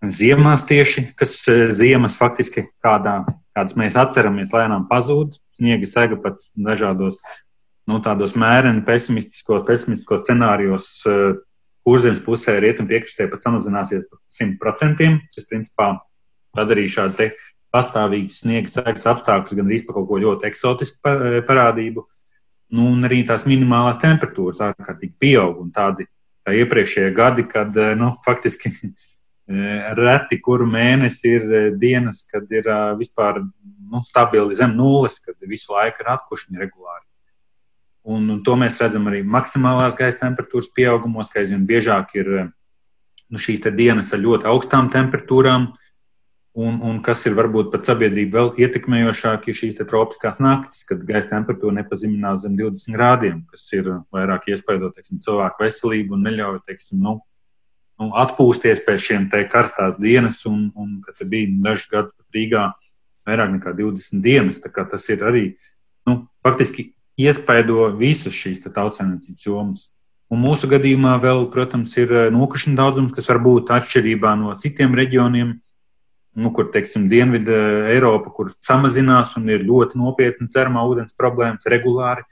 ziemās 0.03 0.65
tieši, 0.67 1.07
kas 1.19 1.37
e, 1.47 1.69
ziemas 1.75 2.17
faktiski 2.19 2.65
kādā, 2.83 3.21
kādas 3.55 3.77
mēs 3.79 3.95
atceramies, 3.99 4.53
lēnām 4.55 4.87
pazūd. 4.89 5.37
Sniega 5.53 5.87
sega 5.87 6.17
pat 6.19 6.41
dažādos 6.57 7.19
nu, 7.89 7.99
tādos 8.03 8.37
mēreni 8.39 8.83
pesimistiskos, 8.87 9.65
pesimistiskos 9.67 10.23
scenārijos 10.23 10.89
eh, 11.09 11.23
kurzemes 11.83 12.23
pusē, 12.23 12.57
rietumu 12.63 12.91
piekrastē 12.91 13.27
pat 13.31 13.43
samazināsies 13.45 14.05
par 14.07 14.21
100%. 14.31 15.09
Tas, 15.35 15.47
principā, 15.49 15.89
padarīja 16.55 16.97
šādu 16.99 17.31
pastāvīgu 17.73 18.29
sniega 18.29 18.69
sekas 18.69 19.07
apstākļus 19.09 19.57
gandrīz 19.57 19.85
par 19.87 19.97
kaut 19.97 20.11
ko 20.11 20.21
ļoti 20.23 20.49
eksotisku 20.49 21.11
eh, 21.11 21.39
parādību. 21.47 22.05
Nu, 22.73 22.89
un 22.95 23.05
arī 23.05 23.21
tās 23.27 23.43
minimālās 23.45 23.99
temperatūras 24.01 24.63
ārkārtīgi 24.71 25.13
pieaug. 25.21 25.59
Tādi 25.75 26.07
kā 26.43 26.55
iepriekšējie 26.57 27.11
gadi, 27.15 27.45
kad 27.49 27.75
nu, 27.99 28.15
faktiski 28.25 28.71
reti 29.99 30.39
kuru 30.41 30.67
mēnesi 30.69 31.35
ir 31.37 31.47
dienas, 31.79 32.23
kad 32.29 32.49
ir 32.51 32.67
vispār 32.99 33.41
nu, 33.43 34.01
stabili 34.05 34.55
zem 34.57 34.75
nulles, 34.77 35.19
kad 35.23 35.35
visu 35.47 35.73
laiku 35.75 36.03
ir 36.03 36.13
atkušņi 36.15 36.61
regulāri. 36.61 37.05
Un, 38.03 38.27
un 38.33 38.41
to 38.43 38.57
mēs 38.59 38.81
redzam 38.81 39.07
arī 39.07 39.21
maksimālās 39.23 39.95
gaisa 39.95 40.25
temperatūras 40.25 40.71
pieaugumos, 40.75 41.29
ka 41.31 41.39
aizvien 41.39 41.63
biežāk 41.67 42.11
ir 42.19 42.29
nu, 42.43 43.39
šīs 43.39 43.63
dienas 43.71 44.11
ar 44.13 44.21
ļoti 44.23 44.49
augstām 44.51 44.91
temperatūrām. 44.93 45.71
Un, 46.53 46.75
un 46.85 46.99
kas 47.01 47.23
ir 47.25 47.33
varbūt 47.33 47.71
pat 47.73 47.87
sabiedrību 47.87 48.37
vēl 48.37 48.49
ietekmējošāk, 48.61 49.47
ir 49.49 49.55
šīs 49.57 49.79
tropiskās 49.89 50.37
naktis, 50.43 50.83
kad 50.85 51.01
gaisa 51.07 51.31
temperatūra 51.31 51.79
nepazeminās 51.79 52.43
zem 52.43 52.59
20 52.59 52.93
grādiem, 52.93 53.39
kas 53.49 53.63
ir 53.73 53.89
vairāk 54.13 54.45
teiksim, 54.45 55.17
cilvēku 55.23 55.63
veselību 55.63 56.13
un 56.13 56.27
neļauj 56.27 56.59
teiksim, 56.67 57.01
nu, 57.01 57.15
nu, 58.03 58.11
atpūsties 58.19 58.83
pēc 58.85 59.07
šiem 59.07 59.29
karstās 59.51 59.95
dienas. 60.01 60.41
Un, 60.49 60.67
un 60.75 60.99
kad 61.05 61.23
bija 61.29 61.47
dažus 61.63 61.87
gadus 61.91 62.17
pat 62.17 62.35
Rīgā 62.35 62.65
vairāk 63.27 63.55
nekā 63.55 63.73
20 63.79 64.21
dienas, 64.23 64.59
tas 64.59 65.09
ir 65.09 65.23
arī 65.23 65.45
nu, 66.07 66.25
faktiski 66.43 66.91
iespaido 67.19 67.87
visas 67.97 68.35
šīs 68.35 68.63
tautsēmniecības 68.67 69.47
jomas. 69.47 69.87
Un 70.33 70.41
mūsu 70.41 70.67
gadījumā 70.71 71.13
vēl, 71.21 71.45
protams, 71.53 71.93
ir 72.01 72.11
eh, 72.11 72.29
nokrišņu 72.33 72.73
daudzums, 72.79 73.13
kas 73.13 73.27
var 73.29 73.39
būt 73.43 73.69
atšķirībā 73.75 74.33
no 74.41 74.55
citiem 74.57 74.95
reģioniem, 74.97 75.51
nu, 76.33 76.51
kur, 76.55 76.71
teiksim, 76.73 77.05
Dienvidu 77.11 77.53
Eiropa, 77.91 78.31
kur 78.33 78.49
samazinās 78.57 79.35
un 79.37 79.51
ir 79.53 79.65
ļoti 79.67 79.99
nopietnas 80.01 80.49
dzermā 80.55 80.81
ūdens 80.89 81.13
problēmas 81.17 81.69
regulāri. 81.69 82.25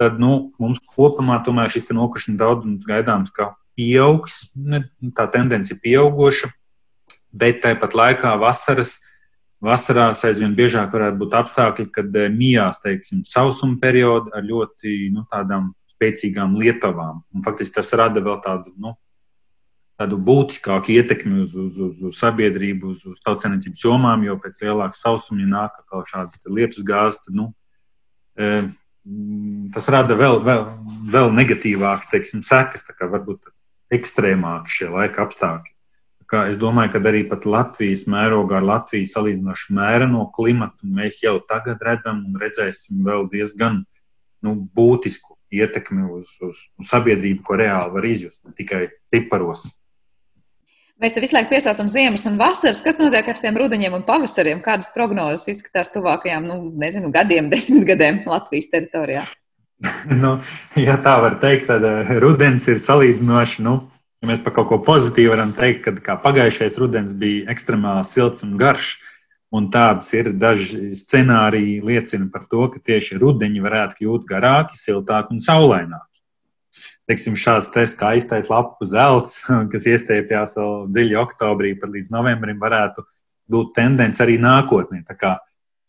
Tad 0.00 0.20
nu, 0.22 0.52
mums 0.62 0.78
kopumā 0.94 1.40
tomēr 1.44 1.72
šis 1.72 1.90
nokrišņu 1.92 2.38
daudzums 2.40 2.86
gaidāms, 2.88 3.34
ka 3.34 3.50
pieaugs, 3.78 4.42
tā 5.16 5.26
tendence 5.32 5.74
ir 5.74 5.80
pieaugoša, 5.82 6.50
bet 7.30 7.62
tāpat 7.64 7.96
laikā 7.96 8.34
vasaras 8.40 8.98
Vasarās 9.60 10.22
aizvien 10.24 10.54
biežāk 10.56 10.94
varētu 10.94 11.18
būt 11.20 11.34
apstākļi, 11.36 11.84
kad 11.92 12.14
eh, 12.16 12.30
mijās 12.32 12.80
teiksim, 12.80 13.20
sausuma 13.28 13.76
periodi 13.82 14.32
ar 14.32 14.46
ļoti 14.46 15.10
nu, 15.12 15.26
tādām 15.28 15.74
spēcīgām 15.90 16.54
lietavām. 16.56 17.20
Un, 17.34 17.44
faktiski 17.44 17.76
tas 17.76 17.92
rada 18.00 18.22
vēl 18.24 18.38
tādu, 18.40 18.72
nu, 18.80 18.94
tādu 20.00 20.16
būtiskāku 20.24 20.94
ietekmi 20.94 21.42
uz, 21.44 21.52
uz, 21.52 21.76
uz, 21.76 22.00
uz 22.08 22.20
sabiedrību, 22.22 22.94
uz, 22.94 23.04
uz 23.04 23.20
tautsēmniecības 23.26 23.84
jomām, 23.84 24.24
jo 24.24 24.38
pēc 24.40 24.62
lielākas 24.64 25.02
sausuma, 25.04 25.44
ja 25.44 25.50
nāk 25.52 25.76
kaut 25.92 26.08
šādas 26.08 26.40
lietus 26.48 26.86
gāzes, 26.88 27.20
tad 27.26 27.36
nu, 27.36 27.50
e, 28.40 28.62
tas 29.76 29.90
rada 29.92 30.16
vēl, 30.16 30.40
vēl, 30.46 30.64
vēl 31.12 31.28
negatīvākas 31.36 32.08
sekas, 32.48 32.88
varbūt 32.96 33.44
ekstrēmāki 33.94 34.78
šie 34.78 34.90
laika 34.94 35.26
apstākļi 35.26 35.74
ka 36.30 36.44
es 36.50 36.58
domāju, 36.60 36.94
ka 36.94 37.02
arī 37.10 37.24
Latvijas 37.26 38.06
mērogā 38.10 38.60
ar 38.60 38.66
Latviju 38.68 39.08
salīdzinoši 39.10 39.74
mēreno 39.74 40.28
klimatu 40.36 40.86
mēs 40.86 41.24
jau 41.24 41.40
tagad 41.48 41.82
redzam 41.82 42.22
un 42.28 42.38
redzēsim 42.38 43.02
vēl 43.06 43.26
diezgan 43.32 43.82
nu, 44.46 44.54
būtisku 44.76 45.36
ietekmi 45.50 46.06
uz, 46.06 46.30
uz, 46.46 46.62
uz 46.78 46.90
sabiedrību, 46.92 47.42
ko 47.42 47.58
reāli 47.58 47.94
var 47.96 48.06
izjust, 48.06 48.44
ne 48.46 48.54
tikai 48.54 48.86
ciparos. 49.10 49.66
Mēs 51.00 51.16
te 51.16 51.22
visu 51.24 51.34
laiku 51.34 51.54
piesaucam 51.54 51.88
ziemas 51.88 52.26
un 52.28 52.36
vasaras. 52.38 52.82
Kas 52.84 53.00
notiek 53.00 53.26
ar 53.32 53.38
tiem 53.40 53.56
rudeniem 53.56 53.94
un 53.96 54.04
pavasariem? 54.06 54.60
Kādas 54.62 54.90
prognozes 54.94 55.48
izskatās 55.48 55.90
tuvākajām, 55.94 56.46
nu, 56.46 56.58
nezinu, 56.78 57.10
gadiem, 57.14 57.48
desmit 57.52 57.88
gadiem 57.88 58.22
Latvijas 58.28 58.70
teritorijā? 58.70 59.24
nu, 60.22 60.36
ja 60.76 60.98
tā 61.00 61.16
var 61.22 61.38
teikt, 61.40 61.70
tad 61.70 61.86
uh, 61.86 62.12
rudens 62.20 62.66
ir 62.68 62.82
salīdzinoši 62.82 63.64
nu, 63.64 63.78
Ja 64.20 64.28
mēs 64.28 64.42
par 64.44 64.52
kaut 64.52 64.68
ko 64.68 64.76
pozitīvu 64.84 65.32
varam 65.32 65.54
teikt, 65.56 65.86
ka 66.04 66.18
pagājušais 66.20 66.74
rudens 66.82 67.14
bija 67.16 67.46
ekstremāli 67.54 68.04
silts 68.04 68.44
un 68.44 68.52
garš, 68.60 68.98
un 69.48 69.70
tāds 69.72 70.10
ir 70.12 70.28
daži 70.36 70.90
scenāriji 70.98 71.78
liecina 71.88 72.28
par 72.32 72.44
to, 72.50 72.66
ka 72.68 72.82
tieši 72.84 73.16
rudeņi 73.22 73.64
varētu 73.64 73.96
kļūt 73.96 74.26
garāki, 74.28 74.76
siltāki 74.76 75.32
un 75.32 75.40
saulaināki. 75.40 76.20
Teiksim, 77.08 77.38
šāds 77.40 77.72
te 77.72 77.86
skaistais 77.88 78.52
lapu 78.52 78.84
zelts, 78.86 79.40
kas 79.72 79.88
iestiepjas 79.88 80.52
vēl 80.60 80.76
dziļi 80.92 81.16
oktobrī, 81.24 81.72
pat 81.80 81.96
līdz 81.96 82.12
novembrim, 82.12 82.60
varētu 82.60 83.06
būt 83.50 83.72
tendence 83.80 84.20
arī 84.20 84.36
nākotnē. 84.36 85.00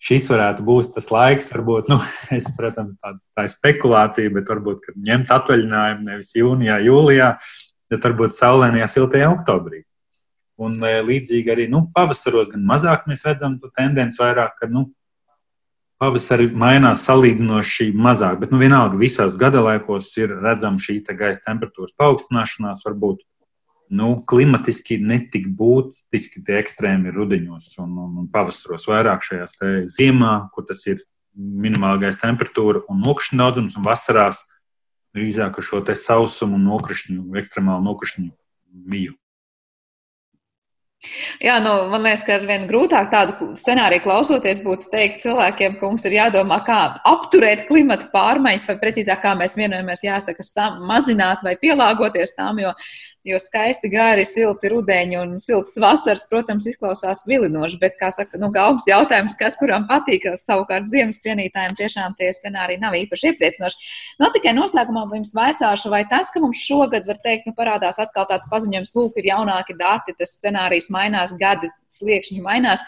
Šis 0.01 0.25
varētu 0.31 0.65
būt 0.65 0.95
tas 0.95 1.11
laiks, 1.13 1.51
varbūt, 1.53 1.91
nu, 1.91 1.99
es, 2.37 2.47
protams, 2.57 2.97
tāds, 3.01 3.27
tā 3.37 3.45
ir 3.45 3.53
spekulācija, 3.53 4.33
bet 4.33 4.49
varbūt 4.49 4.89
ņemt 4.97 5.33
atvaļinājumu 5.35 6.07
nevis 6.07 6.33
jūnijā, 6.39 6.79
jūlijā, 6.87 7.35
bet 7.91 8.07
varbūt 8.09 8.37
saulainajā, 8.37 8.87
siltajā 8.89 9.29
oktobrī. 9.35 9.83
Un 10.61 10.79
e, 10.85 10.95
līdzīgi 11.05 11.53
arī 11.53 11.67
nu, 11.69 11.85
pavasaros, 11.93 12.49
gan 12.53 12.65
mazāk 12.65 13.05
mēs 13.09 13.25
redzam 13.27 13.59
to 13.61 13.69
tendenci 13.77 14.21
vairāk, 14.21 14.57
ka 14.57 14.69
nu, 14.69 14.87
pavasarī 16.01 16.47
mainās 16.49 17.05
salīdzinoši 17.05 17.91
mazāk. 17.93 18.39
Bet 18.41 18.53
nu, 18.53 18.57
vienalga, 18.61 18.97
visās 18.97 19.37
gadalaikos 19.37 20.09
ir 20.17 20.33
redzama 20.41 20.81
šī 20.81 21.01
gaisa 21.13 21.43
temperatūras 21.45 21.93
paaugstināšanās, 22.01 22.81
varbūt 22.87 23.21
nu, 23.91 24.13
klimatiski 24.27 24.97
netik 25.03 25.49
būtiski 25.57 26.43
tie 26.47 26.59
ekstrēmi 26.61 27.11
ir 27.11 27.17
rudeņos 27.19 27.73
un, 27.83 27.95
un, 28.05 28.13
un 28.23 28.29
pavasaros, 28.31 28.87
vairāk 28.87 29.25
šajās 29.27 29.57
ziemā, 29.91 30.33
kur 30.55 30.67
tas 30.69 30.85
ir 30.87 31.03
minimāla 31.35 31.99
gaisa 32.05 32.23
temperatūra 32.25 32.85
un 32.91 33.01
nokrišņu 33.03 33.39
daudzums, 33.39 33.77
un 33.79 33.87
vasarās 33.87 34.43
drīzāk 35.15 35.59
ar 35.59 35.67
šo 35.67 35.81
sausumu 35.95 36.59
un 36.59 36.69
nokrišņu, 36.71 37.25
ekstremālu 37.41 37.83
nokrišņu 37.89 38.29
miju. 38.87 39.17
Jā, 41.41 41.55
nu, 41.65 41.71
man 41.89 42.03
liekas, 42.05 42.21
ka 42.27 42.35
ar 42.37 42.43
vien 42.45 42.67
grūtāk 42.69 43.07
tādu 43.09 43.47
scenāriju 43.57 44.03
klausoties 44.05 44.59
būtu 44.61 44.91
teikt 44.91 45.23
cilvēkiem, 45.23 45.79
ka 45.79 45.87
mums 45.89 46.03
ir 46.05 46.13
jādomā, 46.19 46.59
kā 46.67 46.77
apturēt 47.09 47.63
klimata 47.65 48.11
pārmaiņas, 48.13 48.67
vai 48.69 48.75
precīzāk, 48.83 49.23
kā 49.23 49.31
mēs 49.39 49.57
vienojamies, 49.57 50.03
jāsaka, 50.05 50.45
mazināt 50.85 51.41
vai 51.47 51.55
pielāgoties 51.63 52.35
tām, 52.37 52.61
jo 52.61 52.75
Jo 53.21 53.37
skaisti 53.37 53.85
gari, 53.93 54.23
silti 54.25 54.71
rudeņi 54.71 55.17
un 55.19 55.35
siltas 55.37 55.75
vasaras, 55.77 56.23
protams, 56.25 56.65
izklausās 56.65 57.19
vilinoši, 57.29 57.77
bet, 57.83 57.93
kā 57.99 58.07
saka, 58.09 58.39
nu, 58.41 58.49
galvas 58.55 58.87
jautājums, 58.89 59.35
kas 59.37 59.59
kuram 59.59 59.85
patīk, 59.89 60.25
savukārt 60.41 60.89
ziemas 60.89 61.21
cienītājiem 61.21 61.77
tiešām 61.77 62.15
tie 62.17 62.31
scenāriji 62.33 62.81
nav 62.81 62.97
īpaši 62.97 63.29
iepriecinoši. 63.29 63.93
No 64.17 64.31
tikai 64.33 64.55
noslēgumā 64.57 65.05
jums 65.13 65.35
vaicāšu, 65.37 65.93
vai 65.93 66.01
tas, 66.09 66.33
ka 66.33 66.41
mums 66.41 66.65
šogad, 66.65 67.05
var 67.05 67.21
teikt, 67.21 67.45
nu, 67.45 67.53
parādās 67.53 68.01
atkal 68.01 68.25
tāds 68.25 68.49
paziņojums, 68.49 68.97
lūk, 68.97 69.21
ir 69.21 69.29
jaunāki 69.35 69.77
dati, 69.77 70.17
tas 70.17 70.33
scenārijs 70.39 70.89
mainās, 70.89 71.37
gadi 71.37 71.69
sliekšņi 71.93 72.41
mainās. 72.41 72.81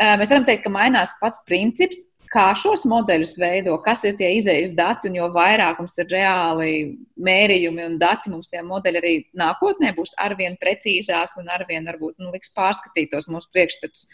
Mēs 0.00 0.34
varam 0.34 0.50
teikt, 0.50 0.66
ka 0.66 0.74
mainās 0.74 1.14
pats 1.22 1.44
princips, 1.46 2.08
kā 2.30 2.46
šos 2.58 2.84
modeļus 2.88 3.34
veido, 3.40 3.74
kas 3.84 4.04
ir 4.08 4.16
tie 4.18 4.30
izējas 4.36 4.74
dati, 4.78 5.10
un 5.10 5.18
jo 5.18 5.26
vairāk 5.34 5.80
mums 5.82 5.98
ir 5.98 6.10
reāli 6.12 6.74
mērījumi 7.18 7.86
un 7.88 7.98
dati, 8.00 8.30
mums 8.32 8.52
tie 8.52 8.62
modeļi 8.66 9.02
arī 9.02 9.14
nākotnē 9.42 9.92
būs 9.96 10.14
arvien 10.22 10.54
precīzāki 10.60 11.42
un 11.42 11.50
arvien 11.50 11.90
varbūt 11.90 12.20
nu, 12.22 12.30
liks 12.34 12.54
pārskatīt 12.56 13.10
tos 13.14 13.28
mūsu 13.32 13.50
priekšstats, 13.54 14.06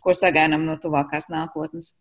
ko 0.00 0.16
sagaidām 0.16 0.64
no 0.68 0.78
tuvākās 0.80 1.28
nākotnes. 1.32 1.92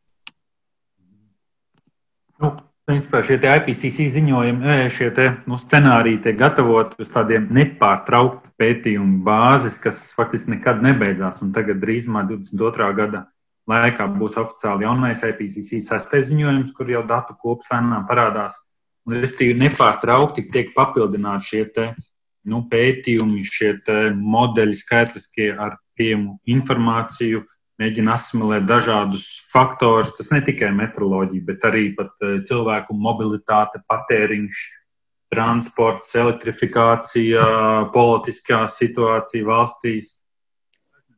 Nu, 2.42 2.56
Principā 2.88 3.20
šie 3.20 3.36
IPCC 3.36 4.06
ziņojumi, 4.14 4.76
šie 4.96 5.10
te, 5.12 5.24
nu, 5.52 5.58
scenāriji 5.60 6.22
tiek 6.24 6.38
gatavoti 6.40 7.02
uz 7.04 7.10
tādiem 7.12 7.50
nepārtrauktu 7.52 8.54
pētījumu 8.56 9.26
bāzes, 9.26 9.76
kas 9.84 10.06
faktiski 10.16 10.54
nekad 10.54 10.80
nebeidzās. 10.86 11.42
Un 11.44 11.52
tagad 11.52 11.82
drīzumā 11.82 12.24
22. 12.30 12.88
gada 12.96 13.26
laikā 13.68 14.08
būs 14.16 14.38
oficiāli 14.40 14.88
jaunais 14.88 15.24
IPCC 15.28 15.82
sastais 15.86 16.30
ziņojums, 16.30 16.74
kur 16.76 16.90
jau 16.92 17.04
datu 17.08 17.36
kopsainām 17.42 18.08
parādās. 18.10 18.60
Un, 19.08 19.18
restīvi, 19.22 19.56
nepārtraukti 19.60 20.48
tiek 20.52 20.74
papildināti 20.76 21.50
šie 21.50 21.66
te, 21.76 21.92
nu, 22.48 22.64
pētījumi, 22.72 23.44
šie 23.48 23.74
modeļi 24.16 24.80
skaitliskie 24.80 25.52
ar 25.54 25.78
pieejamu 25.98 26.38
informāciju, 26.48 27.44
mēģina 27.82 28.16
asimilēt 28.18 28.66
dažādus 28.68 29.28
faktorus. 29.52 30.14
Tas 30.18 30.32
ne 30.34 30.42
tikai 30.46 30.72
meteoroloģija, 30.76 31.46
bet 31.48 31.68
arī 31.70 31.90
eh, 31.94 32.38
cilvēku 32.48 32.98
mobilitāte, 32.98 33.84
patēriņš, 33.90 34.64
transports, 35.34 36.14
elektrifikācija, 36.16 37.42
politiskā 37.92 38.62
situācija 38.72 39.48
valstīs. 39.48 40.14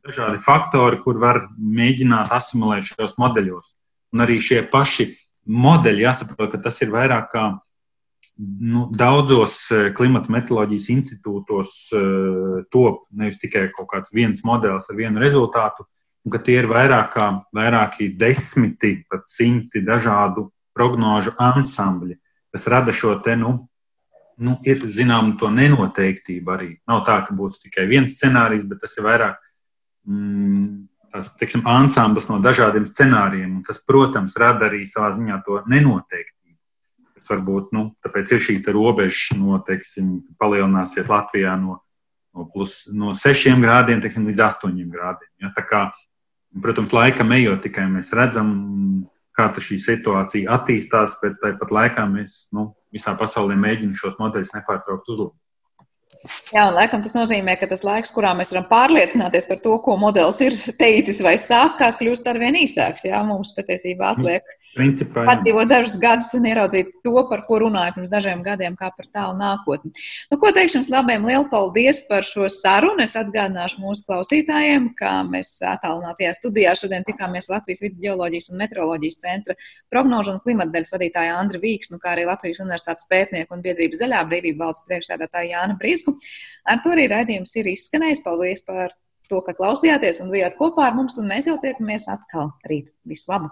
Dažādi 0.06 0.40
faktori, 0.40 1.00
kur 1.04 1.18
var 1.20 1.42
mēģināt 1.58 2.32
asimilēt 2.32 2.88
šajos 2.88 3.18
modeļos. 3.20 3.74
Un 4.14 4.24
arī 4.24 4.38
šie 4.42 4.62
paši 4.66 5.10
modeļi, 5.50 6.06
jāsaprot, 6.06 6.48
ka 6.54 6.60
tas 6.64 6.80
ir 6.80 6.92
vairāk 6.94 7.28
kā 7.32 7.44
nu, 8.40 8.86
daudzos 8.96 9.56
eh, 9.74 9.90
klimata 9.96 10.32
meteoroloģijas 10.32 10.88
institūtos 10.94 11.74
uh, 11.96 12.62
top 12.72 13.04
nevis 13.12 13.40
tikai 13.42 13.66
kaut 13.74 13.90
kāds 13.90 14.14
viens 14.16 14.40
modelis 14.46 14.88
ar 14.88 14.96
vienu 14.96 15.20
rezultātu, 15.20 15.84
un 16.24 16.32
ka 16.32 16.40
tie 16.44 16.60
ir 16.62 16.70
vairāk 16.70 17.12
kā 17.12 17.26
vairāki 17.56 18.10
desmiti, 18.16 19.02
pat 19.10 19.28
simti 19.28 19.84
dažādu 19.84 20.48
prognožu 20.76 21.34
ansambļi, 21.40 22.16
kas 22.54 22.66
rada 22.72 22.94
šo 22.96 23.18
te, 23.24 23.36
nu, 23.36 23.52
nu 24.40 24.56
ir 24.64 24.80
zinām 24.80 25.34
to 25.40 25.50
nenoteiktību 25.52 26.56
arī. 26.56 26.70
Nav 26.88 27.04
tā, 27.08 27.20
ka 27.26 27.36
būtu 27.36 27.66
tikai 27.66 27.84
viens 27.90 28.16
scenārijs, 28.16 28.64
bet 28.68 28.80
tas 28.86 28.96
ir 28.96 29.08
vairāk 29.08 29.49
tas, 31.12 31.32
teiksim, 31.40 31.64
ansamblis 31.68 32.28
no 32.30 32.38
dažādiem 32.42 32.88
scenārijiem, 32.88 33.60
tas, 33.66 33.80
protams, 33.86 34.38
rada 34.40 34.68
arī 34.70 34.84
savā 34.88 35.10
ziņā 35.16 35.40
to 35.46 35.62
nenoteiktību. 35.70 36.58
Tas 37.16 37.28
varbūt, 37.32 37.72
nu, 37.76 37.90
tāpēc 38.04 38.36
ir 38.36 38.44
šīs 38.46 38.68
robežas, 38.72 39.36
no, 39.36 39.58
teiksim, 39.66 40.20
palielināsies 40.40 41.10
Latvijā 41.12 41.56
no, 41.60 41.80
no, 42.32 42.46
plus, 42.52 42.86
no 42.96 43.12
6 43.18 43.58
grādiem 43.60 44.00
teiksim, 44.00 44.28
līdz 44.30 44.46
8 44.46 44.78
grādiem. 44.88 45.32
Ja? 45.42 45.52
Kā 45.60 45.90
Protams, 46.62 46.90
laikam 46.90 47.30
ejot, 47.36 47.60
tikai 47.62 47.84
mēs 47.86 48.10
redzam, 48.16 48.48
kā 49.38 49.46
šī 49.54 49.76
situācija 49.78 50.50
attīstās, 50.56 51.14
bet 51.22 51.38
tāpat 51.42 51.70
laikā 51.70 52.06
mēs 52.10 52.48
nu, 52.56 52.72
visā 52.90 53.14
pasaulē 53.18 53.54
mēģinām 53.54 53.94
šos 53.94 54.16
modeļus 54.18 54.56
nepārtraukti 54.56 55.14
uzlabot. 55.14 55.36
Jā, 56.52 56.66
un 56.68 56.74
laikam 56.76 57.00
tas 57.00 57.14
nozīmē, 57.16 57.54
ka 57.56 57.68
tas 57.70 57.80
laiks, 57.86 58.12
kurā 58.12 58.34
mēs 58.36 58.50
varam 58.52 58.66
pārliecināties 58.68 59.46
par 59.48 59.60
to, 59.64 59.78
ko 59.84 59.96
modelis 60.00 60.40
ir 60.44 60.56
teicis 60.76 61.22
vai 61.24 61.38
sākā, 61.40 61.94
kļūst 61.96 62.28
ar 62.28 62.40
vien 62.42 62.58
īsāks. 62.60 63.06
Jā, 63.08 63.22
mums 63.24 63.54
patiesībā 63.56 64.12
atliek 64.12 64.44
Principā, 64.70 65.24
padzīvot 65.26 65.66
dažus 65.66 65.96
gadus 65.98 66.28
un 66.38 66.44
ieraudzīt 66.46 66.92
to, 67.02 67.12
par 67.26 67.40
ko 67.48 67.56
runāju 67.64 67.96
pirms 67.96 68.10
dažiem 68.12 68.44
gadiem, 68.46 68.76
kā 68.78 68.92
par 68.94 69.08
tālu 69.10 69.34
nākotni. 69.40 69.90
Nu, 70.30 70.38
ko 70.38 70.52
teikšu 70.54 70.78
jums 70.78 70.90
labiem, 70.92 71.26
lielu 71.26 71.48
paldies 71.50 72.04
par 72.06 72.22
šo 72.26 72.46
sarunu. 72.54 73.02
Es 73.02 73.16
atgādināšu 73.18 73.82
mūsu 73.82 74.06
klausītājiem, 74.06 74.92
ka 74.98 75.16
mēs 75.26 75.56
attālinātajā 75.72 76.36
studijā 76.38 76.76
šodien 76.78 77.06
tikāmies 77.08 77.50
Latvijas 77.50 77.82
vidus 77.82 77.98
geoloģijas 78.04 78.52
un 78.52 78.62
meteoroloģijas 78.62 79.20
centra 79.24 79.58
prognožu 79.90 80.36
un 80.36 80.42
klimata 80.44 80.76
daļas 80.76 80.94
vadītāja 80.94 81.34
Andra 81.40 81.62
Vīksnu, 81.64 81.98
kā 81.98 82.14
arī 82.14 82.28
Latvijas 82.30 82.62
universitātes 82.62 83.10
pētnieku 83.10 83.56
un 83.56 83.64
biedrības 83.66 84.04
zaļā 84.04 84.22
brīvība 84.30 84.68
valsts 84.68 84.86
priekšsēdētāja 84.86 85.56
Jāna 85.56 85.78
Brīsku. 85.80 86.14
Ar 86.70 86.78
to 86.84 86.92
arī 86.94 87.08
raidījums 87.10 87.56
ir 87.58 87.72
izskanējis. 87.74 88.22
Paldies 88.22 88.62
par 88.62 88.94
to, 89.30 89.40
ka 89.46 89.54
klausījāties 89.56 90.20
un 90.22 90.30
bijāt 90.34 90.58
kopā 90.60 90.90
ar 90.90 90.98
mums, 90.98 91.16
un 91.18 91.30
mēs 91.30 91.48
jau 91.50 91.56
tiekamies 91.62 92.06
atkal 92.12 92.52
rīt. 92.70 92.92
Visu 93.08 93.32
labu! 93.32 93.48